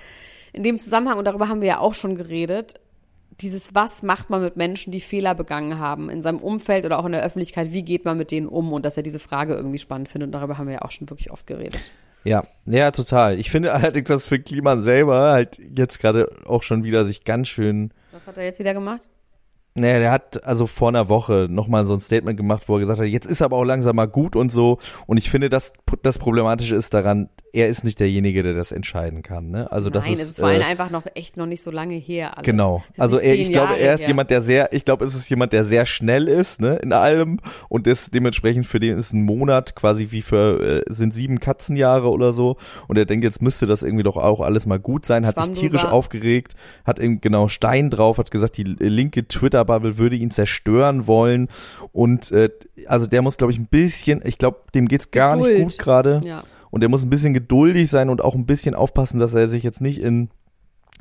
in 0.54 0.64
dem 0.64 0.80
Zusammenhang, 0.80 1.18
und 1.18 1.26
darüber 1.26 1.50
haben 1.50 1.62
wir 1.62 1.68
ja 1.68 1.80
auch 1.80 1.94
schon 1.94 2.16
geredet, 2.16 2.80
dieses, 3.42 3.74
was 3.74 4.04
macht 4.04 4.30
man 4.30 4.42
mit 4.42 4.56
Menschen, 4.56 4.92
die 4.92 5.02
Fehler 5.02 5.36
begangen 5.36 5.80
haben, 5.80 6.10
in 6.10 6.22
seinem 6.22 6.40
Umfeld 6.40 6.86
oder 6.86 7.00
auch 7.00 7.06
in 7.06 7.12
der 7.12 7.24
Öffentlichkeit, 7.24 7.74
wie 7.74 7.84
geht 7.84 8.06
man 8.06 8.18
mit 8.18 8.32
denen 8.32 8.48
um 8.48 8.72
und 8.74 8.86
dass 8.86 8.98
er 8.98 9.04
diese 9.04 9.20
Frage 9.20 9.56
irgendwie 9.56 9.80
spannend 9.80 10.10
findet 10.10 10.28
und 10.28 10.32
darüber 10.34 10.58
haben 10.58 10.68
wir 10.68 10.76
ja 10.76 10.82
auch 10.82 10.92
schon 10.92 11.10
wirklich 11.10 11.32
oft 11.32 11.48
geredet. 11.48 11.82
ja, 12.24 12.44
ja, 12.66 12.92
total. 12.92 13.40
Ich 13.40 13.50
finde 13.52 13.74
allerdings, 13.74 14.08
dass 14.08 14.28
für 14.28 14.40
Kliman 14.40 14.82
selber 14.84 15.32
halt 15.32 15.60
jetzt 15.60 16.00
gerade 16.00 16.30
auch 16.46 16.64
schon 16.64 16.84
wieder 16.84 17.06
sich 17.06 17.24
ganz 17.24 17.48
schön 17.48 17.94
Was 18.12 18.28
hat 18.28 18.38
er 18.38 18.46
jetzt 18.46 18.60
wieder 18.60 18.74
gemacht? 18.74 19.10
Naja, 19.74 20.00
der 20.00 20.12
hat 20.12 20.44
also 20.46 20.68
vor 20.68 20.90
einer 20.90 21.08
Woche 21.08 21.48
nochmal 21.50 21.86
so 21.86 21.94
ein 21.94 22.02
Statement 22.02 22.36
gemacht, 22.38 22.64
wo 22.68 22.76
er 22.76 22.80
gesagt 22.82 23.00
hat, 23.00 23.08
jetzt 23.08 23.26
ist 23.26 23.42
aber 23.42 23.56
auch 23.56 23.64
langsam 23.64 23.96
mal 23.96 24.08
gut 24.08 24.36
und 24.36 24.52
so. 24.52 24.80
Und 25.08 25.18
ich 25.18 25.30
finde, 25.30 25.50
das, 25.50 25.72
das 26.04 26.20
Problematische 26.20 26.76
ist 26.76 26.94
daran, 26.94 27.30
er 27.54 27.68
ist 27.68 27.84
nicht 27.84 28.00
derjenige, 28.00 28.44
der 28.44 28.54
das 28.54 28.72
entscheiden 28.72 29.24
kann. 29.24 29.50
Ne? 29.50 29.72
Also 29.72 29.90
das 29.90 30.06
Nein, 30.06 30.14
ist, 30.14 30.22
es 30.22 30.30
ist 30.32 30.40
vor 30.40 30.50
allem 30.50 30.62
äh, 30.62 30.66
einfach 30.66 30.90
noch 30.90 31.04
echt 31.16 31.38
noch 31.38 31.46
nicht 31.46 31.62
so 31.62 31.72
lange 31.72 31.96
her. 31.96 32.38
Alles. 32.38 32.46
Genau. 32.46 32.84
Das 32.90 32.96
ist 32.96 33.02
Also 33.02 33.18
er, 33.20 33.36
ich 33.36 33.52
glaube, 33.52 33.78
er 33.78 33.94
ist 33.96 34.02
her. 34.02 34.08
jemand, 34.08 34.30
der 34.30 34.42
sehr, 34.42 34.74
ich 34.74 34.86
glaube, 34.86 35.04
es 35.06 35.16
ist 35.16 35.30
jemand, 35.30 35.54
der 35.54 35.64
sehr 35.64 35.86
schnell 35.86 36.28
ist, 36.28 36.62
ne, 36.62 36.76
in 36.78 36.94
allem 36.94 37.40
und 37.68 37.88
das 37.88 38.10
dementsprechend 38.10 38.66
für 38.68 38.80
den 38.80 38.98
ist 38.98 39.14
ein 39.14 39.24
Monat 39.24 39.76
quasi 39.76 40.08
wie 40.12 40.22
für 40.22 40.84
äh, 40.88 40.94
sind 40.94 41.14
sieben 41.14 41.40
Katzenjahre 41.40 42.10
oder 42.10 42.32
so 42.32 42.58
und 42.88 42.98
er 42.98 43.06
denkt, 43.06 43.24
jetzt 43.26 43.42
müsste 43.42 43.66
das 43.66 43.84
irgendwie 43.84 44.04
doch 44.04 44.18
auch 44.18 44.40
alles 44.40 44.66
mal 44.66 44.80
gut 44.80 45.06
sein, 45.06 45.26
hat 45.26 45.36
Schwamm 45.36 45.48
sich 45.48 45.60
tierisch 45.60 45.82
drüber. 45.82 45.94
aufgeregt, 45.94 46.56
hat 46.86 47.00
eben 47.00 47.20
genau 47.22 47.48
Stein 47.50 47.90
drauf, 47.90 48.18
hat 48.18 48.32
gesagt, 48.32 48.58
die 48.58 48.64
linke 48.64 49.28
Twitter 49.28 49.61
Bubble 49.64 49.98
würde 49.98 50.16
ihn 50.16 50.32
zerstören 50.32 51.08
wollen 51.08 51.48
und 51.92 52.32
äh, 52.32 52.50
also 52.88 53.08
der 53.08 53.22
muss 53.22 53.38
glaube 53.38 53.54
ich 53.54 53.60
ein 53.60 53.68
bisschen, 53.68 54.22
ich 54.24 54.38
glaube, 54.38 54.60
dem 54.74 54.88
geht's 54.88 55.12
gar 55.12 55.36
nicht 55.36 55.48
Geduld. 55.48 55.64
gut 55.64 55.78
gerade. 55.78 56.22
Ja. 56.24 56.44
Und 56.72 56.82
er 56.84 56.90
muss 56.90 57.04
ein 57.04 57.10
bisschen 57.10 57.34
geduldig 57.34 57.90
sein 57.90 58.10
und 58.10 58.24
auch 58.24 58.34
ein 58.34 58.46
bisschen 58.46 58.76
aufpassen, 58.76 59.20
dass 59.20 59.34
er 59.34 59.50
sich 59.50 59.62
jetzt 59.62 59.82
nicht 59.82 60.02
in, 60.02 60.30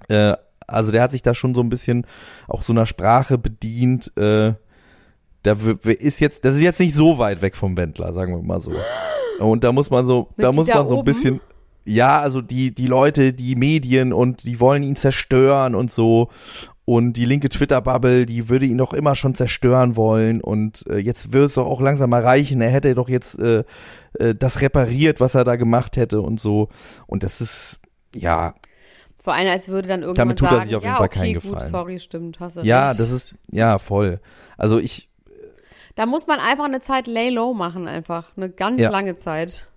äh, 0.08 0.34
also 0.66 0.92
der 0.92 1.02
hat 1.02 1.12
sich 1.12 1.22
da 1.22 1.32
schon 1.32 1.54
so 1.54 1.60
ein 1.62 1.70
bisschen 1.70 2.06
auch 2.48 2.62
so 2.62 2.72
einer 2.72 2.86
Sprache 2.86 3.38
bedient. 3.38 4.12
Äh, 4.16 4.54
da 5.42 5.54
ist 5.84 6.20
jetzt, 6.20 6.44
das 6.44 6.56
ist 6.56 6.62
jetzt 6.62 6.80
nicht 6.80 6.94
so 6.94 7.18
weit 7.18 7.40
weg 7.40 7.56
vom 7.56 7.76
Wendler, 7.76 8.12
sagen 8.12 8.34
wir 8.34 8.42
mal 8.42 8.60
so. 8.60 8.72
Und 9.38 9.64
da 9.64 9.72
muss 9.72 9.90
man 9.90 10.04
so, 10.04 10.28
Mit 10.36 10.44
da 10.44 10.52
muss 10.52 10.66
da 10.66 10.76
man 10.76 10.88
so 10.88 10.98
ein 10.98 11.04
bisschen, 11.04 11.40
ja, 11.84 12.20
also 12.20 12.42
die 12.42 12.74
die 12.74 12.86
Leute, 12.86 13.32
die 13.32 13.56
Medien 13.56 14.12
und 14.12 14.44
die 14.44 14.60
wollen 14.60 14.82
ihn 14.82 14.96
zerstören 14.96 15.74
und 15.74 15.90
so. 15.90 16.28
Und 16.92 17.12
die 17.12 17.24
linke 17.24 17.48
Twitter-Bubble, 17.48 18.26
die 18.26 18.48
würde 18.48 18.66
ihn 18.66 18.78
doch 18.78 18.92
immer 18.92 19.14
schon 19.14 19.36
zerstören 19.36 19.94
wollen. 19.94 20.40
Und 20.40 20.84
äh, 20.88 20.96
jetzt 20.96 21.32
wird 21.32 21.44
es 21.44 21.54
doch 21.54 21.66
auch 21.66 21.80
langsam 21.80 22.10
mal 22.10 22.20
reichen. 22.20 22.60
Er 22.60 22.70
hätte 22.70 22.92
doch 22.96 23.08
jetzt 23.08 23.38
äh, 23.38 23.62
äh, 24.18 24.34
das 24.34 24.60
repariert, 24.60 25.20
was 25.20 25.36
er 25.36 25.44
da 25.44 25.54
gemacht 25.54 25.96
hätte 25.96 26.20
und 26.20 26.40
so. 26.40 26.68
Und 27.06 27.22
das 27.22 27.40
ist, 27.40 27.78
ja, 28.12 28.54
Vor 29.22 29.34
allem, 29.34 29.46
als 29.52 29.68
würde 29.68 29.86
dann 29.86 30.00
irgendwann 30.00 30.16
Damit 30.16 30.40
tut 30.40 30.48
er 30.48 30.56
sagen, 30.56 30.66
sich 30.66 30.74
auf 30.74 30.82
jeden 30.82 30.92
ja, 30.94 30.96
Fall 30.96 31.06
okay, 31.06 31.18
keinen 31.20 31.34
gut, 31.34 31.42
Gefallen. 31.44 31.70
sorry, 31.70 32.00
stimmt, 32.00 32.40
hast 32.40 32.56
du 32.56 32.62
ja, 32.62 32.88
recht. 32.88 32.98
das 32.98 33.10
ist, 33.12 33.34
ja, 33.52 33.78
voll. 33.78 34.18
Also 34.58 34.80
ich, 34.80 35.08
Da 35.94 36.06
muss 36.06 36.26
man 36.26 36.40
einfach 36.40 36.64
eine 36.64 36.80
Zeit 36.80 37.06
lay 37.06 37.30
low 37.30 37.54
machen, 37.54 37.86
einfach. 37.86 38.36
Eine 38.36 38.50
ganz 38.50 38.80
Ja. 38.80 38.90
lange 38.90 39.14
Zeit. 39.14 39.68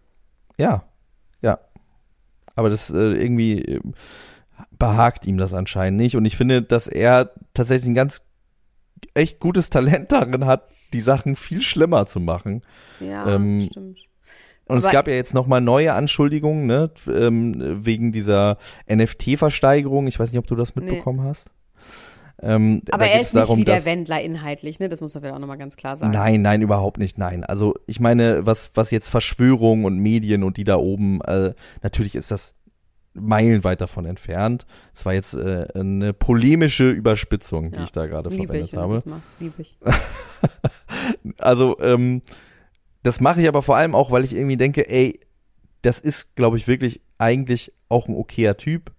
ja, 0.57 0.84
ja. 1.41 1.59
Aber 2.55 2.72
das 2.72 2.89
äh, 2.89 2.97
irgendwie 2.97 3.59
äh, 3.61 3.82
behagt 4.72 5.26
ihm 5.26 5.38
das 5.38 5.53
anscheinend 5.53 5.99
nicht. 5.99 6.16
Und 6.16 6.26
ich 6.26 6.36
finde, 6.38 6.61
dass 6.61 6.88
er 6.88 7.32
tatsächlich 7.53 7.89
ein 7.89 7.95
ganz 7.95 8.22
echt 9.14 9.39
gutes 9.39 9.70
Talent 9.70 10.11
darin 10.11 10.45
hat, 10.45 10.70
die 10.93 11.01
Sachen 11.01 11.36
viel 11.36 11.61
schlimmer 11.61 12.05
zu 12.05 12.20
machen. 12.20 12.61
Ja, 12.99 13.36
Ähm, 13.36 13.68
stimmt. 13.70 13.99
Und 14.66 14.78
es 14.78 14.86
Aber- 14.86 14.93
gab 14.93 15.07
ja 15.09 15.14
jetzt 15.14 15.34
nochmal 15.34 15.59
neue 15.59 15.93
Anschuldigungen, 15.93 16.66
ne, 16.68 16.89
ähm, 17.07 17.86
wegen 17.86 18.11
dieser 18.14 18.57
NFT-Versteigerung. 18.88 20.07
Ich 20.07 20.20
weiß 20.20 20.32
nicht, 20.32 20.39
ob 20.39 20.47
du 20.47 20.55
das 20.55 20.74
Nee. 20.76 20.84
mitbekommen 20.86 21.22
hast. 21.24 21.51
Ähm, 22.41 22.82
Aber 22.91 23.05
er 23.07 23.22
ist 23.22 23.34
nicht 23.34 23.43
darum, 23.43 23.59
wie 23.59 23.64
der 23.66 23.76
dass- 23.76 23.86
Wendler 23.86 24.22
inhaltlich, 24.22 24.80
ne? 24.80 24.89
Das 24.89 24.99
muss 25.01 25.14
man 25.14 25.22
vielleicht 25.22 25.36
auch 25.36 25.39
nochmal 25.39 25.57
ganz 25.57 25.76
klar 25.78 25.95
sagen. 25.95 26.11
Nein, 26.11 26.41
nein, 26.41 26.61
überhaupt 26.61 26.97
nicht, 26.97 27.18
nein. 27.18 27.43
Also 27.43 27.76
ich 27.88 27.99
meine, 27.99 28.45
was, 28.45 28.72
was 28.74 28.91
jetzt 28.91 29.09
Verschwörung 29.09 29.84
und 29.86 29.97
Medien 29.99 30.43
und 30.43 30.57
die 30.57 30.64
da 30.66 30.78
oben, 30.78 31.22
äh, 31.22 31.53
natürlich 31.84 32.16
ist 32.16 32.32
das 32.32 32.55
meilenweit 33.14 33.80
davon 33.82 34.05
entfernt. 34.05 34.66
Es 34.93 35.05
war 35.05 35.14
jetzt 35.14 35.34
äh, 35.36 35.68
eine 35.76 36.14
polemische 36.14 36.89
Überspitzung, 36.89 37.72
die 37.72 37.78
Ja, 37.78 37.84
ich 37.84 37.91
da 37.91 38.07
gerade 38.07 38.32
verwendet 38.32 38.68
ich, 38.68 38.74
wenn 38.74 38.80
habe. 38.80 38.93
das 38.95 39.05
machst, 39.05 39.32
ich. 39.57 39.78
Also, 41.38 41.78
ähm, 41.80 42.22
das 43.03 43.20
mache 43.20 43.41
ich 43.41 43.47
aber 43.47 43.61
vor 43.61 43.76
allem 43.78 43.95
auch, 43.95 44.11
weil 44.11 44.24
ich 44.24 44.36
irgendwie 44.36 44.57
denke, 44.57 44.89
ey, 44.89 45.20
das 45.82 45.99
ist, 45.99 46.36
glaube 46.36 46.57
ich, 46.57 46.68
wirklich 46.68 47.01
eigentlich 47.18 47.74
auch 47.89 48.07
ein 48.07 48.16
okayer 48.16 48.57
Typ. 48.57 48.91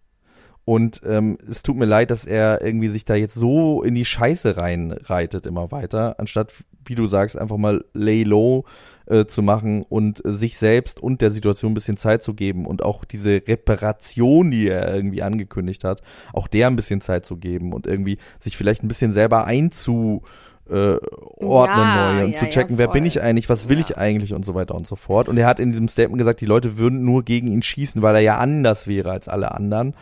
Und 0.67 1.03
ähm, 1.05 1.37
es 1.51 1.63
tut 1.63 1.77
mir 1.77 1.85
leid, 1.85 2.11
dass 2.11 2.25
er 2.25 2.63
irgendwie 2.63 2.89
sich 2.89 3.05
da 3.05 3.15
jetzt 3.15 3.35
so 3.35 3.83
in 3.83 3.95
die 3.95 4.05
Scheiße 4.05 4.57
reinreitet 4.57 5.45
immer 5.47 5.71
weiter, 5.73 6.19
anstatt, 6.19 6.53
wie 6.87 6.95
du 6.95 7.07
sagst, 7.07 7.37
einfach 7.37 7.59
mal 7.59 7.85
lay 7.93 8.23
low, 8.23 8.65
äh, 9.07 9.27
zu 9.27 9.43
machen 9.43 9.83
und 9.89 10.25
äh, 10.25 10.33
sich 10.33 10.57
selbst 10.59 11.01
und 11.03 11.21
der 11.21 11.31
Situation 11.31 11.73
ein 11.73 11.75
bisschen 11.75 11.97
Zeit 11.97 12.23
zu 12.23 12.35
geben 12.35 12.67
und 12.67 12.83
auch 12.83 13.05
diese 13.05 13.43
Reparation, 13.47 14.51
die 14.51 14.69
er 14.69 14.95
irgendwie 14.95 15.23
angekündigt 15.23 15.85
hat, 15.85 16.03
auch 16.33 16.49
der 16.49 16.67
ein 16.69 16.77
bisschen 16.77 17.01
Zeit 17.01 17.25
zu 17.27 17.37
geben 17.37 17.73
und 17.73 17.87
irgendwie 17.87 18.19
sich 18.39 18.57
vielleicht 18.57 18.83
ein 18.83 18.89
bisschen 18.89 19.13
selber 19.13 19.45
einzu 19.45 20.23
äh, 20.71 20.97
ordnen 21.37 21.79
Ja, 21.79 22.13
neu 22.15 22.25
und 22.25 22.31
ja, 22.33 22.39
zu 22.39 22.45
ja, 22.47 22.51
checken, 22.51 22.79
wer 22.79 22.89
bin 22.89 23.05
ich 23.05 23.21
eigentlich, 23.21 23.51
was 23.51 23.69
will 23.69 23.79
Ja. 23.79 23.85
ich 23.87 23.99
eigentlich 23.99 24.33
und 24.33 24.47
so 24.47 24.55
weiter 24.55 24.75
und 24.75 24.87
so 24.87 24.97
fort. 24.97 25.29
Und 25.29 25.37
er 25.37 25.47
hat 25.47 25.61
in 25.61 25.73
diesem 25.73 25.89
Statement 25.89 26.17
gesagt, 26.19 26.41
die 26.41 26.47
Leute 26.47 26.79
würden 26.79 27.05
nur 27.05 27.23
gegen 27.23 27.49
ihn 27.49 27.61
schießen, 27.61 28.01
weil 28.01 28.15
er 28.15 28.23
ja 28.23 28.39
anders 28.39 28.87
wäre 28.89 29.11
als 29.11 29.29
alle 29.29 29.53
anderen. 29.53 29.93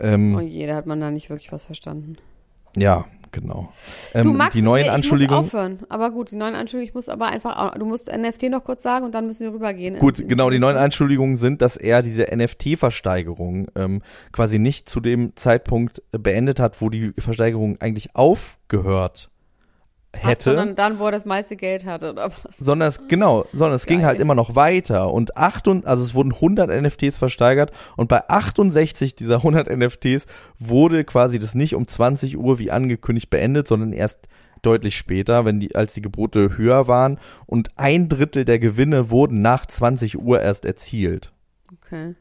Ähm, 0.00 0.34
Oh 0.36 0.40
je, 0.40 0.66
da 0.66 0.74
hat 0.76 0.84
man 0.84 1.00
da 1.00 1.10
nicht 1.10 1.30
wirklich 1.30 1.52
was 1.52 1.64
verstanden. 1.64 2.16
Ja, 2.76 3.06
genau. 3.34 3.68
Du 4.14 4.18
Ähm, 4.20 4.36
Max, 4.36 4.54
die 4.54 4.62
neuen 4.62 4.84
ich 4.86 4.90
Anschuldigungen. 4.90 5.42
muss 5.42 5.54
aufhören. 5.54 5.78
Aber 5.90 6.10
gut, 6.10 6.30
die 6.30 6.36
neuen 6.36 6.54
Anschuldigungen, 6.54 6.88
ich 6.88 6.94
muss 6.94 7.08
aber 7.10 7.26
einfach, 7.26 7.74
du 7.74 7.84
musst 7.84 8.10
NFT 8.10 8.44
noch 8.44 8.64
kurz 8.64 8.82
sagen 8.82 9.04
und 9.04 9.14
dann 9.14 9.26
müssen 9.26 9.44
wir 9.44 9.52
rübergehen. 9.52 9.98
Gut, 9.98 10.20
in- 10.20 10.28
genau, 10.28 10.48
die 10.50 10.58
neuen. 10.58 10.76
Anschuldigungen 10.76 11.36
sind, 11.36 11.60
dass 11.60 11.76
er 11.76 12.02
diese 12.02 12.26
NFT-Versteigerung 12.34 13.66
ähm, 13.76 14.02
quasi 14.32 14.58
nicht 14.58 14.88
zu 14.88 15.00
dem 15.00 15.36
Zeitpunkt 15.36 16.02
beendet 16.12 16.60
hat, 16.60 16.80
wo 16.80 16.88
die 16.88 17.12
Versteigerung 17.18 17.76
eigentlich 17.80 18.14
aufgehört 18.16 19.30
Ach, 20.22 20.28
hätte. 20.28 20.44
sondern 20.50 20.74
dann, 20.74 20.98
wo 20.98 21.06
er 21.06 21.12
das 21.12 21.24
meiste 21.24 21.56
Geld 21.56 21.84
hatte, 21.84 22.10
oder 22.12 22.30
was? 22.42 22.56
sondern 22.56 22.88
es 22.88 23.08
genau, 23.08 23.46
sondern 23.52 23.76
es 23.76 23.86
ging 23.86 24.04
halt 24.04 24.20
immer 24.20 24.34
noch 24.34 24.56
weiter 24.56 25.12
und 25.12 25.36
acht 25.36 25.68
und, 25.68 25.86
also 25.86 26.02
es 26.02 26.14
wurden 26.14 26.32
100 26.32 26.70
NFTs 26.70 27.18
versteigert 27.18 27.72
und 27.96 28.08
bei 28.08 28.28
68 28.28 29.14
dieser 29.14 29.36
100 29.36 29.68
NFTs 29.70 30.26
wurde 30.58 31.04
quasi 31.04 31.38
das 31.38 31.54
nicht 31.54 31.74
um 31.74 31.86
20 31.86 32.38
Uhr 32.38 32.58
wie 32.58 32.70
angekündigt 32.70 33.30
beendet, 33.30 33.68
sondern 33.68 33.92
erst 33.92 34.28
deutlich 34.62 34.96
später, 34.96 35.44
wenn 35.44 35.60
die 35.60 35.74
als 35.74 35.94
die 35.94 36.02
Gebote 36.02 36.56
höher 36.56 36.88
waren 36.88 37.18
und 37.46 37.70
ein 37.76 38.08
Drittel 38.08 38.44
der 38.44 38.58
Gewinne 38.58 39.10
wurden 39.10 39.42
nach 39.42 39.66
20 39.66 40.18
Uhr 40.18 40.40
erst 40.40 40.64
erzielt. 40.64 41.32
Okay. 41.72 42.14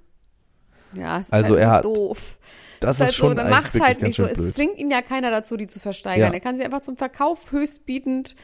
Ja, 0.95 1.19
es 1.19 1.27
ist 1.27 1.33
Also 1.33 1.49
halt 1.55 1.59
er 1.61 1.71
hat- 1.71 1.85
doof. 1.85 2.37
Das 2.79 2.97
ist 2.97 2.99
halt 2.99 3.09
ist 3.11 3.15
schon 3.15 3.29
so, 3.29 3.35
dann 3.35 3.49
mach's 3.49 3.79
halt 3.79 4.01
nicht 4.01 4.15
so. 4.17 4.23
schön 4.23 4.31
Es 4.33 4.37
blöd. 4.37 4.53
zwingt 4.55 4.77
ihn 4.77 4.91
ja 4.91 5.01
keiner 5.01 5.31
dazu, 5.31 5.55
die 5.55 5.67
zu 5.67 5.79
versteigern. 5.79 6.29
Ja. 6.29 6.33
Er 6.33 6.39
kann 6.41 6.57
sie 6.57 6.65
einfach 6.65 6.81
zum 6.81 6.97
Verkauf 6.97 7.51
höchstbietend. 7.51 8.35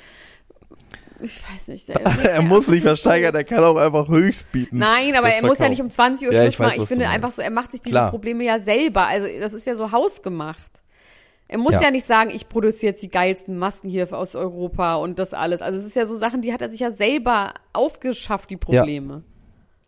Ich 1.21 1.41
weiß 1.51 1.67
nicht. 1.67 1.89
er 1.89 2.41
muss 2.41 2.69
nicht 2.69 2.83
versteigern, 2.83 3.35
er 3.35 3.43
kann 3.43 3.61
auch 3.65 3.75
einfach 3.75 4.07
höchst 4.07 4.49
bieten. 4.53 4.77
Nein, 4.77 5.15
aber 5.17 5.27
er 5.29 5.41
muss 5.41 5.59
ja 5.59 5.65
Verkauf. 5.65 5.69
nicht 5.71 5.81
um 5.81 5.89
20 5.89 6.27
Uhr 6.29 6.33
Ja, 6.33 6.41
Schluss 6.43 6.53
ich 6.53 6.59
weiß, 6.61 6.67
machen. 6.69 6.81
Ich 6.83 6.87
finde 6.87 7.09
einfach 7.09 7.31
so, 7.31 7.41
er 7.41 7.49
macht 7.51 7.71
sich 7.71 7.81
diese 7.81 7.91
Klar. 7.95 8.09
Probleme 8.11 8.45
ja 8.45 8.59
selber. 8.59 9.05
Also 9.07 9.27
das 9.41 9.51
ist 9.53 9.67
ja 9.67 9.75
so 9.75 9.91
hausgemacht. 9.91 10.71
Er 11.49 11.57
muss 11.57 11.73
ja. 11.73 11.81
Ja. 11.81 11.91
nicht 11.91 12.05
sagen, 12.05 12.29
ich 12.33 12.47
produziere 12.47 12.91
jetzt 12.91 13.01
die 13.03 13.09
geilsten 13.09 13.57
Masken 13.57 13.89
hier 13.89 14.13
aus 14.13 14.35
Europa 14.35 14.95
und 14.95 15.19
das 15.19 15.33
alles. 15.33 15.61
Also 15.61 15.79
es 15.79 15.85
ist 15.85 15.95
ja 15.97 16.05
so 16.05 16.15
Sachen, 16.15 16.41
die 16.41 16.53
hat 16.53 16.61
er 16.61 16.69
sich 16.69 16.79
ja 16.79 16.91
selber 16.91 17.55
aufgeschafft, 17.73 18.49
die 18.51 18.57
Probleme. 18.57 19.23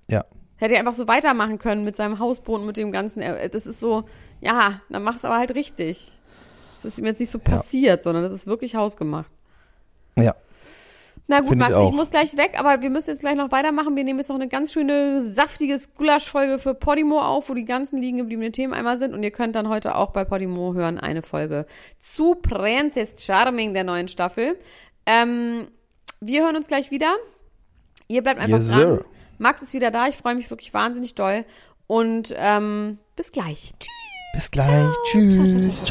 Ja. 0.10 0.26
Hätte 0.62 0.76
er 0.76 0.80
einfach 0.80 0.94
so 0.94 1.08
weitermachen 1.08 1.58
können 1.58 1.84
mit 1.84 1.96
seinem 1.96 2.20
Hausboot 2.20 2.60
und 2.62 2.68
mit 2.68 2.78
dem 2.78 2.92
Ganzen. 2.92 3.22
Das 3.52 3.66
ist 3.66 3.80
so, 3.80 4.04
ja, 4.42 4.80
dann 4.90 5.04
mach's 5.04 5.26
aber 5.26 5.38
halt 5.38 5.56
richtig. 5.56 6.12
Das 6.76 6.86
ist 6.94 7.00
ihm 7.00 7.06
jetzt 7.06 7.20
nicht 7.20 7.30
so 7.32 7.40
passiert, 7.40 8.04
sondern 8.04 8.24
das 8.24 8.32
ist 8.32 8.48
wirklich 8.48 8.76
hausgemacht. 8.76 9.30
Ja. 10.16 10.36
Na 11.28 11.40
gut, 11.40 11.50
Find 11.50 11.62
ich 11.62 11.68
Max, 11.70 11.78
ich, 11.80 11.84
auch. 11.86 11.92
muss 11.94 12.10
gleich 12.12 12.36
weg, 12.38 12.60
aber 12.60 12.82
wir 12.82 12.90
müssen 12.90 13.10
jetzt 13.10 13.22
gleich 13.22 13.36
noch 13.36 13.52
weitermachen. 13.52 13.96
Wir 13.96 14.04
nehmen 14.04 14.20
jetzt 14.20 14.28
noch 14.30 14.36
eine 14.36 14.48
ganz 14.48 14.74
schöne, 14.74 15.22
saftiges 15.34 15.94
Gulasch-Folge 15.94 16.60
für 16.60 16.74
Podimo 16.74 17.22
auf, 17.22 17.50
wo 17.50 17.54
die 17.54 17.64
ganzen 17.66 18.02
liegen 18.02 18.18
gebliebenen 18.18 18.52
Themen 18.52 18.74
einmal 18.74 18.98
sind. 18.98 19.14
Und 19.14 19.24
ihr 19.24 19.32
könnt 19.32 19.56
dann 19.56 19.70
heute 19.70 19.96
auch 19.96 20.12
bei 20.12 20.26
Podimo 20.26 20.74
hören 20.74 21.00
eine 21.00 21.22
Folge 21.22 21.66
zu 22.00 22.36
Princess 22.36 23.16
Charming 23.18 23.74
der 23.74 23.84
neuen 23.84 24.08
Staffel. 24.10 24.58
Ähm, 25.06 25.68
wir 26.20 26.44
hören 26.44 26.56
uns 26.56 26.68
gleich 26.68 26.92
wieder. 26.92 27.16
Ihr 28.08 28.22
bleibt 28.24 28.40
einfach 28.40 28.58
Yes, 28.58 28.70
dran. 28.70 28.80
sir. 28.80 29.06
Max 29.42 29.64
ist 29.64 29.74
wieder 29.74 29.90
da. 29.90 30.08
Ich 30.08 30.16
freue 30.18 30.36
mich 30.36 30.52
wirklich 30.52 30.72
wahnsinnig 30.72 31.16
doll. 31.16 31.46
Und 31.88 32.34
ähm, 32.38 33.00
bis 33.16 33.32
gleich. 33.32 33.74
Tschüss. 33.80 33.90
Bis 34.34 34.52
gleich. 34.52 34.96
Tschüss. 35.12 35.82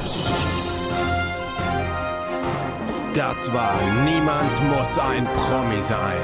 Das 3.13 3.53
war 3.53 3.77
Niemand 4.05 4.53
muss 4.71 4.99
ein 5.01 5.27
Promi 5.35 5.83
sein. 5.83 6.17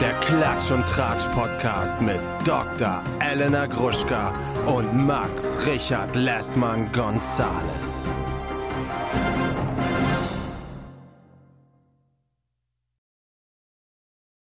Der 0.00 0.14
Klatsch 0.14 0.70
und 0.70 0.86
Tratsch 0.86 1.28
Podcast 1.34 2.00
mit 2.00 2.20
Dr. 2.44 3.04
Elena 3.20 3.66
Gruschka 3.66 4.32
und 4.66 5.06
Max 5.06 5.66
Richard 5.66 6.16
Lessmann 6.16 6.90
Gonzales. 6.92 8.08